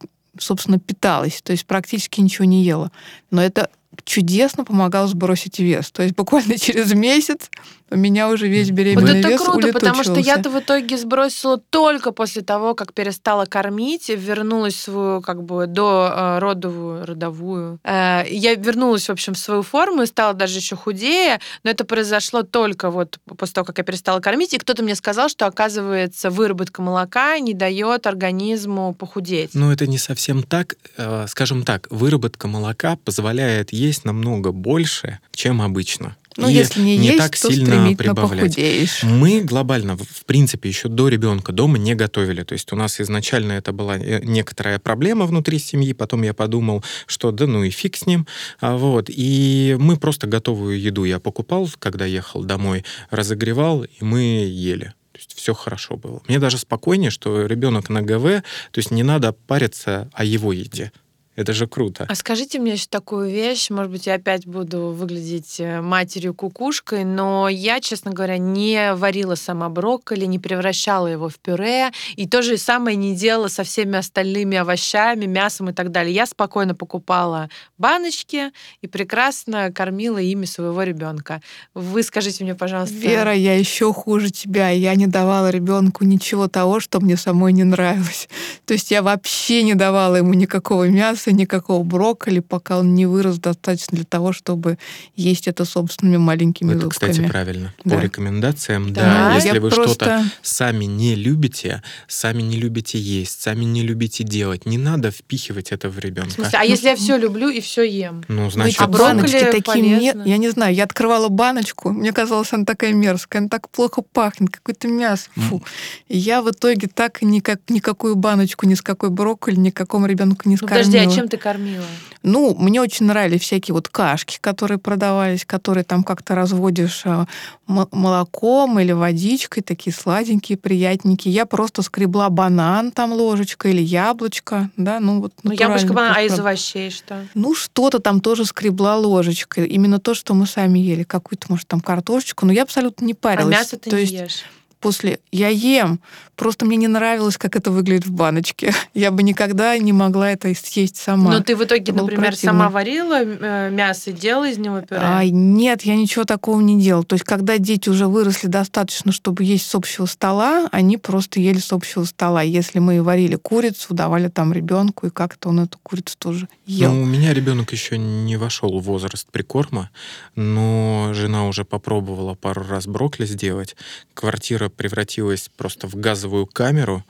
собственно, 0.40 0.80
питалась. 0.80 1.40
То 1.42 1.52
есть 1.52 1.64
практически 1.64 2.20
ничего 2.20 2.46
не 2.46 2.64
ела. 2.64 2.90
Но 3.30 3.40
это 3.40 3.70
чудесно 4.04 4.64
помогал 4.64 5.06
сбросить 5.06 5.58
вес. 5.60 5.90
То 5.92 6.02
есть 6.02 6.16
буквально 6.16 6.58
через 6.58 6.92
месяц 6.94 7.50
у 7.88 7.96
меня 7.96 8.28
уже 8.28 8.48
весь 8.48 8.70
беременный 8.70 9.06
вот 9.06 9.16
это 9.16 9.28
вес 9.28 9.40
круто, 9.40 9.72
потому 9.72 10.02
что 10.02 10.18
я-то 10.18 10.50
в 10.50 10.58
итоге 10.58 10.98
сбросила 10.98 11.58
только 11.58 12.10
после 12.10 12.42
того, 12.42 12.74
как 12.74 12.92
перестала 12.92 13.44
кормить, 13.44 14.08
вернулась 14.08 14.74
в 14.74 14.80
свою 14.80 15.20
как 15.20 15.44
бы 15.44 15.66
до 15.66 16.12
э, 16.12 16.38
родовую, 16.40 17.06
родовую. 17.06 17.78
Э, 17.84 18.24
я 18.28 18.54
вернулась, 18.54 19.08
в 19.08 19.10
общем, 19.10 19.34
в 19.34 19.38
свою 19.38 19.62
форму 19.62 20.02
и 20.02 20.06
стала 20.06 20.34
даже 20.34 20.58
еще 20.58 20.74
худее, 20.74 21.40
но 21.62 21.70
это 21.70 21.84
произошло 21.84 22.42
только 22.42 22.90
вот 22.90 23.20
после 23.38 23.54
того, 23.54 23.64
как 23.64 23.78
я 23.78 23.84
перестала 23.84 24.18
кормить, 24.18 24.52
и 24.54 24.58
кто-то 24.58 24.82
мне 24.82 24.96
сказал, 24.96 25.28
что, 25.28 25.46
оказывается, 25.46 26.30
выработка 26.30 26.82
молока 26.82 27.38
не 27.38 27.54
дает 27.54 28.08
организму 28.08 28.94
похудеть. 28.94 29.50
Ну, 29.54 29.70
это 29.70 29.86
не 29.86 29.98
совсем 29.98 30.42
так. 30.42 30.74
Э, 30.96 31.26
скажем 31.28 31.62
так, 31.62 31.86
выработка 31.90 32.48
молока 32.48 32.96
позволяет 32.96 33.72
есть 33.72 34.04
намного 34.04 34.50
больше, 34.50 35.20
чем 35.30 35.62
обычно. 35.62 36.16
Ну, 36.36 36.48
и 36.48 36.52
если 36.52 36.80
не, 36.80 36.98
не 36.98 37.06
есть, 37.06 37.18
так 37.18 37.36
то 37.36 37.50
сильно 37.50 37.94
прибавлять. 37.96 38.40
Похудеешь. 38.40 39.02
Мы 39.02 39.40
глобально, 39.40 39.96
в 39.96 40.24
принципе, 40.26 40.68
еще 40.68 40.88
до 40.88 41.08
ребенка 41.08 41.52
дома 41.52 41.78
не 41.78 41.94
готовили. 41.94 42.42
То 42.42 42.52
есть 42.52 42.72
у 42.72 42.76
нас 42.76 43.00
изначально 43.00 43.52
это 43.52 43.72
была 43.72 43.96
э, 43.98 44.20
некоторая 44.22 44.78
проблема 44.78 45.26
внутри 45.26 45.58
семьи. 45.58 45.92
Потом 45.92 46.22
я 46.22 46.34
подумал, 46.34 46.84
что 47.06 47.30
да 47.30 47.46
ну 47.46 47.64
и 47.64 47.70
фиг 47.70 47.96
с 47.96 48.06
ним. 48.06 48.26
А, 48.60 48.76
вот. 48.76 49.06
И 49.08 49.76
мы 49.78 49.96
просто 49.96 50.26
готовую 50.26 50.80
еду 50.80 51.04
я 51.04 51.20
покупал, 51.20 51.68
когда 51.78 52.04
ехал 52.04 52.44
домой, 52.44 52.84
разогревал, 53.10 53.84
и 53.84 54.04
мы 54.04 54.20
ели. 54.20 54.92
То 55.12 55.18
есть 55.18 55.34
все 55.34 55.54
хорошо 55.54 55.96
было. 55.96 56.20
Мне 56.28 56.38
даже 56.38 56.58
спокойнее, 56.58 57.10
что 57.10 57.46
ребенок 57.46 57.88
на 57.88 58.02
ГВ, 58.02 58.42
то 58.70 58.78
есть 58.78 58.90
не 58.90 59.02
надо 59.02 59.32
париться 59.32 60.10
о 60.12 60.24
его 60.24 60.52
еде 60.52 60.92
Это 61.36 61.52
же 61.52 61.66
круто. 61.66 62.06
А 62.08 62.14
скажите 62.14 62.58
мне 62.58 62.72
еще 62.72 62.86
такую 62.88 63.30
вещь, 63.30 63.68
может 63.68 63.92
быть, 63.92 64.06
я 64.06 64.14
опять 64.14 64.46
буду 64.46 64.86
выглядеть 64.86 65.60
э, 65.60 65.82
матерью-кукушкой, 65.82 67.04
но 67.04 67.48
я, 67.50 67.80
честно 67.80 68.10
говоря, 68.10 68.38
не 68.38 68.94
варила 68.94 69.34
сама 69.34 69.68
брокколи, 69.68 70.24
не 70.24 70.38
превращала 70.38 71.06
его 71.06 71.28
в 71.28 71.38
пюре, 71.38 71.90
и 72.16 72.26
то 72.26 72.40
же 72.40 72.56
самое 72.56 72.96
не 72.96 73.14
делала 73.14 73.48
со 73.48 73.64
всеми 73.64 73.98
остальными 73.98 74.56
овощами, 74.56 75.26
мясом 75.26 75.68
и 75.68 75.72
так 75.74 75.90
далее. 75.90 76.14
Я 76.14 76.24
спокойно 76.24 76.74
покупала 76.74 77.50
баночки 77.76 78.50
и 78.80 78.86
прекрасно 78.86 79.70
кормила 79.72 80.18
ими 80.18 80.46
своего 80.46 80.82
ребенка. 80.82 81.42
Вы 81.74 82.02
скажите 82.02 82.44
мне, 82.44 82.54
пожалуйста... 82.54 82.94
Вера, 82.96 83.34
я 83.34 83.58
еще 83.58 83.92
хуже 83.92 84.30
тебя. 84.30 84.70
Я 84.70 84.94
не 84.94 85.06
давала 85.06 85.50
ребенку 85.50 86.04
ничего 86.04 86.48
того, 86.48 86.80
что 86.80 86.98
мне 87.00 87.18
самой 87.18 87.52
не 87.52 87.64
нравилось. 87.64 88.28
То 88.64 88.72
есть 88.72 88.90
я 88.90 89.02
вообще 89.02 89.62
не 89.62 89.74
давала 89.74 90.16
ему 90.16 90.32
никакого 90.32 90.88
мяса, 90.88 91.25
никакого 91.32 91.82
брокколи, 91.82 92.40
пока 92.40 92.78
он 92.78 92.94
не 92.94 93.06
вырос 93.06 93.38
достаточно 93.38 93.96
для 93.96 94.04
того, 94.04 94.32
чтобы 94.32 94.78
есть 95.14 95.48
это 95.48 95.64
собственными 95.64 96.16
маленькими 96.18 96.72
Это, 96.72 96.82
зубками. 96.82 97.10
кстати, 97.12 97.28
правильно. 97.28 97.74
Да. 97.84 97.96
По 97.96 98.00
рекомендациям, 98.00 98.92
да. 98.92 99.02
Да, 99.02 99.34
Если 99.36 99.58
вы 99.58 99.70
просто- 99.70 100.04
что-то 100.04 100.24
сами 100.42 100.84
не 100.84 101.14
любите, 101.14 101.82
сами 102.08 102.42
не 102.42 102.56
любите 102.58 102.98
есть, 102.98 103.40
сами 103.40 103.64
не 103.64 103.82
любите 103.82 104.24
делать, 104.24 104.66
не 104.66 104.78
надо 104.78 105.10
впихивать 105.10 105.72
это 105.72 105.88
в 105.88 105.96
В 105.96 105.98
ребенка. 105.98 106.30
смысле, 106.30 106.58
а 106.60 106.64
если 106.64 106.88
я 106.88 106.96
все 106.96 107.16
люблю 107.16 107.48
и 107.48 107.60
все 107.60 107.82
ем? 107.82 108.22
Ну, 108.28 108.44
Ну, 108.46 108.50
значит, 108.50 108.80
А 108.80 108.86
брокколи 108.86 109.16
баночки 109.16 109.38
такие 109.50 109.62
полезно. 109.62 110.22
я 110.24 110.36
не 110.36 110.50
знаю, 110.50 110.74
я 110.74 110.84
открывала 110.84 111.28
баночку, 111.28 111.90
мне 111.90 112.12
казалось, 112.12 112.52
она 112.52 112.64
такая 112.64 112.92
мерзкая, 112.92 113.40
она 113.40 113.48
так 113.48 113.68
плохо 113.70 114.02
пахнет, 114.02 114.50
какое-то 114.50 114.88
мясо, 114.88 115.28
фу. 115.34 115.62
И 116.08 116.16
я 116.18 116.42
в 116.42 116.50
итоге 116.50 116.86
так 116.86 117.22
никак, 117.22 117.60
никакую 117.68 118.14
баночку, 118.14 118.66
ни 118.66 118.74
с 118.74 118.82
какой 118.82 119.10
брокколи, 119.10 119.56
никакому 119.56 120.06
ребенку 120.06 120.48
не 120.48 120.52
Ну, 120.54 120.58
скормила. 120.58 120.84
подожди, 120.84 120.98
а 120.98 121.10
чем 121.16 121.28
ты 121.28 121.36
кормила? 121.36 121.84
Ну, 122.22 122.54
мне 122.58 122.80
очень 122.80 123.06
нравились 123.06 123.42
всякие 123.42 123.74
вот 123.74 123.88
кашки, 123.88 124.38
которые 124.40 124.78
продавались, 124.78 125.44
которые 125.44 125.84
там 125.84 126.02
как-то 126.02 126.34
разводишь 126.34 127.02
а, 127.04 127.26
м- 127.68 127.88
молоком 127.92 128.78
или 128.80 128.92
водичкой, 128.92 129.62
такие 129.62 129.94
сладенькие, 129.94 130.58
приятненькие. 130.58 131.32
Я 131.34 131.46
просто 131.46 131.82
скребла 131.82 132.28
банан 132.30 132.90
там 132.90 133.12
ложечкой 133.12 133.72
или 133.72 133.82
яблочко, 133.82 134.70
да, 134.76 135.00
ну 135.00 135.20
вот 135.20 135.32
Ну, 135.42 135.52
яблочко, 135.52 135.92
банан, 135.92 136.14
а 136.16 136.22
из 136.22 136.38
овощей 136.38 136.90
что? 136.90 137.26
Ну, 137.34 137.54
что-то 137.54 137.98
там 138.00 138.20
тоже 138.20 138.44
скребла 138.44 138.96
ложечкой. 138.96 139.66
Именно 139.68 139.98
то, 140.00 140.14
что 140.14 140.34
мы 140.34 140.46
сами 140.46 140.78
ели. 140.78 141.02
Какую-то, 141.04 141.46
может, 141.48 141.68
там 141.68 141.80
картошечку. 141.80 142.46
Но 142.46 142.52
я 142.52 142.62
абсолютно 142.62 143.04
не 143.04 143.12
А 143.12 143.16
парилась. 143.16 143.52
мясо 143.52 143.76
ты 143.76 143.90
То 143.90 143.96
не 143.96 144.02
есть 144.02 144.12
ешь? 144.12 144.44
После... 144.80 145.20
Я 145.32 145.48
ем. 145.48 146.00
Просто 146.36 146.66
мне 146.66 146.76
не 146.76 146.88
нравилось, 146.88 147.38
как 147.38 147.56
это 147.56 147.70
выглядит 147.70 148.06
в 148.06 148.10
баночке. 148.12 148.74
Я 148.94 149.10
бы 149.10 149.22
никогда 149.22 149.76
не 149.78 149.92
могла 149.92 150.30
это 150.30 150.54
съесть 150.54 150.96
сама. 150.96 151.32
Но 151.32 151.40
ты 151.40 151.56
в 151.56 151.64
итоге, 151.64 151.92
Это 151.92 151.94
например, 151.94 152.32
противно. 152.32 152.52
сама 152.52 152.68
варила 152.68 153.22
э, 153.22 153.70
мясо 153.70 154.10
и 154.10 154.12
делала 154.12 154.48
из 154.48 154.58
него 154.58 154.80
пюре? 154.82 155.00
Ай, 155.02 155.30
нет, 155.30 155.82
я 155.82 155.96
ничего 155.96 156.24
такого 156.24 156.60
не 156.60 156.80
делала. 156.80 157.04
То 157.04 157.14
есть, 157.14 157.24
когда 157.24 157.56
дети 157.58 157.88
уже 157.88 158.06
выросли 158.06 158.48
достаточно, 158.48 159.12
чтобы 159.12 159.44
есть 159.44 159.66
с 159.66 159.74
общего 159.74 160.04
стола, 160.04 160.68
они 160.72 160.98
просто 160.98 161.40
ели 161.40 161.58
с 161.58 161.72
общего 161.72 162.04
стола. 162.04 162.42
Если 162.42 162.78
мы 162.78 163.02
варили 163.02 163.36
курицу, 163.36 163.94
давали 163.94 164.28
там 164.28 164.52
ребенку, 164.52 165.06
и 165.06 165.10
как-то 165.10 165.48
он 165.48 165.60
эту 165.60 165.78
курицу 165.82 166.16
тоже 166.18 166.48
ел. 166.66 166.92
Ну, 166.92 167.02
у 167.02 167.06
меня 167.06 167.32
ребенок 167.32 167.72
еще 167.72 167.96
не 167.96 168.36
вошел 168.36 168.78
в 168.78 168.84
возраст 168.84 169.26
прикорма, 169.30 169.90
но 170.34 171.12
жена 171.14 171.46
уже 171.46 171.64
попробовала 171.64 172.34
пару 172.34 172.62
раз 172.66 172.86
брокколи 172.86 173.26
сделать. 173.26 173.74
Квартира 174.14 174.65
превратилась 174.68 175.50
просто 175.56 175.86
в 175.86 175.94
газовую 175.94 176.46
камеру. 176.46 177.04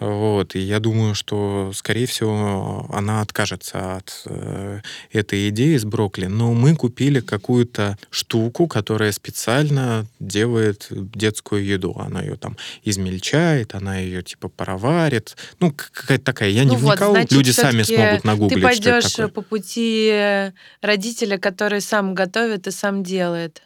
Вот, 0.00 0.54
и 0.54 0.60
я 0.60 0.80
думаю, 0.80 1.14
что, 1.14 1.72
скорее 1.74 2.06
всего, 2.06 2.86
она 2.90 3.20
откажется 3.20 3.96
от 3.96 4.22
э, 4.24 4.80
этой 5.12 5.50
идеи 5.50 5.76
с 5.76 5.84
брокколи. 5.84 6.24
Но 6.24 6.54
мы 6.54 6.74
купили 6.74 7.20
какую-то 7.20 7.98
штуку, 8.08 8.66
которая 8.66 9.12
специально 9.12 10.06
делает 10.18 10.86
детскую 10.90 11.62
еду. 11.66 11.94
Она 11.98 12.22
ее 12.22 12.36
там 12.36 12.56
измельчает, 12.82 13.74
она 13.74 13.98
ее 13.98 14.22
типа 14.22 14.48
пароварит. 14.48 15.36
Ну, 15.60 15.70
какая-то 15.70 16.24
такая. 16.24 16.48
Я 16.48 16.64
не 16.64 16.70
Ну 16.70 16.76
вот, 16.76 16.92
вникал, 16.92 17.12
значит, 17.12 17.32
люди 17.32 17.50
сами 17.50 17.82
смогут 17.82 18.24
нагуглить, 18.24 18.58
Ты 18.58 18.62
пойдешь 18.62 19.32
по 19.34 19.42
пути 19.42 20.50
родителя, 20.80 21.36
который 21.36 21.82
сам 21.82 22.14
готовит 22.14 22.66
и 22.66 22.70
сам 22.70 23.02
делает. 23.02 23.60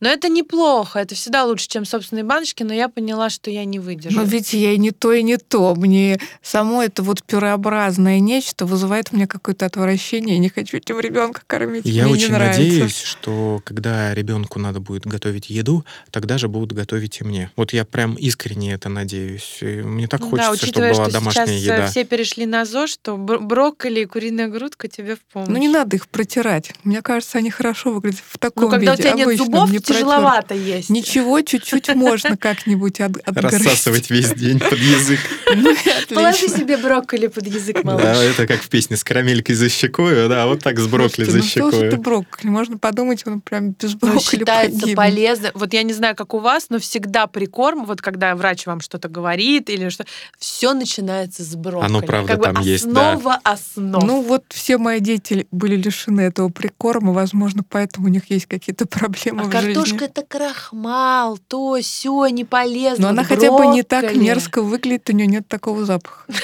Но 0.00 0.08
это 0.08 0.28
неплохо, 0.28 0.98
это 1.00 1.14
всегда 1.14 1.44
лучше, 1.44 1.68
чем 1.68 1.84
собственные 1.84 2.24
баночки, 2.24 2.62
но 2.62 2.72
я 2.72 2.88
поняла, 2.88 3.30
что 3.30 3.50
я 3.50 3.64
не 3.64 3.78
выдержу. 3.78 4.16
Но 4.16 4.22
ведь 4.24 4.52
я 4.52 4.72
и 4.72 4.78
не 4.78 4.90
то, 4.90 5.12
и 5.12 5.22
не 5.22 5.36
то. 5.36 5.74
Мне 5.74 6.18
само 6.42 6.82
это 6.82 7.02
вот 7.02 7.22
пюреобразное 7.24 8.20
нечто 8.20 8.66
вызывает 8.66 9.08
у 9.12 9.16
меня 9.16 9.26
какое-то 9.26 9.66
отвращение. 9.66 10.34
Я 10.34 10.40
не 10.40 10.48
хочу 10.48 10.76
этим 10.78 11.00
ребенка 11.00 11.42
кормить. 11.46 11.84
Я 11.86 12.04
Мне 12.04 12.12
очень 12.14 12.26
не 12.28 12.32
нравится. 12.32 12.60
надеюсь, 12.62 12.96
что 13.00 13.60
когда 13.64 14.14
ребенку 14.14 14.58
надо 14.58 14.80
будет 14.80 15.06
готовить 15.06 15.50
еду, 15.50 15.84
тогда 16.10 16.38
же 16.38 16.48
будут 16.48 16.72
готовить 16.72 17.20
и 17.20 17.24
мне. 17.24 17.50
Вот 17.56 17.72
я 17.72 17.84
прям 17.84 18.14
искренне 18.14 18.74
это 18.74 18.88
надеюсь. 18.88 19.58
И 19.60 19.66
мне 19.82 20.06
так 20.08 20.20
Ну 20.20 20.30
хочется, 20.30 20.50
да, 20.50 20.56
чтобы 20.56 20.68
учитывая, 20.68 20.94
была 20.94 21.04
что 21.04 21.12
домашняя 21.12 21.46
сейчас 21.46 21.60
э, 21.60 21.62
еда. 21.74 21.86
все 21.88 22.04
перешли 22.04 22.46
на 22.46 22.64
ЗОЖ, 22.64 22.96
то 23.02 23.16
бр- 23.16 23.40
брокколи 23.40 24.00
и 24.00 24.04
куриная 24.06 24.48
грудка 24.48 24.88
тебе 24.88 25.16
в 25.16 25.20
помощь. 25.32 25.48
Ну 25.48 25.56
не 25.58 25.68
надо 25.68 25.96
их 25.96 26.08
протирать. 26.08 26.72
Мне 26.84 27.02
кажется, 27.02 27.38
они 27.38 27.50
хорошо 27.50 27.92
выглядят 27.92 28.22
в 28.26 28.38
таком 28.38 28.64
Ну, 28.64 28.70
когда 28.70 28.92
у 28.92 28.96
виде. 28.96 29.02
тебя 29.04 29.12
нет 29.14 29.26
обычном, 29.26 29.48
зубов, 29.66 29.72
не 29.72 29.94
тяжеловато 29.94 30.54
есть. 30.54 30.90
Ничего, 30.90 31.40
чуть-чуть 31.40 31.94
можно 31.94 32.36
как-нибудь 32.36 33.00
от, 33.00 33.16
отгрызть. 33.18 33.64
Рассасывать 33.64 34.10
весь 34.10 34.32
день 34.32 34.58
под 34.60 34.78
язык. 34.78 35.20
Ну. 35.56 35.72
Положи 36.08 36.48
себе 36.48 36.76
брокколи 36.76 37.28
под 37.28 37.46
язык, 37.46 37.84
малыш. 37.84 38.02
Да, 38.02 38.22
это 38.24 38.46
как 38.46 38.60
в 38.60 38.68
песне 38.68 38.96
с 38.96 39.04
карамелькой 39.04 39.54
за 39.54 39.68
щекой, 39.68 40.28
да, 40.28 40.46
вот 40.46 40.64
так 40.64 40.78
с 40.80 40.86
брокколи 40.88 41.26
за 41.26 41.38
ну 41.38 41.42
что 41.44 41.70
ж 41.70 41.74
это 41.74 41.90
щекой. 41.90 41.98
брокколи? 41.98 42.50
Можно 42.50 42.78
подумать, 42.78 43.24
он 43.26 43.40
прям 43.40 43.70
без 43.70 43.92
Ну, 43.92 43.98
брокколи 43.98 44.22
считается 44.22 44.88
полезно. 44.96 45.52
Вот 45.54 45.72
я 45.72 45.84
не 45.84 45.92
знаю, 45.92 46.16
как 46.16 46.34
у 46.34 46.40
вас, 46.40 46.66
но 46.70 46.80
всегда 46.80 47.28
прикорм, 47.28 47.84
вот 47.84 48.02
когда 48.02 48.34
врач 48.34 48.66
вам 48.66 48.80
что-то 48.80 49.08
говорит 49.08 49.70
или 49.70 49.88
что, 49.90 50.04
все 50.38 50.74
начинается 50.74 51.44
с 51.44 51.54
брокколи. 51.54 51.86
Оно, 51.86 52.00
правда, 52.00 52.32
как 52.32 52.38
бы 52.38 52.44
там 52.44 52.62
есть, 52.62 52.86
основа 52.86 53.38
основ. 53.44 54.04
Ну 54.04 54.22
вот 54.22 54.44
все 54.48 54.78
мои 54.78 55.00
дети 55.00 55.46
были 55.50 55.76
лишены 55.76 56.22
этого 56.22 56.48
прикорма, 56.48 57.12
возможно, 57.12 57.62
поэтому 57.68 58.06
у 58.06 58.10
них 58.10 58.30
есть 58.30 58.46
какие-то 58.46 58.86
проблемы 58.86 59.42
а 59.42 59.44
в 59.44 59.48
картошка 59.62 59.98
жизни. 59.98 60.06
это 60.06 60.22
крахмал, 60.22 61.38
то 61.38 61.78
все 61.80 62.26
не 62.28 62.44
полезно. 62.44 63.02
Но 63.04 63.08
она 63.10 63.22
Вот 63.22 63.28
хотя 63.28 63.50
бы 63.50 63.66
не 63.66 63.82
так 63.82 64.02
брокколи. 64.04 64.22
мерзко 64.22 64.62
выглядит, 64.62 65.08
у 65.10 65.12
нее 65.12 65.26
нет 65.26 65.48
такого 65.48 65.84
запаха. 65.84 66.24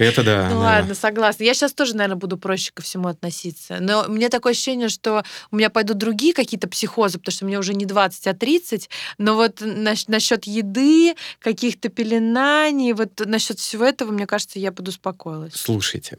Это 0.00 0.24
да. 0.24 0.48
Ну 0.48 0.54
да. 0.56 0.60
ладно, 0.60 0.94
согласна. 0.94 1.44
Я 1.44 1.54
сейчас 1.54 1.74
тоже, 1.74 1.94
наверное, 1.94 2.16
буду 2.16 2.36
проще 2.36 2.72
ко 2.74 2.82
всему 2.82 3.08
относиться. 3.08 3.76
Но 3.78 4.06
мне 4.08 4.30
такое 4.30 4.52
ощущение, 4.52 4.88
что 4.88 5.22
у 5.52 5.56
меня 5.56 5.70
пойдут 5.70 5.98
другие 5.98 6.32
какие-то 6.34 6.66
психозы, 6.66 7.18
потому 7.18 7.32
что 7.32 7.44
мне 7.44 7.58
уже 7.58 7.74
не 7.74 7.84
20, 7.84 8.26
а 8.26 8.34
30. 8.34 8.88
Но 9.18 9.36
вот 9.36 9.60
нас- 9.60 10.08
насчет 10.08 10.44
еды, 10.44 11.14
каких-то 11.38 11.88
пеленаний, 11.88 12.94
вот 12.94 13.20
насчет 13.24 13.58
всего 13.60 13.84
этого, 13.84 14.10
мне 14.12 14.26
кажется, 14.26 14.58
я 14.58 14.72
подуспокоилась. 14.72 15.52
Слушайте, 15.54 16.16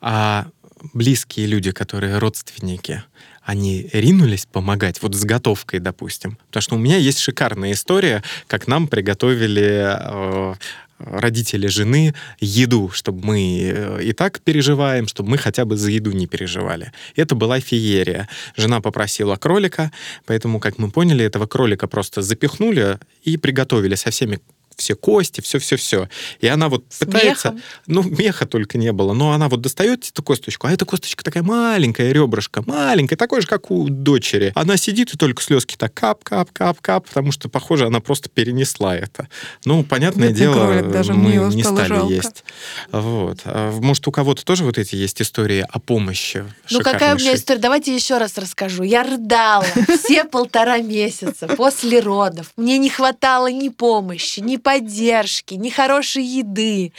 а 0.00 0.46
близкие 0.94 1.46
люди, 1.46 1.72
которые 1.72 2.18
родственники, 2.18 3.04
они 3.42 3.88
ринулись 3.92 4.46
помогать, 4.46 5.02
вот 5.02 5.14
с 5.14 5.24
готовкой, 5.24 5.80
допустим. 5.80 6.38
Потому 6.48 6.62
что 6.62 6.74
у 6.76 6.78
меня 6.78 6.96
есть 6.96 7.18
шикарная 7.18 7.72
история, 7.72 8.22
как 8.46 8.68
нам 8.68 8.86
приготовили 8.86 9.96
э, 9.98 10.54
родители 10.98 11.66
жены 11.66 12.14
еду, 12.40 12.90
чтобы 12.90 13.24
мы 13.24 13.60
э, 13.62 14.02
и 14.02 14.12
так 14.12 14.40
переживаем, 14.40 15.08
чтобы 15.08 15.30
мы 15.30 15.38
хотя 15.38 15.64
бы 15.64 15.76
за 15.76 15.90
еду 15.90 16.12
не 16.12 16.26
переживали. 16.26 16.92
Это 17.16 17.34
была 17.34 17.60
феерия. 17.60 18.28
Жена 18.56 18.80
попросила 18.80 19.36
кролика, 19.36 19.90
поэтому, 20.26 20.60
как 20.60 20.78
мы 20.78 20.90
поняли, 20.90 21.24
этого 21.24 21.46
кролика 21.46 21.86
просто 21.86 22.22
запихнули 22.22 22.98
и 23.22 23.36
приготовили 23.36 23.94
со 23.94 24.10
всеми 24.10 24.40
все 24.76 24.94
кости, 24.94 25.40
все-все-все. 25.40 26.08
И 26.40 26.46
она 26.46 26.68
вот 26.68 26.84
С 26.88 26.98
пытается... 26.98 27.50
мехом? 27.50 27.62
Ну, 27.86 28.02
меха 28.02 28.46
только 28.46 28.78
не 28.78 28.92
было. 28.92 29.12
Но 29.12 29.32
она 29.32 29.48
вот 29.48 29.60
достает 29.60 30.08
эту 30.08 30.22
косточку, 30.22 30.66
а 30.66 30.72
эта 30.72 30.84
косточка 30.84 31.22
такая 31.22 31.42
маленькая, 31.42 32.12
ребрышко 32.12 32.62
маленькая, 32.66 33.16
такой 33.16 33.42
же, 33.42 33.46
как 33.46 33.70
у 33.70 33.88
дочери. 33.88 34.52
Она 34.54 34.76
сидит 34.76 35.14
и 35.14 35.18
только 35.18 35.42
слезки 35.42 35.76
так 35.76 35.92
кап-кап-кап-кап, 35.94 37.06
потому 37.08 37.32
что, 37.32 37.48
похоже, 37.48 37.86
она 37.86 38.00
просто 38.00 38.28
перенесла 38.28 38.96
это. 38.96 39.28
Ну, 39.64 39.84
понятное 39.84 40.28
Бедный 40.28 40.40
дело, 40.40 40.66
кролик, 40.66 40.90
даже 40.90 41.14
мы 41.14 41.54
не 41.54 41.62
стали 41.62 41.88
жалко. 41.88 42.12
есть. 42.12 42.44
Вот. 42.90 43.40
А 43.44 43.72
Может, 43.80 44.06
у 44.08 44.12
кого-то 44.12 44.44
тоже 44.44 44.64
вот 44.64 44.78
эти 44.78 44.94
есть 44.96 45.20
истории 45.20 45.66
о 45.68 45.78
помощи 45.78 46.44
Ну, 46.70 46.80
какая 46.80 47.14
у 47.14 47.18
меня 47.18 47.34
история? 47.34 47.60
Давайте 47.60 47.94
еще 47.94 48.18
раз 48.18 48.38
расскажу. 48.38 48.82
Я 48.82 49.02
рыдала 49.02 49.66
все 50.02 50.24
полтора 50.24 50.78
месяца 50.78 51.48
после 51.48 52.00
родов. 52.00 52.52
Мне 52.56 52.78
не 52.78 52.88
хватало 52.88 53.50
ни 53.50 53.68
помощи, 53.68 54.40
ни 54.40 54.56
поддержки, 54.70 55.54
ни 55.54 55.68
хорошей 55.68 56.22
еды. 56.22 56.92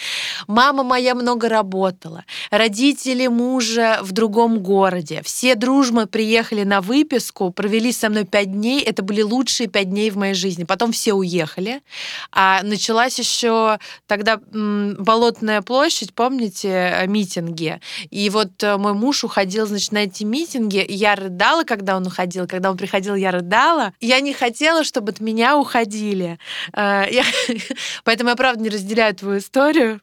Мама 0.48 0.84
моя 0.84 1.16
много 1.16 1.48
работала. 1.48 2.26
Родители 2.50 3.28
мужа 3.28 4.00
в 4.02 4.12
другом 4.12 4.60
городе. 4.60 5.22
Все 5.24 5.56
дружно 5.56 6.06
приехали 6.06 6.64
на 6.64 6.82
выписку, 6.82 7.50
провели 7.52 7.94
со 7.94 8.10
мной 8.10 8.26
пять 8.26 8.52
дней. 8.52 8.82
Это 8.82 9.04
были 9.04 9.22
лучшие 9.22 9.68
пять 9.68 9.90
дней 9.90 10.10
в 10.10 10.18
моей 10.18 10.34
жизни. 10.34 10.66
Потом 10.66 10.92
все 10.92 11.14
уехали. 11.14 11.82
А 12.34 12.62
началась 12.64 13.18
еще 13.20 13.80
тогда 14.06 14.42
Болотная 14.52 15.62
площадь, 15.62 16.14
помните, 16.14 17.06
митинги. 17.08 17.80
И 18.10 18.30
вот 18.30 18.62
э, 18.64 18.76
мой 18.78 18.94
муж 18.94 19.24
уходил, 19.24 19.66
значит, 19.66 19.94
на 19.94 20.00
эти 20.00 20.24
митинги. 20.24 20.86
Я 20.90 21.16
рыдала, 21.16 21.64
когда 21.64 21.96
он 21.96 22.06
уходил. 22.08 22.48
Когда 22.48 22.70
он 22.70 22.78
приходил, 22.78 23.16
я 23.16 23.32
рыдала. 23.32 23.94
Я 24.02 24.20
не 24.20 24.34
хотела, 24.34 24.84
чтобы 24.84 25.12
от 25.12 25.22
меня 25.22 25.58
уходили. 25.58 26.38
Э, 26.74 27.06
я... 27.10 27.24
Поэтому 28.04 28.30
я, 28.30 28.36
правда, 28.36 28.64
не 28.64 28.70
разделяю 28.70 29.16
твою 29.16 29.40
историю. 29.40 30.02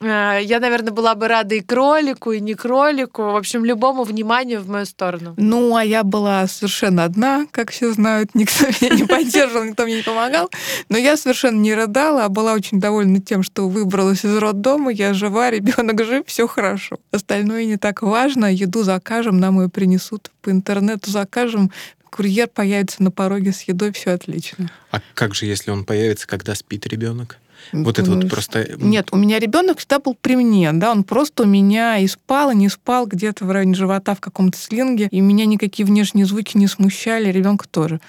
Э, 0.00 0.38
я, 0.42 0.60
наверное, 0.60 0.92
была 0.92 1.14
бы 1.14 1.28
рада 1.28 1.54
и 1.54 1.60
кролику, 1.60 2.32
и 2.32 2.40
не 2.40 2.54
кролику, 2.54 3.22
в 3.22 3.36
общем, 3.36 3.64
любому 3.64 4.04
вниманию 4.04 4.60
в 4.60 4.68
мою 4.68 4.86
сторону. 4.86 5.34
Ну, 5.36 5.76
а 5.76 5.84
я 5.84 6.02
была 6.02 6.46
совершенно 6.46 7.04
одна, 7.04 7.46
как 7.50 7.70
все 7.70 7.92
знают, 7.92 8.30
никто 8.34 8.66
меня 8.66 8.96
не 8.96 9.04
поддерживал, 9.04 9.64
никто 9.64 9.84
мне 9.84 9.96
не 9.96 10.02
помогал. 10.02 10.50
Но 10.88 10.98
я 10.98 11.16
совершенно 11.16 11.60
не 11.60 11.74
рыдала, 11.74 12.24
а 12.24 12.28
была 12.28 12.54
очень 12.54 12.80
довольна 12.80 13.20
тем, 13.20 13.42
что 13.42 13.68
выбралась 13.68 14.24
из 14.24 14.36
роддома, 14.36 14.90
я 14.90 15.14
жива, 15.14 15.50
ребенок 15.50 16.04
жив, 16.04 16.24
все 16.26 16.46
хорошо. 16.46 16.96
Остальное 17.10 17.64
не 17.64 17.76
так 17.76 18.02
важно, 18.02 18.52
еду 18.52 18.82
закажем, 18.82 19.38
нам 19.38 19.60
ее 19.60 19.68
принесут, 19.68 20.30
по 20.40 20.50
интернету 20.50 21.10
закажем, 21.10 21.70
курьер 22.12 22.48
появится 22.48 23.02
на 23.02 23.10
пороге 23.10 23.52
с 23.52 23.62
едой, 23.62 23.92
все 23.92 24.10
отлично. 24.10 24.70
А 24.90 25.00
как 25.14 25.34
же, 25.34 25.46
если 25.46 25.70
он 25.70 25.84
появится, 25.84 26.26
когда 26.26 26.54
спит 26.54 26.86
ребенок? 26.86 27.38
Вот 27.72 27.98
это 27.98 28.10
вот 28.10 28.28
просто... 28.28 28.68
Нет, 28.78 29.08
у 29.12 29.16
меня 29.16 29.38
ребенок 29.38 29.78
всегда 29.78 29.98
был 30.00 30.16
при 30.20 30.36
мне, 30.36 30.72
да, 30.72 30.90
он 30.90 31.04
просто 31.04 31.44
у 31.44 31.46
меня 31.46 31.98
и 31.98 32.06
спал, 32.08 32.50
и 32.50 32.56
не 32.56 32.68
спал 32.68 33.06
где-то 33.06 33.44
в 33.44 33.50
районе 33.50 33.74
живота 33.74 34.14
в 34.14 34.20
каком-то 34.20 34.58
слинге, 34.58 35.08
и 35.10 35.20
меня 35.20 35.46
никакие 35.46 35.86
внешние 35.86 36.26
звуки 36.26 36.56
не 36.56 36.66
смущали, 36.66 37.30
ребенка 37.30 37.66
тоже. 37.68 38.00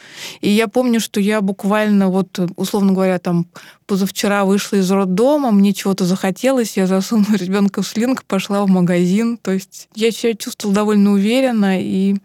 И 0.42 0.50
я 0.50 0.68
помню, 0.68 1.00
что 1.00 1.20
я 1.20 1.42
буквально 1.42 2.10
вот, 2.10 2.40
условно 2.56 2.94
говоря, 2.94 3.20
там 3.20 3.46
позавчера 3.86 4.46
вышла 4.46 4.78
из 4.78 4.90
роддома, 4.92 5.52
мне 5.52 5.74
чего-то 5.74 6.06
захотелось, 6.06 6.78
я 6.78 6.88
засунула 6.88 7.36
ребенка 7.36 7.82
в 7.82 7.88
слинг, 7.88 8.24
пошла 8.24 8.64
в 8.64 8.70
магазин, 8.70 9.38
то 9.38 9.52
есть 9.52 9.90
я 9.96 10.12
себя 10.12 10.34
чувствовала 10.34 10.76
довольно 10.76 11.12
уверенно, 11.12 11.82
и 11.82 12.16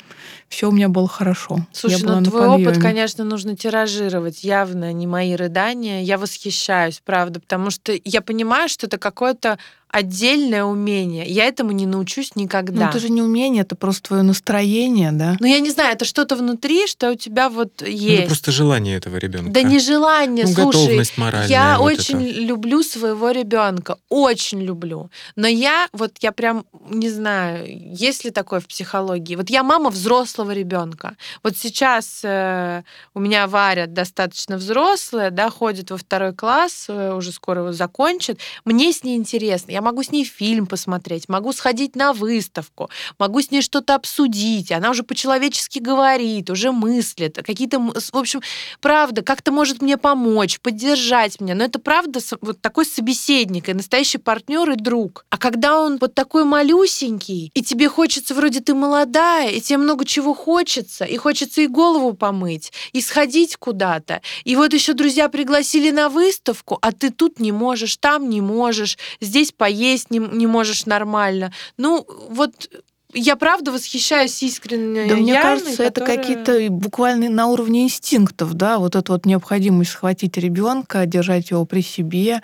все 0.49 0.69
у 0.69 0.73
меня 0.73 0.89
было 0.89 1.07
хорошо. 1.07 1.67
Слушай, 1.73 2.03
ну 2.03 2.23
твой 2.23 2.49
подъеме. 2.49 2.71
опыт, 2.71 2.83
конечно, 2.83 3.25
нужно 3.25 3.55
тиражировать. 3.57 4.45
Явно 4.45 4.93
не 4.93 5.07
мои 5.07 5.35
рыдания. 5.35 6.03
Я 6.03 6.17
восхищаюсь, 6.17 7.03
правда, 7.05 7.41
потому 7.41 7.71
что 7.71 7.93
я 8.05 8.23
понимаю, 8.23 8.69
что 8.69 8.87
это 8.87 8.99
какое-то 8.99 9.59
отдельное 9.91 10.65
умение. 10.65 11.27
Я 11.27 11.47
этому 11.47 11.73
не 11.73 11.87
научусь 11.87 12.37
никогда. 12.37 12.85
Ну, 12.85 12.89
это 12.91 12.99
же 12.99 13.09
не 13.09 13.23
умение, 13.23 13.63
это 13.63 13.75
просто 13.75 14.09
твое 14.09 14.23
настроение, 14.23 15.13
да? 15.13 15.37
Ну, 15.41 15.47
я 15.47 15.61
не 15.61 15.71
знаю, 15.71 15.95
это 15.95 16.05
что-то 16.05 16.37
внутри, 16.37 16.87
что 16.87 17.11
у 17.11 17.15
тебя 17.15 17.49
вот 17.49 17.83
есть. 17.83 18.09
Ну, 18.09 18.15
это 18.15 18.27
просто 18.27 18.53
желание 18.53 18.97
этого 18.97 19.17
ребенка. 19.17 19.51
Да 19.51 19.63
не 19.63 19.79
желание, 19.79 20.45
ну, 20.47 20.53
слушай. 20.53 20.83
Готовность 20.83 21.19
моральная. 21.19 21.49
Я 21.49 21.79
вот 21.79 21.93
очень 21.93 22.23
это. 22.23 22.41
люблю 22.41 22.83
своего 22.83 23.31
ребенка, 23.31 23.97
очень 24.09 24.61
люблю. 24.61 25.11
Но 25.37 25.47
я 25.47 25.89
вот 25.93 26.13
я 26.21 26.33
прям 26.33 26.67
не 26.91 27.09
знаю, 27.09 27.65
есть 27.67 28.25
ли 28.25 28.31
такое 28.31 28.61
в 28.61 28.67
психологии. 28.67 29.37
Вот 29.37 29.51
я 29.51 29.63
мама 29.63 29.91
взрослого 29.91 30.51
ребенка. 30.51 31.17
Вот 31.43 31.57
сейчас 31.57 32.21
э, 32.25 32.83
у 33.15 33.21
меня 33.21 33.47
Варя 33.47 33.87
достаточно 33.87 34.57
взрослая, 34.57 35.31
да, 35.31 35.51
ходит 35.51 35.91
во 35.91 35.97
второй 35.97 36.35
класс, 36.35 36.87
э, 36.89 37.15
уже 37.15 37.33
скоро 37.33 37.61
его 37.61 37.73
закончит. 37.73 38.39
Мне 38.65 38.93
с 38.93 39.03
ней 39.03 39.17
интересно 39.17 39.78
я 39.79 39.83
могу 39.83 40.03
с 40.03 40.11
ней 40.11 40.25
фильм 40.25 40.67
посмотреть, 40.67 41.29
могу 41.29 41.53
сходить 41.53 41.95
на 41.95 42.13
выставку, 42.13 42.91
могу 43.17 43.41
с 43.41 43.53
ней 43.53 43.63
что-то 43.63 43.95
обсудить. 43.95 44.73
Она 44.73 44.91
уже 44.91 45.05
по-человечески 45.05 45.79
говорит, 45.79 46.51
уже 46.51 46.73
мыслит. 46.73 47.39
Какие-то, 47.47 47.79
в 47.79 48.17
общем, 48.17 48.41
правда, 48.81 49.23
как-то 49.23 49.53
может 49.53 49.81
мне 49.81 49.97
помочь, 49.97 50.59
поддержать 50.59 51.41
меня. 51.41 51.55
Но 51.55 51.63
это 51.63 51.79
правда 51.79 52.19
вот 52.41 52.61
такой 52.61 52.87
собеседник 52.87 53.69
и 53.69 53.73
настоящий 53.75 54.19
партнер 54.19 54.69
и 54.71 54.75
друг. 54.75 55.25
А 55.31 55.39
когда 55.39 55.81
он 55.81 55.99
вот 56.01 56.13
такой 56.15 56.43
малюсенький, 56.43 57.53
и 57.55 57.63
тебе 57.63 57.89
хочется, 57.89 58.35
вроде 58.35 58.59
ты 58.59 58.75
молодая, 58.75 59.51
и 59.51 59.61
тебе 59.61 59.79
много 59.79 60.05
чего 60.05 60.35
хочется, 60.35 61.05
и 61.05 61.17
хочется 61.17 61.61
и 61.61 61.69
голову 61.69 62.15
помыть, 62.15 62.73
и 62.93 63.01
сходить 63.01 63.57
куда-то. 63.57 64.23
И 64.43 64.57
вот 64.57 64.75
еще 64.75 64.93
друзья 64.93 65.29
пригласили 65.29 65.93
на 65.93 66.09
выставку, 66.09 66.79
а 66.83 66.91
ты 66.91 67.11
тут 67.11 67.39
не 67.39 67.53
можешь, 67.53 67.97
там 67.97 68.29
не 68.29 68.41
можешь, 68.41 68.99
здесь 69.21 69.53
по 69.53 69.68
поесть 69.69 70.11
не, 70.11 70.19
не 70.19 70.47
можешь 70.47 70.87
нормально. 70.87 71.53
Ну, 71.77 72.07
вот 72.31 72.71
я 73.19 73.37
правда 73.37 73.73
восхищаюсь 73.73 74.43
искренне. 74.43 75.07
Да, 75.09 75.17
мне 75.17 75.41
кажется, 75.41 75.85
которая... 75.85 75.91
это 75.91 76.05
какие-то 76.05 76.71
буквально 76.71 77.29
на 77.29 77.47
уровне 77.47 77.85
инстинктов, 77.85 78.55
да, 78.55 78.79
вот 78.79 78.97
эта 78.97 79.13
вот 79.13 79.27
необходимость 79.27 79.91
схватить 79.91 80.37
ребенка, 80.37 81.07
держать 81.07 81.51
его 81.51 81.65
при 81.65 81.83
себе 81.83 82.43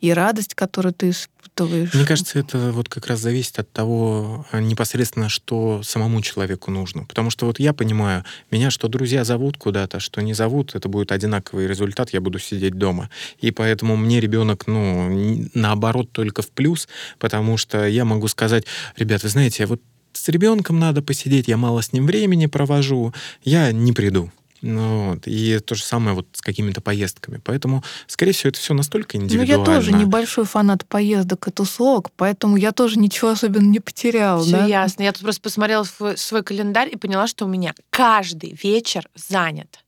и 0.00 0.12
радость, 0.12 0.54
которую 0.54 0.92
ты 0.92 1.10
испытываешь. 1.10 1.94
Мне 1.94 2.04
кажется, 2.04 2.38
это 2.38 2.72
вот 2.72 2.88
как 2.88 3.06
раз 3.06 3.20
зависит 3.20 3.58
от 3.58 3.70
того 3.72 4.46
а, 4.50 4.60
непосредственно, 4.60 5.28
что 5.28 5.82
самому 5.82 6.20
человеку 6.22 6.70
нужно. 6.70 7.04
Потому 7.04 7.30
что 7.30 7.46
вот 7.46 7.58
я 7.58 7.72
понимаю, 7.72 8.24
меня 8.50 8.70
что 8.70 8.88
друзья 8.88 9.24
зовут 9.24 9.56
куда-то, 9.56 10.00
что 10.00 10.20
не 10.20 10.34
зовут, 10.34 10.74
это 10.74 10.88
будет 10.88 11.12
одинаковый 11.12 11.66
результат, 11.66 12.10
я 12.10 12.20
буду 12.20 12.38
сидеть 12.38 12.74
дома. 12.74 13.10
И 13.38 13.50
поэтому 13.50 13.96
мне 13.96 14.20
ребенок, 14.20 14.66
ну, 14.66 15.48
наоборот, 15.54 16.10
только 16.12 16.42
в 16.42 16.50
плюс, 16.50 16.88
потому 17.18 17.56
что 17.56 17.86
я 17.86 18.04
могу 18.04 18.28
сказать, 18.28 18.64
ребят, 18.96 19.22
вы 19.22 19.28
знаете, 19.28 19.66
вот 19.66 19.80
с 20.16 20.28
ребенком 20.28 20.78
надо 20.78 21.02
посидеть, 21.02 21.48
я 21.48 21.56
мало 21.56 21.82
с 21.82 21.92
ним 21.92 22.06
времени 22.06 22.46
провожу, 22.46 23.12
я 23.42 23.72
не 23.72 23.92
приду. 23.92 24.30
Ну, 24.62 25.10
вот. 25.10 25.22
И 25.26 25.58
то 25.58 25.74
же 25.74 25.84
самое 25.84 26.16
вот 26.16 26.26
с 26.32 26.40
какими-то 26.40 26.80
поездками. 26.80 27.40
Поэтому, 27.44 27.84
скорее 28.06 28.32
всего, 28.32 28.48
это 28.48 28.58
все 28.58 28.74
настолько 28.74 29.16
индивидуально. 29.16 29.64
Ну, 29.64 29.70
я 29.70 29.76
тоже 29.76 29.92
небольшой 29.92 30.44
фанат 30.44 30.84
поездок 30.86 31.48
и 31.48 31.50
тусовок, 31.50 32.10
поэтому 32.16 32.56
я 32.56 32.72
тоже 32.72 32.98
ничего 32.98 33.30
особенно 33.30 33.68
не 33.68 33.80
потеряла. 33.80 34.42
Все 34.42 34.52
да? 34.52 34.66
ясно. 34.66 35.02
Я 35.02 35.12
тут 35.12 35.22
просто 35.22 35.42
посмотрела 35.42 35.84
свой, 35.84 36.16
свой 36.16 36.42
календарь 36.42 36.88
и 36.92 36.96
поняла, 36.96 37.26
что 37.26 37.44
у 37.44 37.48
меня 37.48 37.74
каждый 37.90 38.58
вечер 38.62 39.08
занят. 39.14 39.80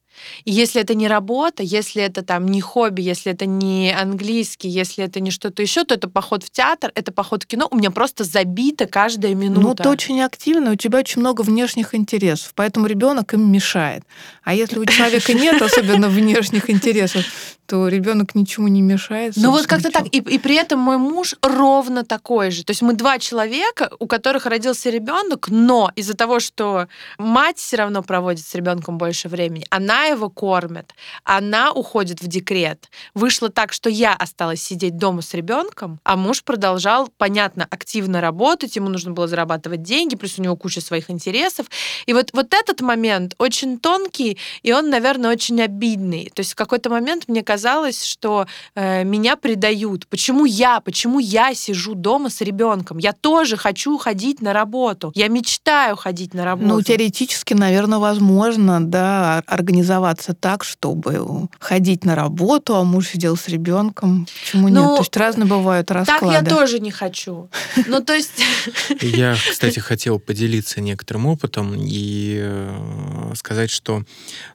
И 0.44 0.52
если 0.52 0.80
это 0.80 0.94
не 0.94 1.08
работа, 1.08 1.62
если 1.62 2.02
это 2.02 2.22
там 2.22 2.46
не 2.46 2.60
хобби, 2.60 3.02
если 3.02 3.32
это 3.32 3.46
не 3.46 3.92
английский, 3.92 4.68
если 4.68 5.04
это 5.04 5.20
не 5.20 5.30
что-то 5.30 5.62
еще, 5.62 5.84
то 5.84 5.94
это 5.94 6.08
поход 6.08 6.44
в 6.44 6.50
театр, 6.50 6.92
это 6.94 7.12
поход 7.12 7.44
в 7.44 7.46
кино. 7.46 7.68
У 7.70 7.76
меня 7.76 7.90
просто 7.90 8.24
забита 8.24 8.86
каждая 8.86 9.34
минута. 9.34 9.60
Ну, 9.60 9.74
ты 9.74 9.88
очень 9.88 10.20
активна, 10.20 10.72
у 10.72 10.76
тебя 10.76 10.98
очень 10.98 11.20
много 11.20 11.42
внешних 11.42 11.94
интересов, 11.94 12.52
поэтому 12.54 12.86
ребенок 12.86 13.34
им 13.34 13.50
мешает. 13.50 14.04
А 14.42 14.54
если 14.54 14.78
у 14.78 14.86
человека 14.86 15.32
нет 15.34 15.60
особенно 15.62 16.08
внешних 16.08 16.70
интересов, 16.70 17.24
то 17.68 17.86
ребенок 17.88 18.34
ничему 18.34 18.66
не 18.68 18.80
мешает. 18.80 19.34
Ну 19.36 19.50
вот 19.50 19.66
как-то 19.66 19.90
так. 19.90 20.06
И, 20.06 20.20
и 20.20 20.38
при 20.38 20.54
этом 20.54 20.80
мой 20.80 20.96
муж 20.96 21.34
ровно 21.42 22.02
такой 22.02 22.50
же. 22.50 22.64
То 22.64 22.70
есть 22.70 22.80
мы 22.80 22.94
два 22.94 23.18
человека, 23.18 23.90
у 23.98 24.06
которых 24.06 24.46
родился 24.46 24.88
ребенок, 24.88 25.48
но 25.50 25.92
из-за 25.94 26.14
того, 26.14 26.40
что 26.40 26.88
мать 27.18 27.58
все 27.58 27.76
равно 27.76 28.02
проводит 28.02 28.46
с 28.46 28.54
ребенком 28.54 28.96
больше 28.96 29.28
времени, 29.28 29.66
она 29.68 30.04
его 30.04 30.30
кормит, 30.30 30.94
она 31.24 31.70
уходит 31.70 32.22
в 32.22 32.26
декрет. 32.26 32.88
Вышло 33.12 33.50
так, 33.50 33.74
что 33.74 33.90
я 33.90 34.14
осталась 34.14 34.62
сидеть 34.62 34.96
дома 34.96 35.20
с 35.20 35.34
ребенком, 35.34 36.00
а 36.04 36.16
муж 36.16 36.44
продолжал, 36.44 37.10
понятно, 37.18 37.66
активно 37.68 38.22
работать, 38.22 38.76
ему 38.76 38.88
нужно 38.88 39.10
было 39.10 39.28
зарабатывать 39.28 39.82
деньги, 39.82 40.16
плюс 40.16 40.38
у 40.38 40.42
него 40.42 40.56
куча 40.56 40.80
своих 40.80 41.10
интересов. 41.10 41.66
И 42.06 42.14
вот, 42.14 42.30
вот 42.32 42.54
этот 42.54 42.80
момент 42.80 43.34
очень 43.36 43.78
тонкий, 43.78 44.38
и 44.62 44.72
он, 44.72 44.88
наверное, 44.88 45.30
очень 45.30 45.60
обидный. 45.60 46.32
То 46.34 46.40
есть 46.40 46.52
в 46.52 46.56
какой-то 46.56 46.88
момент 46.88 47.28
мне 47.28 47.42
казалось, 47.42 47.57
что 48.04 48.46
э, 48.74 49.04
меня 49.04 49.36
предают. 49.36 50.06
Почему 50.06 50.44
я? 50.44 50.80
Почему 50.80 51.18
я 51.18 51.54
сижу 51.54 51.94
дома 51.94 52.30
с 52.30 52.40
ребенком? 52.40 52.98
Я 52.98 53.12
тоже 53.12 53.56
хочу 53.56 53.98
ходить 53.98 54.40
на 54.42 54.52
работу. 54.52 55.12
Я 55.14 55.28
мечтаю 55.28 55.96
ходить 55.96 56.34
на 56.34 56.44
работу. 56.44 56.68
Ну, 56.68 56.82
теоретически, 56.82 57.54
наверное, 57.54 57.98
возможно, 57.98 58.84
да, 58.84 59.42
организовать 59.46 59.88
организоваться 59.88 60.34
так, 60.34 60.64
чтобы 60.64 61.48
ходить 61.58 62.04
на 62.04 62.14
работу, 62.14 62.76
а 62.76 62.84
муж 62.84 63.08
сидел 63.08 63.36
с 63.36 63.48
ребенком. 63.48 64.26
Почему 64.42 64.68
ну, 64.68 64.80
нет? 64.80 64.96
То 64.96 64.98
есть 64.98 65.16
разные 65.16 65.46
бывают 65.46 65.90
расклады. 65.90 66.20
Так 66.20 66.32
я 66.32 66.42
тоже 66.42 66.78
не 66.80 66.90
хочу. 66.90 67.48
Ну, 67.86 68.02
то 68.02 68.14
есть... 68.14 68.32
Я, 69.00 69.34
кстати, 69.34 69.78
хотел 69.78 70.18
поделиться 70.18 70.80
некоторым 70.80 71.26
опытом 71.26 71.74
и 71.74 72.38
э, 72.40 73.32
сказать, 73.34 73.70
что 73.70 74.04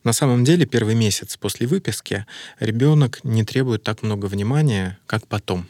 на 0.03 0.13
самом 0.13 0.43
деле 0.43 0.65
первый 0.65 0.95
месяц 0.95 1.37
после 1.37 1.67
выписки 1.67 2.25
ребенок 2.59 2.92
не 3.23 3.43
требует 3.43 3.83
так 3.83 4.03
много 4.03 4.27
внимания, 4.27 4.99
как 5.05 5.27
потом. 5.27 5.67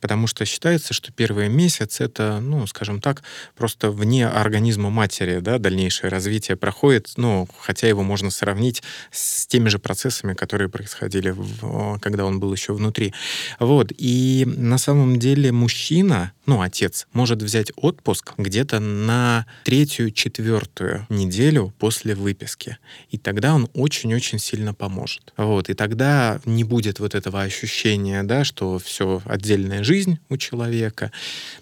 Потому 0.00 0.26
что 0.26 0.44
считается, 0.44 0.94
что 0.94 1.12
первый 1.12 1.48
месяц 1.48 2.00
это, 2.00 2.40
ну, 2.40 2.66
скажем 2.66 3.00
так, 3.00 3.22
просто 3.56 3.90
вне 3.90 4.26
организма 4.26 4.90
матери, 4.90 5.40
да, 5.40 5.58
дальнейшее 5.58 6.10
развитие 6.10 6.56
проходит, 6.56 7.12
ну, 7.16 7.48
хотя 7.58 7.88
его 7.88 8.02
можно 8.02 8.30
сравнить 8.30 8.82
с 9.10 9.46
теми 9.46 9.68
же 9.68 9.78
процессами, 9.78 10.34
которые 10.34 10.68
происходили, 10.68 11.30
в, 11.30 11.98
когда 12.00 12.24
он 12.24 12.40
был 12.40 12.52
еще 12.52 12.72
внутри. 12.72 13.14
Вот, 13.58 13.92
и 13.96 14.44
на 14.46 14.78
самом 14.78 15.18
деле 15.18 15.52
мужчина, 15.52 16.32
ну, 16.46 16.60
отец, 16.60 17.06
может 17.12 17.42
взять 17.42 17.72
отпуск 17.76 18.34
где-то 18.36 18.80
на 18.80 19.46
третью, 19.64 20.10
четвертую 20.10 21.06
неделю 21.08 21.72
после 21.78 22.14
выписки. 22.14 22.78
И 23.10 23.18
тогда 23.18 23.54
он 23.54 23.68
очень-очень 23.74 24.38
сильно 24.38 24.74
поможет. 24.74 25.32
Вот, 25.36 25.70
и 25.70 25.74
тогда 25.74 26.40
не 26.44 26.64
будет 26.64 26.98
вот 27.00 27.14
этого 27.14 27.42
ощущения, 27.42 28.22
да, 28.22 28.44
что 28.44 28.78
все 28.78 29.22
отдельная 29.64 29.84
жизнь 29.84 30.18
у 30.28 30.36
человека. 30.36 31.10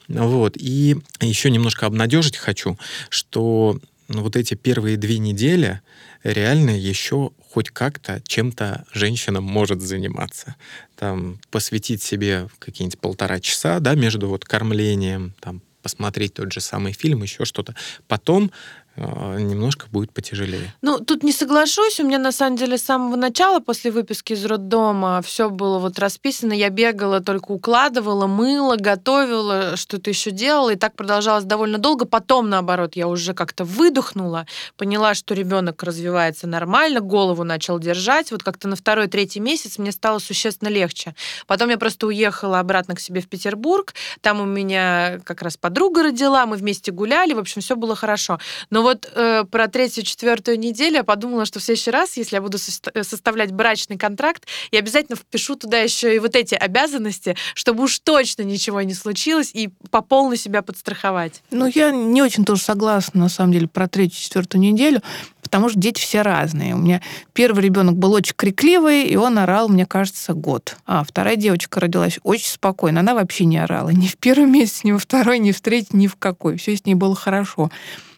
Вот, 0.09 0.57
и 0.57 0.97
еще 1.21 1.51
немножко 1.51 1.87
обнадежить 1.87 2.37
хочу, 2.37 2.79
что 3.09 3.79
вот 4.09 4.37
эти 4.37 4.55
первые 4.55 4.97
две 4.97 5.19
недели 5.19 5.81
реально 6.25 6.71
еще 6.71 7.31
хоть 7.51 7.71
как-то 7.71 8.23
чем-то 8.27 8.85
женщина 8.93 9.41
может 9.41 9.81
заниматься. 9.81 10.57
Там 10.97 11.39
посвятить 11.51 12.03
себе 12.03 12.49
какие-нибудь 12.59 12.99
полтора 12.99 13.41
часа, 13.41 13.81
да, 13.81 13.95
между 13.95 14.29
вот 14.29 14.45
кормлением, 14.45 15.35
там 15.41 15.63
посмотреть 15.83 16.35
тот 16.35 16.53
же 16.53 16.61
самый 16.61 16.93
фильм, 16.93 17.23
еще 17.23 17.45
что-то. 17.45 17.75
Потом 18.07 18.53
немножко 18.97 19.87
будет 19.91 20.13
потяжелее. 20.13 20.73
Ну, 20.83 20.99
тут 20.99 21.23
не 21.23 21.33
соглашусь. 21.33 21.99
У 22.01 22.05
меня, 22.05 22.19
на 22.19 22.33
самом 22.33 22.57
деле, 22.57 22.77
с 22.77 22.83
самого 22.83 23.17
начала, 23.17 23.61
после 23.61 23.91
выписки 23.91 24.35
из 24.35 24.45
роддома, 24.45 25.23
все 25.23 25.49
было 25.49 25.79
вот 25.79 25.99
расписано. 25.99 26.53
Я 26.53 26.69
бегала, 26.69 27.21
только 27.21 27.53
укладывала, 27.53 28.27
мыла, 28.27 28.77
готовила, 28.77 29.77
что-то 29.77 30.11
еще 30.11 30.31
делала. 30.31 30.71
И 30.71 30.77
так 30.77 30.95
продолжалось 30.95 31.45
довольно 31.45 31.79
долго. 31.79 32.05
Потом, 32.05 32.51
наоборот, 32.51 32.95
я 32.95 33.09
уже 33.09 33.33
как-то 33.33 33.65
выдохнула, 33.65 34.47
поняла, 34.77 35.15
что 35.15 35.35
ребенок 35.35 35.83
развивается 35.83 36.47
нормально, 36.47 37.01
голову 37.01 37.45
начал 37.45 37.79
держать. 37.79 38.31
Вот 38.31 38.43
как-то 38.43 38.69
на 38.69 38.77
второй, 38.77 39.07
третий 39.07 39.41
месяц 39.41 39.79
мне 39.79 39.93
стало 39.93 40.19
существенно 40.19 40.69
легче. 40.69 41.15
Потом 41.47 41.71
я 41.71 41.79
просто 41.79 42.07
уехала 42.07 42.61
обратно 42.61 42.95
к 42.95 43.01
себе 43.01 43.23
в 43.23 43.29
Петербург. 43.29 43.95
Там 44.21 44.41
у 44.41 44.45
меня 44.45 45.21
как 45.25 45.41
раз 45.41 45.57
подруга 45.57 46.03
родила, 46.03 46.45
мы 46.45 46.57
вместе 46.57 46.93
гуляли. 46.93 47.33
В 47.33 47.39
общем, 47.39 47.63
все 47.63 47.75
было 47.75 47.97
хорошо. 47.97 48.39
Но 48.69 48.82
вот 48.83 49.11
э, 49.15 49.45
про 49.51 49.69
третью-четвертую 49.69 50.59
неделю 50.59 50.97
я 50.97 51.05
подумала, 51.05 51.45
что 51.45 51.61
в 51.61 51.63
следующий 51.63 51.91
раз, 51.91 52.17
если 52.17 52.37
я 52.37 52.43
буду 52.43 52.59
э, 52.59 53.03
составлять 53.03 53.53
брачный 53.53 53.97
контракт, 53.97 54.47
я 54.71 54.81
обязательно 54.81 55.17
впишу 55.17 55.57
туда 55.57 55.79
еще 55.79 56.15
и 56.15 56.19
вот 56.19 56.37
эти 56.37 56.55
обязанности, 56.55 57.37
чтобы 57.55 57.85
уж 57.85 57.99
точно 58.01 58.43
ничего 58.43 58.83
не 58.83 58.95
случилось, 58.95 59.51
и 59.55 59.71
по 59.91 60.03
полной 60.03 60.37
себя 60.37 60.63
подстраховать. 60.63 61.43
Ну, 61.51 61.71
я 61.73 61.91
не 61.91 62.23
очень 62.23 62.45
тоже 62.45 62.63
согласна, 62.63 63.21
на 63.21 63.29
самом 63.29 63.53
деле, 63.53 63.69
про 63.69 63.89
третью-четвертую 63.89 64.61
неделю, 64.61 65.03
потому 65.43 65.69
что 65.69 65.79
дети 65.79 66.01
все 66.01 66.23
разные. 66.23 66.75
У 66.75 66.79
меня 66.79 67.03
первый 67.35 67.63
ребенок 67.63 67.97
был 67.97 68.13
очень 68.13 68.35
крикливый, 68.35 69.05
и 69.05 69.17
он 69.17 69.39
орал, 69.39 69.69
мне 69.69 69.87
кажется, 69.87 70.33
год. 70.33 70.77
А 70.87 71.05
вторая 71.05 71.37
девочка 71.37 71.81
родилась 71.81 72.19
очень 72.23 72.49
спокойно. 72.49 73.01
Она 73.01 73.15
вообще 73.15 73.45
не 73.45 73.59
орала. 73.59 73.91
Ни 73.91 74.07
в 74.07 74.17
первый 74.17 74.47
месяц, 74.47 74.85
ни 74.85 74.93
во 74.93 74.99
второй, 74.99 75.39
ни 75.39 75.53
в 75.53 75.61
третий, 75.61 75.97
ни 75.97 76.07
в 76.07 76.17
какой. 76.17 76.57
Все 76.57 76.77
с 76.77 76.87
ней 76.87 76.95
было 76.95 77.15
хорошо. 77.15 77.71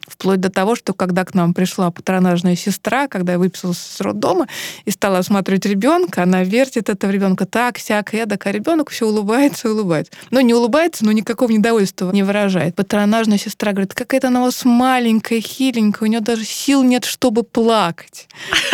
Вплоть 0.07 0.41
до 0.41 0.51
того, 0.51 0.77
что 0.77 0.93
когда 0.93 1.25
к 1.25 1.35
нам 1.35 1.55
пришла 1.55 1.91
патронажная 1.91 2.57
сестра, 2.57 3.09
когда 3.09 3.33
я 3.33 3.39
выписалась 3.39 3.79
с 3.79 4.01
роддома 4.01 4.47
и 4.85 4.91
стала 4.91 5.19
осматривать 5.19 5.65
ребенка, 5.67 6.23
она 6.23 6.45
вертит 6.45 6.89
этого 6.89 7.11
ребенка 7.11 7.47
так, 7.47 7.79
сяк, 7.79 8.15
эдак, 8.15 8.47
а 8.47 8.53
ребенок 8.53 8.91
все 8.91 9.07
улыбается, 9.07 9.71
улыбается. 9.71 10.13
Но 10.31 10.41
не 10.41 10.55
улыбается, 10.55 11.05
но 11.05 11.13
никакого 11.13 11.51
недовольства 11.51 12.11
не 12.13 12.23
выражает. 12.23 12.75
Патронажная 12.75 13.39
сестра 13.39 13.73
говорит, 13.73 13.95
какая-то 13.95 14.29
она 14.29 14.41
у 14.41 14.45
вас 14.45 14.65
маленькая, 14.65 15.41
хиленькая, 15.41 16.07
у 16.07 16.11
нее 16.11 16.21
даже 16.21 16.45
сил 16.45 16.83
нет, 16.83 17.05
чтобы 17.05 17.43
плакать. 17.43 18.29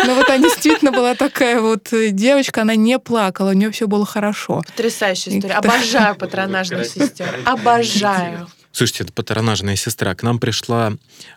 Но 0.05 0.15
вот 0.15 0.29
она 0.29 0.39
действительно 0.39 0.93
была 0.93 1.15
такая 1.15 1.61
вот 1.61 1.89
девочка, 1.93 2.63
она 2.63 2.75
не 2.75 2.99
плакала, 2.99 3.51
у 3.51 3.55
нее 3.55 3.71
все 3.71 3.87
было 3.87 4.05
хорошо. 4.05 4.63
Потрясающая 4.67 5.39
история. 5.39 5.55
Обожаю 5.55 6.17
патронажных 6.17 6.87
сестер. 6.87 7.39
Обожаю. 7.45 8.49
Слушайте, 8.73 9.05
это 9.05 9.13
патронажная 9.13 9.77
сестра. 9.77 10.15
К 10.15 10.23
нам 10.23 10.39
пришла 10.39 10.93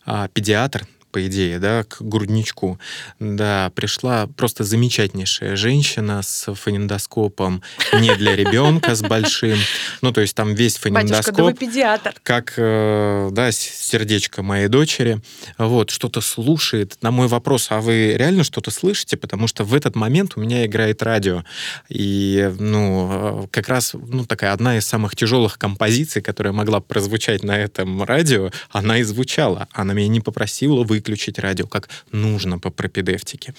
а, 0.05 0.27
педиатр, 0.27 0.87
по 1.13 1.25
идее, 1.27 1.59
да, 1.59 1.83
к 1.83 2.01
грудничку. 2.01 2.79
Да, 3.19 3.71
пришла 3.75 4.27
просто 4.27 4.63
замечательнейшая 4.63 5.55
женщина 5.55 6.21
с 6.23 6.53
фонендоскопом 6.53 7.61
не 7.93 8.13
для 8.15 8.35
ребенка, 8.41 8.95
с 8.95 9.01
большим. 9.01 9.57
Ну, 10.01 10.11
то 10.11 10.21
есть 10.21 10.35
там 10.35 10.55
весь 10.55 10.77
фонендоскоп. 10.77 11.35
Батюшка, 11.35 11.43
да 11.43 11.67
педиатр. 11.67 12.15
Как, 12.23 12.53
э, 12.57 13.29
да, 13.31 13.51
сердечко 13.51 14.41
моей 14.41 14.67
дочери. 14.67 15.21
Вот, 15.59 15.91
что-то 15.91 16.19
слушает. 16.19 16.97
На 17.01 17.11
мой 17.11 17.27
вопрос, 17.27 17.67
а 17.69 17.79
вы 17.79 18.15
реально 18.17 18.43
что-то 18.43 18.71
слышите? 18.71 19.15
Потому 19.15 19.45
что 19.45 19.63
в 19.63 19.75
этот 19.75 19.95
момент 19.95 20.33
у 20.35 20.41
меня 20.41 20.65
играет 20.65 21.03
радио. 21.03 21.43
И, 21.89 22.51
ну, 22.57 23.47
как 23.51 23.69
раз, 23.69 23.93
ну, 23.93 24.25
такая 24.25 24.51
одна 24.51 24.77
из 24.77 24.87
самых 24.87 25.15
тяжелых 25.15 25.59
композиций, 25.59 26.23
которая 26.23 26.53
могла 26.53 26.79
прозвучать 26.79 27.43
на 27.43 27.55
этом 27.55 28.01
радио, 28.01 28.49
она 28.71 28.97
и 28.97 29.03
звучала. 29.03 29.67
Она 29.73 29.93
меня 29.93 30.07
не 30.07 30.19
попросила 30.19 30.83
вы 30.83 31.02
выключить 31.03 31.37
радио, 31.37 31.67
как 31.67 31.89
нужно 32.11 32.59
по 32.59 32.69
пропедевтике. 32.69 33.53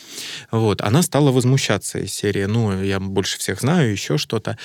Вот. 0.50 0.80
Она 0.80 1.02
стала 1.02 1.30
возмущаться 1.30 1.98
из 1.98 2.12
серии, 2.12 2.46
ну, 2.46 2.82
я 2.82 3.00
больше 3.00 3.38
всех 3.38 3.60
знаю, 3.60 3.92
еще 3.92 4.16
что-то. 4.16 4.56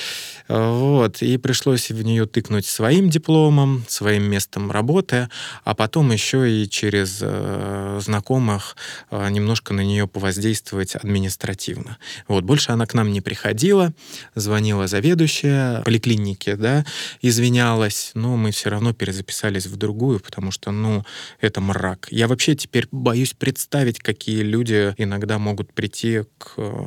Вот. 0.47 1.21
И 1.21 1.37
пришлось 1.37 1.91
в 1.91 2.01
нее 2.01 2.25
тыкнуть 2.25 2.65
своим 2.65 3.09
дипломом, 3.09 3.83
своим 3.89 4.23
местом 4.23 4.71
работы, 4.71 5.27
а 5.65 5.75
потом 5.75 6.11
еще 6.11 6.49
и 6.49 6.69
через 6.69 7.19
э, 7.21 7.99
знакомых 8.01 8.77
э, 9.11 9.29
немножко 9.29 9.73
на 9.73 9.81
нее 9.81 10.07
повоздействовать 10.07 10.95
административно. 10.95 11.97
Вот. 12.29 12.45
Больше 12.45 12.71
она 12.71 12.85
к 12.85 12.93
нам 12.93 13.11
не 13.11 13.19
приходила, 13.19 13.91
звонила 14.35 14.87
заведующая 14.87 15.81
поликлиники, 15.81 16.53
да, 16.53 16.85
извинялась, 17.21 18.11
но 18.13 18.37
мы 18.37 18.51
все 18.51 18.69
равно 18.69 18.93
перезаписались 18.93 19.65
в 19.65 19.75
другую, 19.75 20.21
потому 20.21 20.51
что, 20.51 20.71
ну, 20.71 21.03
это 21.41 21.59
мрак. 21.59 22.07
Я 22.09 22.27
вообще 22.27 22.55
теперь 22.69 22.87
боюсь 22.91 23.33
представить, 23.33 23.99
какие 23.99 24.41
люди 24.41 24.93
иногда 24.97 25.39
могут 25.39 25.73
прийти 25.73 26.23
к 26.37 26.53
э, 26.57 26.85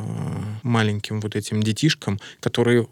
маленьким 0.63 1.21
вот 1.21 1.35
этим 1.35 1.61
детишкам, 1.61 2.21
которые 2.39 2.87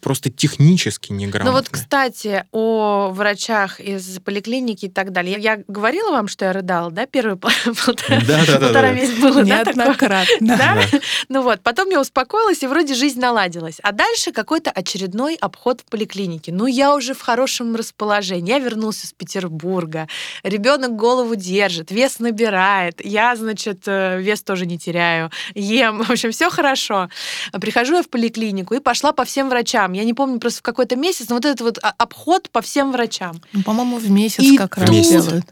просто 0.00 0.30
технически 0.30 1.12
неграмотны. 1.12 1.50
Ну 1.50 1.56
вот, 1.56 1.68
кстати, 1.68 2.44
о 2.52 3.10
врачах 3.10 3.80
из 3.80 4.18
поликлиники 4.20 4.86
и 4.86 4.90
так 4.90 5.12
далее. 5.12 5.38
Я 5.38 5.62
говорила 5.68 6.10
вам, 6.10 6.28
что 6.28 6.44
я 6.44 6.52
рыдала, 6.52 6.90
да, 6.90 7.06
первые 7.06 7.36
полтора 7.86 8.18
месяца 8.18 9.20
было, 9.20 9.44
да, 9.44 9.64
Неоднократно. 9.64 10.56
Да? 10.56 10.82
Ну 11.28 11.42
вот, 11.42 11.60
потом 11.62 11.88
я 11.90 12.00
успокоилась, 12.00 12.62
и 12.62 12.66
вроде 12.66 12.94
жизнь 12.94 13.20
наладилась. 13.20 13.78
А 13.82 13.92
дальше 13.92 14.32
какой-то 14.32 14.70
очередной 14.70 15.36
обход 15.36 15.80
в 15.80 15.84
поликлинике. 15.84 16.52
Ну, 16.52 16.66
я 16.66 16.94
уже 16.94 17.14
в 17.14 17.20
хорошем 17.20 17.74
расположении. 17.76 18.50
Я 18.50 18.58
вернулся 18.58 19.06
из 19.06 19.12
Петербурга. 19.12 20.08
Ребенок 20.42 20.96
голову 20.96 21.36
держит, 21.36 21.90
вес 21.90 22.18
набирает. 22.18 23.04
Я, 23.04 23.36
значит, 23.36 23.82
э, 23.86 24.20
вес 24.20 24.42
тоже 24.42 24.66
не 24.66 24.78
теряю. 24.78 25.30
Ем. 25.54 26.02
В 26.02 26.10
общем, 26.10 26.32
все 26.32 26.50
хорошо. 26.50 27.08
Прихожу 27.60 27.96
я 27.96 28.02
в 28.02 28.08
поликлинику 28.08 28.74
и 28.74 28.80
пошла 28.80 29.12
по 29.12 29.24
всем 29.24 29.48
врачам 29.48 29.69
врачам. 29.70 29.92
Я 29.92 30.04
не 30.04 30.14
помню 30.14 30.38
просто 30.40 30.60
в 30.60 30.62
какой-то 30.62 30.96
месяц, 30.96 31.28
но 31.28 31.36
вот 31.36 31.44
этот 31.44 31.60
вот 31.60 31.78
обход 31.82 32.50
по 32.50 32.60
всем 32.60 32.92
врачам. 32.92 33.40
Ну, 33.52 33.62
по-моему, 33.62 33.98
в 33.98 34.10
месяц 34.10 34.42
и 34.42 34.56
как 34.56 34.76
раз 34.78 34.90
делают. 34.90 35.46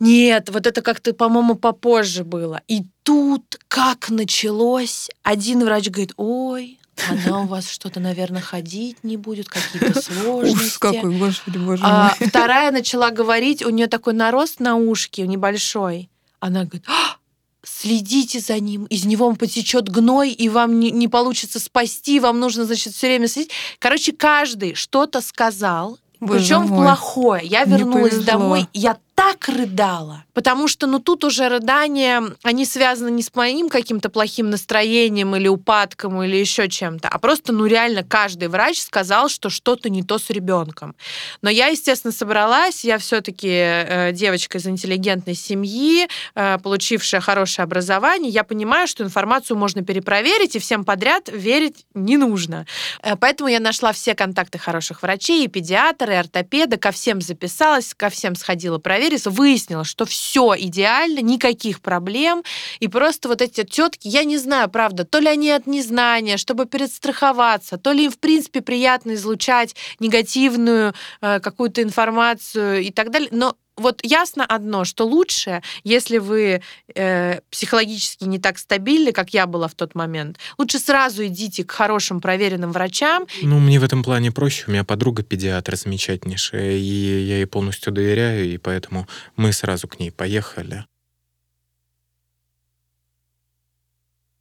Нет, 0.00 0.50
вот 0.50 0.66
это 0.66 0.82
как-то, 0.82 1.12
по-моему, 1.12 1.54
попозже 1.54 2.24
было. 2.24 2.60
И 2.66 2.82
тут 3.04 3.58
как 3.68 4.10
началось, 4.10 5.08
один 5.22 5.64
врач 5.64 5.88
говорит, 5.90 6.12
ой, 6.16 6.80
она 7.08 7.42
у 7.42 7.46
вас 7.46 7.70
что-то, 7.70 8.00
наверное, 8.00 8.42
ходить 8.42 9.04
не 9.04 9.16
будет, 9.16 9.48
какие-то 9.48 10.02
сложности. 10.02 10.56
Ужас 10.56 10.78
какой, 10.78 11.16
господи, 11.16 11.58
боже 11.58 11.82
а, 11.86 12.14
мой. 12.18 12.28
Вторая 12.28 12.72
начала 12.72 13.10
говорить, 13.10 13.64
у 13.64 13.70
нее 13.70 13.86
такой 13.86 14.12
нарост 14.12 14.58
на 14.58 14.76
ушке 14.76 15.26
небольшой. 15.26 16.10
Она 16.40 16.64
говорит, 16.64 16.84
а, 16.88 17.16
следите 17.64 18.40
за 18.40 18.58
ним, 18.58 18.84
из 18.86 19.04
него 19.04 19.32
потечет 19.34 19.88
гной, 19.88 20.30
и 20.30 20.48
вам 20.48 20.80
не, 20.80 20.90
не 20.90 21.08
получится 21.08 21.60
спасти, 21.60 22.20
вам 22.20 22.40
нужно, 22.40 22.64
значит, 22.64 22.94
все 22.94 23.06
время 23.08 23.28
следить. 23.28 23.50
Короче, 23.78 24.12
каждый 24.12 24.74
что-то 24.74 25.20
сказал, 25.20 25.98
причем 26.20 26.66
в 26.66 26.68
плохое. 26.68 27.44
Я 27.44 27.64
вернулась 27.64 28.18
домой, 28.18 28.66
я 28.72 28.98
так 29.14 29.48
рыдала, 29.48 30.24
потому 30.32 30.68
что, 30.68 30.86
ну, 30.86 30.98
тут 30.98 31.24
уже 31.24 31.48
рыдания, 31.48 32.22
они 32.42 32.64
связаны 32.64 33.10
не 33.10 33.22
с 33.22 33.34
моим 33.34 33.68
каким-то 33.68 34.08
плохим 34.08 34.50
настроением 34.50 35.36
или 35.36 35.48
упадком 35.48 36.22
или 36.22 36.36
еще 36.36 36.68
чем-то, 36.68 37.08
а 37.08 37.18
просто, 37.18 37.52
ну, 37.52 37.66
реально 37.66 38.04
каждый 38.04 38.48
врач 38.48 38.80
сказал, 38.80 39.28
что 39.28 39.50
что-то 39.50 39.90
не 39.90 40.02
то 40.02 40.18
с 40.18 40.30
ребенком. 40.30 40.94
Но 41.42 41.50
я, 41.50 41.68
естественно, 41.68 42.12
собралась, 42.12 42.84
я 42.84 42.98
все-таки 42.98 43.48
э, 43.48 44.12
девочка 44.12 44.58
из 44.58 44.66
интеллигентной 44.66 45.34
семьи, 45.34 46.08
э, 46.34 46.58
получившая 46.62 47.20
хорошее 47.20 47.64
образование, 47.64 48.30
я 48.30 48.44
понимаю, 48.44 48.86
что 48.86 49.04
информацию 49.04 49.56
можно 49.56 49.82
перепроверить, 49.82 50.56
и 50.56 50.58
всем 50.58 50.84
подряд 50.84 51.28
верить 51.32 51.84
не 51.94 52.16
нужно. 52.16 52.66
Э, 53.02 53.16
поэтому 53.16 53.48
я 53.48 53.60
нашла 53.60 53.92
все 53.92 54.14
контакты 54.14 54.58
хороших 54.58 55.02
врачей, 55.02 55.44
и 55.44 55.48
педиатра, 55.48 56.14
и 56.14 56.16
ортопеда, 56.16 56.76
ко 56.76 56.90
всем 56.92 57.20
записалась, 57.20 57.94
ко 57.94 58.08
всем 58.08 58.34
сходила 58.34 58.78
провериться, 59.02 59.30
выяснила, 59.30 59.82
что 59.82 60.04
все 60.04 60.54
идеально, 60.56 61.18
никаких 61.18 61.80
проблем, 61.80 62.44
и 62.78 62.86
просто 62.86 63.28
вот 63.28 63.42
эти 63.42 63.64
тетки, 63.64 64.06
я 64.06 64.22
не 64.22 64.38
знаю, 64.38 64.70
правда, 64.70 65.04
то 65.04 65.18
ли 65.18 65.26
они 65.26 65.50
от 65.50 65.66
незнания, 65.66 66.36
чтобы 66.36 66.66
перестраховаться, 66.66 67.78
то 67.78 67.90
ли 67.90 68.04
им, 68.04 68.12
в 68.12 68.18
принципе, 68.18 68.60
приятно 68.60 69.14
излучать 69.14 69.74
негативную 69.98 70.94
э, 71.20 71.40
какую-то 71.40 71.82
информацию 71.82 72.82
и 72.82 72.92
так 72.92 73.10
далее, 73.10 73.28
но 73.32 73.56
вот 73.76 74.00
ясно 74.02 74.44
одно, 74.44 74.84
что 74.84 75.06
лучше, 75.06 75.62
если 75.84 76.18
вы 76.18 76.62
э, 76.94 77.40
психологически 77.50 78.24
не 78.24 78.38
так 78.38 78.58
стабильны, 78.58 79.12
как 79.12 79.30
я 79.30 79.46
была 79.46 79.68
в 79.68 79.74
тот 79.74 79.94
момент, 79.94 80.38
лучше 80.58 80.78
сразу 80.78 81.26
идите 81.26 81.64
к 81.64 81.70
хорошим 81.70 82.20
проверенным 82.20 82.72
врачам. 82.72 83.26
Ну, 83.42 83.58
мне 83.58 83.80
в 83.80 83.84
этом 83.84 84.02
плане 84.02 84.30
проще. 84.30 84.64
У 84.66 84.70
меня 84.70 84.84
подруга 84.84 85.22
педиатр 85.22 85.76
замечательнейшая, 85.76 86.72
и 86.72 87.24
я 87.24 87.36
ей 87.36 87.46
полностью 87.46 87.92
доверяю, 87.92 88.52
и 88.52 88.58
поэтому 88.58 89.06
мы 89.36 89.52
сразу 89.52 89.88
к 89.88 89.98
ней 89.98 90.10
поехали. 90.10 90.84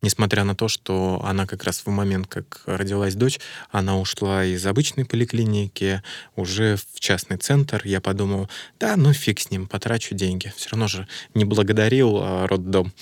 Несмотря 0.01 0.43
на 0.43 0.55
то, 0.55 0.67
что 0.67 1.21
она 1.23 1.45
как 1.45 1.63
раз 1.63 1.83
в 1.85 1.89
момент, 1.89 2.27
как 2.27 2.61
родилась 2.65 3.15
дочь, 3.15 3.39
она 3.69 3.99
ушла 3.99 4.43
из 4.45 4.65
обычной 4.65 5.05
поликлиники 5.05 6.01
уже 6.35 6.77
в 6.77 6.99
частный 6.99 7.37
центр. 7.37 7.81
Я 7.85 8.01
подумал, 8.01 8.49
да, 8.79 8.95
ну 8.95 9.13
фиг 9.13 9.39
с 9.39 9.51
ним, 9.51 9.67
потрачу 9.67 10.15
деньги. 10.15 10.51
Все 10.55 10.69
равно 10.71 10.87
же 10.87 11.07
не 11.33 11.45
благодарил 11.45 12.17
а 12.21 12.47
роддом 12.47 12.93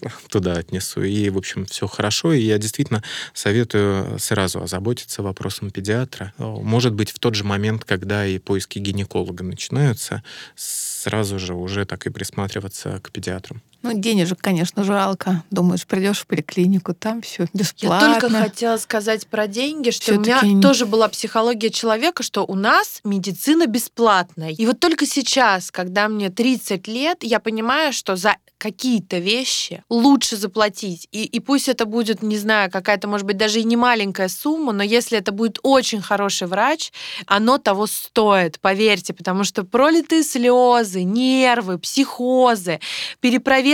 туда 0.28 0.54
отнесу. 0.54 1.02
И, 1.02 1.28
в 1.28 1.38
общем, 1.38 1.66
все 1.66 1.86
хорошо. 1.86 2.32
И 2.32 2.42
я 2.42 2.58
действительно 2.58 3.02
советую 3.32 4.18
сразу 4.18 4.62
озаботиться 4.62 5.22
вопросом 5.22 5.70
педиатра. 5.70 6.32
Может 6.38 6.94
быть, 6.94 7.10
в 7.10 7.18
тот 7.18 7.34
же 7.34 7.44
момент, 7.44 7.84
когда 7.84 8.26
и 8.26 8.38
поиски 8.38 8.78
гинеколога 8.78 9.42
начинаются, 9.44 10.22
сразу 10.54 11.38
же 11.38 11.54
уже 11.54 11.84
так 11.84 12.06
и 12.06 12.10
присматриваться 12.10 13.00
к 13.02 13.10
педиатрам. 13.10 13.62
Ну, 13.84 13.92
денежек, 13.92 14.38
конечно, 14.40 14.82
жалко. 14.82 15.44
Думаешь, 15.50 15.86
придешь 15.86 16.20
в 16.20 16.26
поликлинику, 16.26 16.94
там 16.94 17.20
все 17.20 17.46
бесплатно. 17.52 18.14
Я 18.14 18.20
только 18.20 18.30
хотела 18.30 18.78
сказать 18.78 19.26
про 19.26 19.46
деньги, 19.46 19.90
что 19.90 20.14
у 20.14 20.20
меня 20.20 20.40
тоже 20.62 20.86
была 20.86 21.06
психология 21.08 21.68
человека, 21.68 22.22
что 22.22 22.46
у 22.46 22.54
нас 22.54 23.00
медицина 23.04 23.66
бесплатная. 23.66 24.50
И 24.50 24.64
вот 24.64 24.80
только 24.80 25.04
сейчас, 25.04 25.70
когда 25.70 26.08
мне 26.08 26.30
30 26.30 26.88
лет, 26.88 27.18
я 27.22 27.40
понимаю, 27.40 27.92
что 27.92 28.16
за 28.16 28.36
какие-то 28.64 29.18
вещи 29.18 29.84
лучше 29.90 30.38
заплатить. 30.38 31.06
И, 31.12 31.24
и 31.24 31.38
пусть 31.38 31.68
это 31.68 31.84
будет, 31.84 32.22
не 32.22 32.38
знаю, 32.38 32.70
какая-то, 32.70 33.06
может 33.06 33.26
быть, 33.26 33.36
даже 33.36 33.60
и 33.60 33.64
не 33.64 33.76
маленькая 33.76 34.28
сумма, 34.28 34.72
но 34.72 34.82
если 34.82 35.18
это 35.18 35.32
будет 35.32 35.58
очень 35.62 36.00
хороший 36.00 36.48
врач, 36.48 36.90
оно 37.26 37.58
того 37.58 37.86
стоит, 37.86 38.58
поверьте, 38.60 39.12
потому 39.12 39.44
что 39.44 39.64
пролитые 39.64 40.22
слезы, 40.22 41.02
нервы, 41.02 41.78
психозы, 41.78 42.80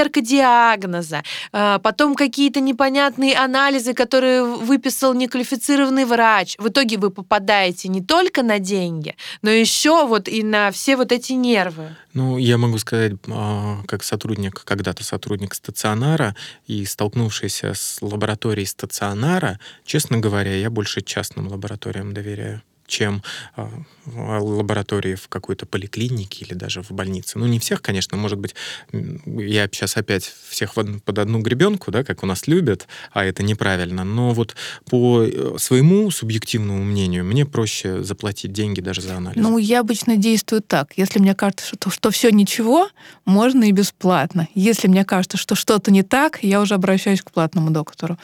перепроверка 0.01 0.21
диагноза, 0.21 1.23
а, 1.53 1.79
потом 1.79 2.15
какие-то 2.15 2.61
непонятные 2.61 3.37
анализы, 3.37 3.95
которые 3.95 4.45
выписал 4.45 5.15
неквалифицированный 5.15 6.05
врач. 6.05 6.57
В 6.59 6.69
итоге 6.69 6.97
вы 6.97 7.11
попадаете 7.11 7.89
не 7.89 8.03
только 8.03 8.43
на 8.43 8.59
деньги, 8.59 9.17
но 9.43 9.51
еще 9.51 10.07
вот 10.07 10.29
и 10.29 10.43
на 10.43 10.71
все 10.71 10.97
вот 10.97 11.13
эти 11.13 11.33
нервы. 11.33 11.97
Ну, 12.15 12.39
я 12.39 12.59
могу 12.59 12.79
сказать, 12.79 13.13
а, 13.29 13.83
как 13.87 14.03
сотрудник, 14.03 14.63
когда-то 14.65 15.05
сотрудник 15.05 15.55
стационара 15.55 16.35
и 16.67 16.85
столкнувшийся 16.85 17.75
с 17.75 17.99
лабораторией 18.01 18.67
стационара, 18.67 19.59
честно 19.85 20.19
говоря, 20.19 20.55
я 20.55 20.71
больше 20.71 21.03
частным 21.03 21.49
лабораториям 21.49 22.15
доверяю 22.15 22.63
чем 22.91 23.23
э, 23.57 23.67
лаборатории 24.15 25.15
в 25.15 25.29
какой-то 25.29 25.67
поликлинике 25.67 26.45
или 26.45 26.55
даже 26.55 26.83
в 26.83 26.91
больнице. 26.91 27.39
Ну, 27.39 27.47
не 27.47 27.59
всех, 27.59 27.81
конечно, 27.81 28.17
может 28.17 28.39
быть, 28.39 28.55
я 28.93 29.67
сейчас 29.69 29.97
опять 29.97 30.25
всех 30.49 30.75
под 30.75 31.19
одну 31.19 31.41
гребенку, 31.41 31.91
да, 31.91 32.05
как 32.05 32.23
у 32.23 32.27
нас 32.27 32.47
любят, 32.47 32.87
а 33.13 33.25
это 33.25 33.43
неправильно. 33.43 34.05
Но 34.05 34.33
вот 34.33 34.57
по 34.89 35.23
э, 35.23 35.57
своему 35.59 36.11
субъективному 36.11 36.83
мнению 36.83 37.25
мне 37.25 37.47
проще 37.47 38.03
заплатить 38.03 38.53
деньги 38.53 38.81
даже 38.81 39.01
за 39.01 39.17
анализ. 39.17 39.41
Ну, 39.41 39.59
я 39.59 39.81
обычно 39.81 40.17
действую 40.17 40.63
так. 40.63 40.93
Если 40.97 41.19
мне 41.19 41.35
кажется, 41.35 41.67
что, 41.67 41.91
что 41.91 42.11
все 42.11 42.31
ничего, 42.31 42.89
можно 43.25 43.65
и 43.65 43.73
бесплатно. 43.73 44.49
Если 44.55 44.89
мне 44.89 45.05
кажется, 45.05 45.37
что 45.37 45.55
что-то 45.55 45.91
не 45.91 46.03
так, 46.03 46.43
я 46.43 46.61
уже 46.61 46.75
обращаюсь 46.75 47.23
к 47.23 47.31
платному 47.31 47.71
доктору 47.71 48.19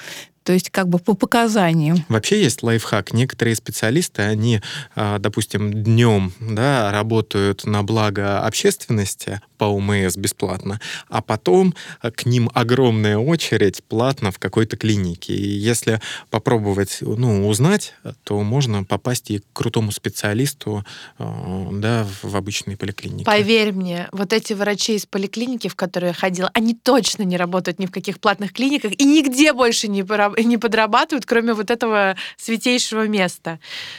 то 0.47 0.53
есть 0.53 0.70
как 0.70 0.88
бы 0.88 1.01
по 1.01 1.14
показаниям. 1.14 2.05
Вообще 2.09 2.40
есть 2.40 2.62
лайфхак. 2.62 3.12
Некоторые 3.12 3.57
специалисты, 3.57 4.22
они, 4.22 4.61
а, 4.94 5.18
допустим, 5.18 5.72
днем 5.72 6.32
да, 6.40 6.92
работают 6.92 7.64
на 7.64 7.82
благо 7.82 8.38
общественности 8.38 9.40
по 9.57 9.64
УМС 9.64 10.16
бесплатно, 10.16 10.80
а 11.09 11.22
потом 11.22 11.74
к 12.00 12.26
ним 12.26 12.50
огромная 12.54 13.18
очередь 13.18 13.82
платно 13.84 14.30
в 14.30 14.38
какой-то 14.38 14.76
клинике. 14.76 15.34
И 15.34 15.48
если 15.48 16.00
попробовать 16.30 16.98
ну, 17.00 17.48
узнать, 17.48 17.94
то 18.24 18.40
можно 18.42 18.84
попасть 18.84 19.30
и 19.30 19.38
к 19.38 19.44
крутому 19.52 19.92
специалисту 19.92 20.84
а, 21.18 21.68
да, 21.72 22.07
в 22.22 22.36
обычной 22.36 22.76
поликлинике. 22.76 23.24
Поверь 23.24 23.72
мне, 23.72 24.09
вот 24.12 24.32
эти 24.32 24.52
врачи 24.52 24.94
из 24.94 25.07
поликлиники, 25.07 25.68
в 25.68 25.74
которые 25.74 26.09
я 26.09 26.14
ходила, 26.14 26.50
они 26.54 26.74
точно 26.74 27.22
не 27.22 27.36
работают 27.36 27.78
ни 27.78 27.86
в 27.86 27.90
каких 27.90 28.20
платных 28.20 28.52
клиниках 28.52 28.92
и 28.92 29.04
нигде 29.04 29.52
больше 29.52 29.88
не, 29.88 30.04
не 30.44 30.59
подрабатывают, 30.59 31.26
кроме 31.26 31.54
вот 31.54 31.70
этого 31.70 32.16
святейшего 32.36 33.07
места. 33.07 33.59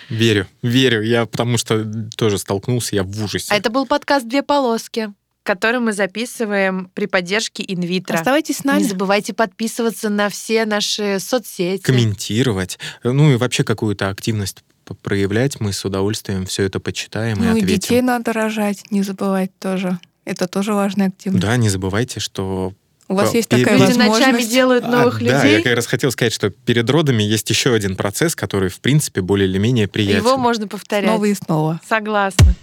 Верю, 0.10 0.47
верю. 0.62 1.01
Я 1.01 1.26
потому 1.26 1.58
что 1.58 1.86
тоже 2.16 2.38
столкнулся, 2.38 2.95
я 2.95 3.03
в 3.03 3.24
ужасе. 3.24 3.53
А 3.53 3.58
это 3.58 3.70
был 3.70 3.86
подкаст 3.86 4.28
«Две 4.28 4.43
полоски» 4.43 5.14
который 5.48 5.80
мы 5.80 5.93
записываем 5.93 6.91
при 6.93 7.06
поддержке 7.06 7.64
инвитро. 7.66 8.16
Оставайтесь 8.16 8.58
с 8.58 8.64
нами. 8.66 8.82
Не 8.82 8.89
забывайте 8.89 9.34
подписываться 9.34 10.10
на 10.10 10.28
все 10.28 10.66
наши 10.66 11.20
соцсети. 11.22 11.82
Комментировать. 11.82 12.78
Ну 13.04 13.32
и 13.32 13.38
вообще 13.38 13.64
какую-то 13.64 14.10
активность 14.10 14.64
проявлять. 15.02 15.62
Мы 15.62 15.72
с 15.72 15.86
удовольствием 15.86 16.45
все 16.45 16.64
это 16.64 16.82
почитаем 16.82 17.38
ну, 17.38 17.45
и 17.45 17.48
ответим. 17.48 17.68
и 17.68 17.72
детей 17.72 18.02
надо 18.02 18.34
рожать, 18.34 18.91
не 18.91 19.04
забывать 19.04 19.58
тоже. 19.58 19.98
Это 20.26 20.48
тоже 20.48 20.74
важная 20.74 21.08
активность. 21.08 21.41
Да, 21.41 21.56
не 21.56 21.70
забывайте, 21.70 22.20
что 22.20 22.74
у 23.08 23.16
вас 23.16 23.34
есть 23.34 23.48
такая 23.48 23.78
Люди 23.78 23.93
возможность. 23.93 24.20
ночами 24.20 24.43
делают 24.43 24.84
а, 24.84 24.88
новых 24.89 25.18
а, 25.18 25.20
людей. 25.20 25.32
Да, 25.32 25.45
я 25.45 25.62
как 25.62 25.76
раз 25.76 25.88
хотел 25.88 26.12
сказать, 26.12 26.34
что 26.34 26.50
перед 26.50 26.89
родами 26.89 27.24
есть 27.24 27.50
еще 27.50 27.74
один 27.74 27.95
процесс, 27.95 28.36
который, 28.36 28.68
в 28.68 28.82
принципе, 28.82 29.22
более 29.22 29.48
или 29.48 29.58
менее 29.58 29.88
приятен. 29.88 30.20
Его 30.20 30.36
можно 30.36 30.68
повторять. 30.68 31.10
Снова 31.10 31.26
и 31.26 31.34
снова. 31.34 31.80
Согласна. 31.88 32.54